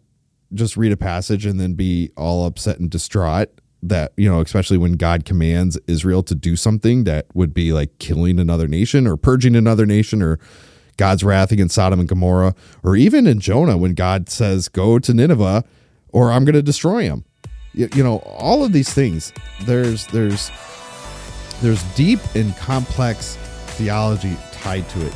just 0.55 0.79
read 0.79 0.93
a 0.93 0.97
passage 0.97 1.45
and 1.45 1.61
then 1.61 1.75
be 1.75 2.11
all 2.17 2.47
upset 2.47 2.79
and 2.81 2.89
distraught 2.89 3.49
that, 3.83 4.13
you 4.17 4.31
know, 4.31 4.41
especially 4.41 4.79
when 4.79 4.95
God 4.95 5.25
commands 5.25 5.79
Israel 5.87 6.23
to 6.25 6.35
do 6.35 6.57
something 6.57 7.05
that 7.05 7.27
would 7.35 7.55
be 7.55 7.73
like 7.73 7.99
killing 7.99 8.39
another 8.39 8.69
nation 8.69 9.07
or 9.07 9.17
purging 9.17 9.57
another 9.57 9.87
nation 9.87 10.23
or 10.23 10.39
God's 10.97 11.25
wrath 11.25 11.51
against 11.51 11.75
Sodom 11.75 11.99
and 11.99 12.09
Gomorrah, 12.09 12.55
or 12.83 12.95
even 12.95 13.27
in 13.27 13.41
Jonah 13.41 13.79
when 13.79 13.95
God 13.95 14.29
says, 14.29 14.69
Go 14.69 14.99
to 14.99 15.15
Nineveh 15.15 15.65
or 16.11 16.31
I'm 16.31 16.45
going 16.45 16.55
to 16.55 16.63
destroy 16.63 17.03
him. 17.03 17.25
You, 17.73 17.89
you 17.95 18.03
know, 18.03 18.19
all 18.19 18.65
of 18.65 18.73
these 18.73 18.93
things, 18.93 19.33
there's, 19.63 20.07
there's, 20.09 20.51
there's 21.63 21.83
deep 21.95 22.21
and 22.35 22.55
complex 22.57 23.37
theology 23.77 24.37
tied 24.53 24.87
to 24.91 25.07
it 25.07 25.15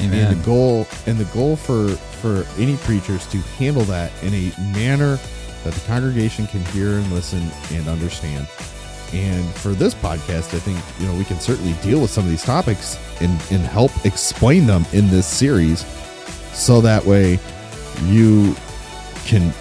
Amen. 0.00 0.26
and 0.26 0.40
the 0.40 0.44
goal 0.44 0.86
and 1.06 1.18
the 1.18 1.24
goal 1.26 1.56
for 1.56 1.88
for 1.88 2.46
any 2.58 2.76
preachers 2.78 3.26
to 3.28 3.38
handle 3.58 3.82
that 3.84 4.12
in 4.22 4.34
a 4.34 4.52
manner 4.72 5.18
that 5.66 5.74
the 5.74 5.86
congregation 5.86 6.46
can 6.46 6.64
hear 6.66 6.98
and 6.98 7.12
listen 7.12 7.42
and 7.72 7.88
understand. 7.88 8.48
And 9.12 9.44
for 9.56 9.70
this 9.70 9.94
podcast 9.94 10.52
i 10.54 10.58
think 10.58 10.78
you 10.98 11.06
know 11.06 11.16
we 11.16 11.24
can 11.24 11.38
certainly 11.38 11.74
deal 11.80 12.00
with 12.00 12.10
some 12.10 12.24
of 12.24 12.30
these 12.30 12.42
topics 12.42 12.98
and 13.20 13.30
and 13.52 13.62
help 13.62 13.92
explain 14.04 14.66
them 14.66 14.84
in 14.92 15.08
this 15.08 15.28
series 15.28 15.86
so 16.52 16.80
that 16.80 17.04
way 17.04 17.38
you 18.06 18.56
can 19.26 19.52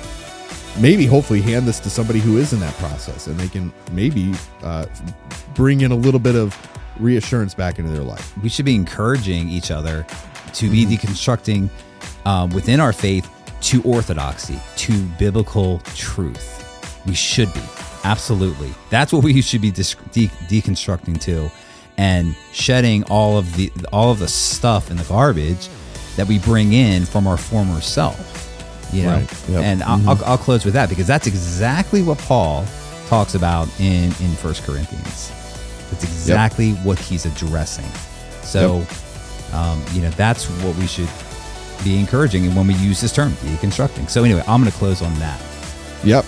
maybe 0.80 1.06
hopefully 1.06 1.42
hand 1.42 1.68
this 1.68 1.80
to 1.80 1.90
somebody 1.90 2.20
who 2.20 2.38
is 2.38 2.54
in 2.54 2.60
that 2.60 2.74
process 2.76 3.28
and 3.28 3.40
they 3.40 3.48
can 3.48 3.72
maybe 3.92 4.34
uh, 4.64 4.86
bring 5.54 5.82
in 5.82 5.92
a 5.92 5.96
little 5.96 6.20
bit 6.20 6.36
of 6.36 6.56
reassurance 7.00 7.54
back 7.54 7.80
into 7.80 7.92
their 7.92 8.04
life. 8.04 8.38
We 8.40 8.50
should 8.50 8.66
be 8.66 8.76
encouraging 8.76 9.50
each 9.50 9.72
other 9.72 10.06
to 10.54 10.70
be 10.70 10.86
deconstructing 10.86 11.70
um, 12.26 12.50
within 12.52 12.80
our 12.80 12.94
faith 12.94 13.30
to 13.66 13.82
orthodoxy, 13.84 14.60
to 14.78 15.04
biblical 15.20 15.80
truth. 15.96 16.62
We 17.06 17.14
should 17.14 17.54
be 17.54 17.62
absolutely. 18.04 18.74
That's 18.90 19.12
what 19.14 19.24
we 19.24 19.42
should 19.42 19.62
be 19.62 19.72
dis- 19.72 19.96
de- 20.12 20.28
deconstructing 20.48 21.20
to, 21.22 21.52
and 21.98 22.36
shedding 22.52 23.04
all 23.06 23.38
of 23.38 23.56
the 23.56 23.72
all 23.92 24.12
of 24.12 24.20
the 24.20 24.28
stuff 24.28 24.90
and 24.90 25.00
the 25.00 25.04
garbage 25.08 25.68
that 26.16 26.28
we 26.28 26.40
bring 26.40 26.74
in 26.74 27.06
from 27.06 27.28
our 27.28 27.38
former 27.38 27.82
self. 27.82 28.32
You 28.94 29.04
know, 29.04 29.14
Right. 29.14 29.50
Yep. 29.50 29.64
and 29.64 29.84
I'll, 29.84 30.10
I'll, 30.10 30.26
I'll 30.26 30.38
close 30.38 30.64
with 30.64 30.76
that 30.76 30.90
because 30.90 31.08
that's 31.08 31.28
exactly 31.28 32.02
what 32.04 32.18
Paul 32.20 32.66
talks 33.08 33.34
about 33.36 33.68
in 33.80 34.06
in 34.22 34.36
First 34.36 34.64
Corinthians. 34.64 35.32
That's 35.92 36.04
exactly 36.04 36.72
what 36.84 36.98
he's 37.00 37.26
addressing. 37.26 37.90
So, 38.44 38.86
um, 39.54 39.84
you 39.94 40.02
know, 40.02 40.10
that's 40.12 40.46
what 40.64 40.76
we 40.78 40.88
should 40.88 41.10
be 41.84 42.00
encouraging 42.00 42.46
and 42.46 42.56
when 42.56 42.68
we 42.68 42.76
use 42.76 43.02
this 43.02 43.14
term, 43.14 43.32
deconstructing. 43.34 44.10
So, 44.10 44.24
anyway, 44.24 44.44
I'm 44.48 44.62
going 44.62 44.72
to 44.72 44.78
close 44.78 45.02
on 45.02 45.14
that. 45.20 45.42
Yep. 46.04 46.26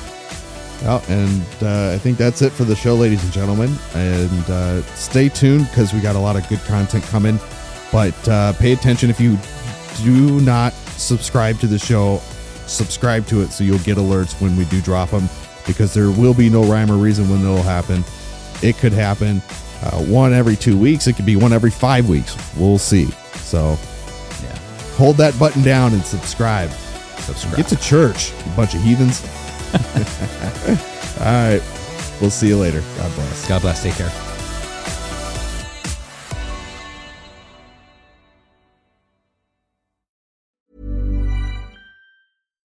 Well, 0.83 1.03
and 1.09 1.41
uh, 1.61 1.93
I 1.93 1.97
think 1.97 2.17
that's 2.17 2.41
it 2.41 2.51
for 2.51 2.63
the 2.63 2.75
show, 2.75 2.95
ladies 2.95 3.23
and 3.23 3.33
gentlemen. 3.33 3.73
And 3.95 4.49
uh, 4.49 4.81
stay 4.93 5.29
tuned 5.29 5.67
because 5.69 5.93
we 5.93 5.99
got 5.99 6.15
a 6.15 6.19
lot 6.19 6.35
of 6.35 6.47
good 6.49 6.59
content 6.61 7.03
coming. 7.05 7.39
But 7.91 8.27
uh, 8.27 8.53
pay 8.53 8.73
attention 8.73 9.09
if 9.09 9.19
you 9.19 9.37
do 10.03 10.39
not 10.41 10.73
subscribe 10.73 11.59
to 11.59 11.67
the 11.67 11.79
show, 11.79 12.21
subscribe 12.67 13.25
to 13.27 13.41
it 13.41 13.51
so 13.51 13.63
you'll 13.63 13.79
get 13.79 13.97
alerts 13.97 14.39
when 14.41 14.55
we 14.55 14.65
do 14.65 14.81
drop 14.81 15.09
them 15.09 15.29
because 15.65 15.93
there 15.93 16.11
will 16.11 16.33
be 16.33 16.49
no 16.49 16.63
rhyme 16.63 16.91
or 16.91 16.97
reason 16.97 17.29
when 17.29 17.41
it'll 17.41 17.63
happen. 17.63 18.03
It 18.61 18.77
could 18.77 18.93
happen 18.93 19.41
uh, 19.81 20.03
one 20.03 20.33
every 20.33 20.55
two 20.55 20.77
weeks, 20.77 21.07
it 21.07 21.13
could 21.13 21.25
be 21.25 21.35
one 21.35 21.53
every 21.53 21.71
five 21.71 22.07
weeks. 22.07 22.35
We'll 22.55 22.77
see. 22.77 23.05
So. 23.35 23.77
Hold 24.97 25.17
that 25.17 25.37
button 25.39 25.61
down 25.61 25.93
and 25.93 26.03
subscribe. 26.03 26.69
Subscribe. 27.19 27.57
Get 27.57 27.67
to 27.67 27.75
church, 27.77 28.31
you 28.45 28.51
bunch 28.55 28.73
of 28.73 28.81
heathens. 28.81 29.23
All 31.19 31.25
right. 31.25 31.61
We'll 32.19 32.31
see 32.31 32.47
you 32.47 32.57
later. 32.57 32.81
God 32.97 33.13
bless. 33.15 33.47
God 33.47 33.61
bless. 33.61 33.83
Take 33.83 33.93
care. 33.93 34.11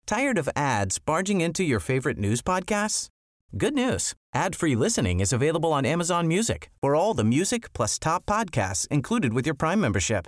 Tired 0.08 0.38
of 0.38 0.50
ads 0.56 1.00
barging 1.00 1.42
into 1.42 1.66
your 1.66 1.82
favorite 1.82 2.18
news 2.18 2.42
podcasts? 2.42 3.10
Good 3.58 3.74
news. 3.74 4.14
Ad-free 4.34 4.76
listening 4.76 5.20
is 5.20 5.34
available 5.34 5.74
on 5.74 5.86
Amazon 5.86 6.28
Music 6.28 6.70
for 6.82 6.96
all 6.96 7.14
the 7.14 7.26
music 7.26 7.74
plus 7.74 8.00
top 8.00 8.26
podcasts 8.26 8.88
included 8.88 9.34
with 9.34 9.46
your 9.46 9.56
Prime 9.56 9.82
membership. 9.82 10.28